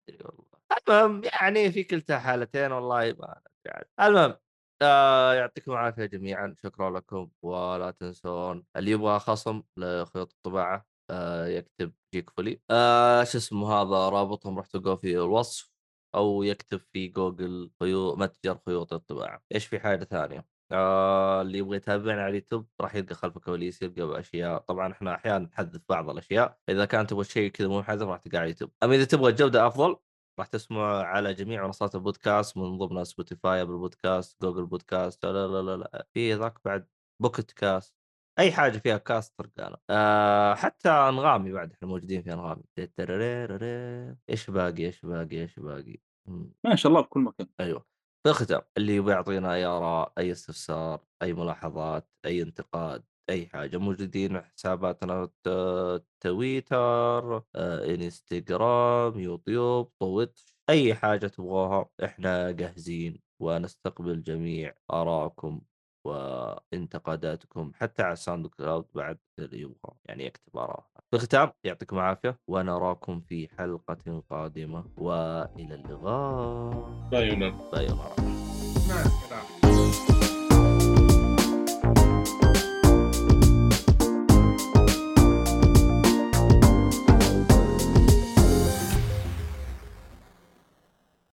ادري 0.10 0.26
والله 0.26 0.46
المهم 0.90 1.22
يعني 1.24 1.72
في 1.72 1.84
كلتا 1.84 2.20
حالتين 2.20 2.72
والله 2.72 3.16
ما 3.20 3.42
عاد. 3.68 3.86
المهم 4.10 4.36
آه 4.82 5.34
يعطيكم 5.34 5.72
العافية 5.72 6.06
جميعا 6.06 6.56
شكرا 6.64 6.90
لكم 6.90 7.30
ولا 7.42 7.92
تنسون 7.92 8.66
اللي 8.78 8.92
يبغى 8.92 9.20
خصم 9.20 9.64
لخيوط 9.78 10.34
الطباعة 10.34 10.88
آه 11.10 11.48
يكتب 11.48 11.94
جيك 12.14 12.30
فولي 12.30 12.62
آه 12.72 13.24
شو 13.24 13.38
اسمه 13.38 13.74
هذا 13.74 14.10
رابطهم 14.10 14.58
راح 14.58 14.66
تلقوه 14.68 14.96
في 14.96 15.14
الوصف 15.18 15.70
أو 16.16 16.44
يكتب 16.44 16.82
في 16.94 17.08
جوجل 17.08 17.72
خيوط 17.80 18.18
متجر 18.18 18.60
خيوط 18.66 18.94
الطباعة. 18.94 19.44
إيش 19.56 19.66
في 19.68 19.80
حاجة 19.80 20.04
ثانية؟ 20.04 20.48
آه 20.72 21.42
اللي 21.42 21.58
يبغى 21.58 21.78
يتابعنا 21.78 22.22
على 22.22 22.30
اليوتيوب 22.30 22.68
راح 22.82 22.96
يلقى 22.96 23.16
خلف 23.16 23.38
الكواليس 23.38 23.82
يلقى 23.82 24.08
بأشياء. 24.08 24.60
طبعا 24.62 24.92
إحنا 24.92 25.16
أحيانا 25.16 25.46
نحذف 25.46 25.82
بعض 25.90 26.10
الأشياء. 26.10 26.58
إذا 26.70 26.86
كان 26.86 27.08
تبغى 27.08 27.24
شيء 27.24 27.52
كذا 27.52 27.68
مو 27.68 27.80
محذف 27.80 28.08
راح 28.08 28.20
تلقاه 28.20 28.40
على 28.40 28.46
اليوتيوب. 28.46 28.72
أما 28.84 28.96
إذا 28.96 29.06
تبغى 29.06 29.32
جودة 29.32 29.68
أفضل 29.68 29.96
راح 30.40 30.48
تسمع 30.48 31.04
على 31.04 31.34
جميع 31.34 31.66
منصات 31.66 31.96
البودكاست 31.96 32.58
من 32.58 32.78
ضمنها 32.78 33.04
سبوتيفاي 33.04 33.62
ابل 33.62 33.78
بودكاست 33.78 34.42
جوجل 34.42 34.66
بودكاست 34.66 35.26
لا 35.26 35.48
لا 35.48 35.62
لا 35.62 35.78
لا 35.78 36.08
في 36.14 36.34
ذاك 36.34 36.60
بعد 36.66 36.88
Pocket 37.22 37.52
Casts 37.52 37.95
أي 38.41 38.51
حاجة 38.51 38.77
فيها 38.77 38.97
cast 38.98 39.34
تلقانا 39.38 39.77
آه 39.89 40.53
حتى 40.55 40.89
أنغامي 40.89 41.51
بعد 41.51 41.72
إحنا 41.73 41.88
موجودين 41.88 42.22
في 42.22 42.34
أنغامي. 42.34 42.63
إيش 44.30 44.49
باقي 44.49 44.85
إيش 44.85 45.05
باقي 45.05 45.41
إيش 45.41 45.59
باقي. 45.59 45.97
ما 46.63 46.76
شاء 46.76 46.91
الله 46.91 47.03
في 47.03 47.09
كل 47.09 47.19
مكان. 47.19 47.47
أيوه. 47.59 47.85
في 48.23 48.30
الختام 48.30 48.61
اللي 48.77 48.95
يبغى 48.95 49.13
يعطينا 49.13 49.53
أي 49.53 49.65
آراء 49.65 50.13
أي 50.18 50.31
استفسار 50.31 51.05
أي 51.22 51.34
ملاحظات 51.34 52.09
أي 52.26 52.41
انتقاد 52.41 53.03
أي 53.30 53.47
حاجة. 53.47 53.77
موجودين 53.77 54.41
حساباتنا 54.41 55.30
تويتر 56.23 57.35
آه، 57.55 57.85
إنستغرام 57.95 59.19
يوتيوب 59.19 59.93
تويتش 59.99 60.55
أي 60.69 60.95
حاجة 60.95 61.27
تبغوها 61.27 61.89
إحنا 62.03 62.51
جاهزين 62.51 63.22
ونستقبل 63.41 64.23
جميع 64.23 64.73
آرائكم. 64.93 65.61
وانتقاداتكم 66.03 67.72
حتى 67.76 68.03
على 68.03 68.14
ال 68.14 68.48
SoundCloud 68.48 68.86
بعد 68.95 69.18
اللي 69.40 69.61
يبغى 69.61 69.94
يعني 70.06 70.26
يكتب 70.26 70.57
اراءه 70.57 70.88
في 71.11 71.18
الختام 71.18 71.52
يعطيكم 71.64 71.95
العافية 71.98 72.40
ونراكم 72.48 73.22
في 73.22 73.48
حلقة 73.57 74.23
قادمة 74.30 74.86
وإلى 74.98 75.76
اللقاء. 75.76 76.99
يونان 77.14 77.57
bye 77.72 77.86
الله 77.88 78.15
نعم 78.90 80.20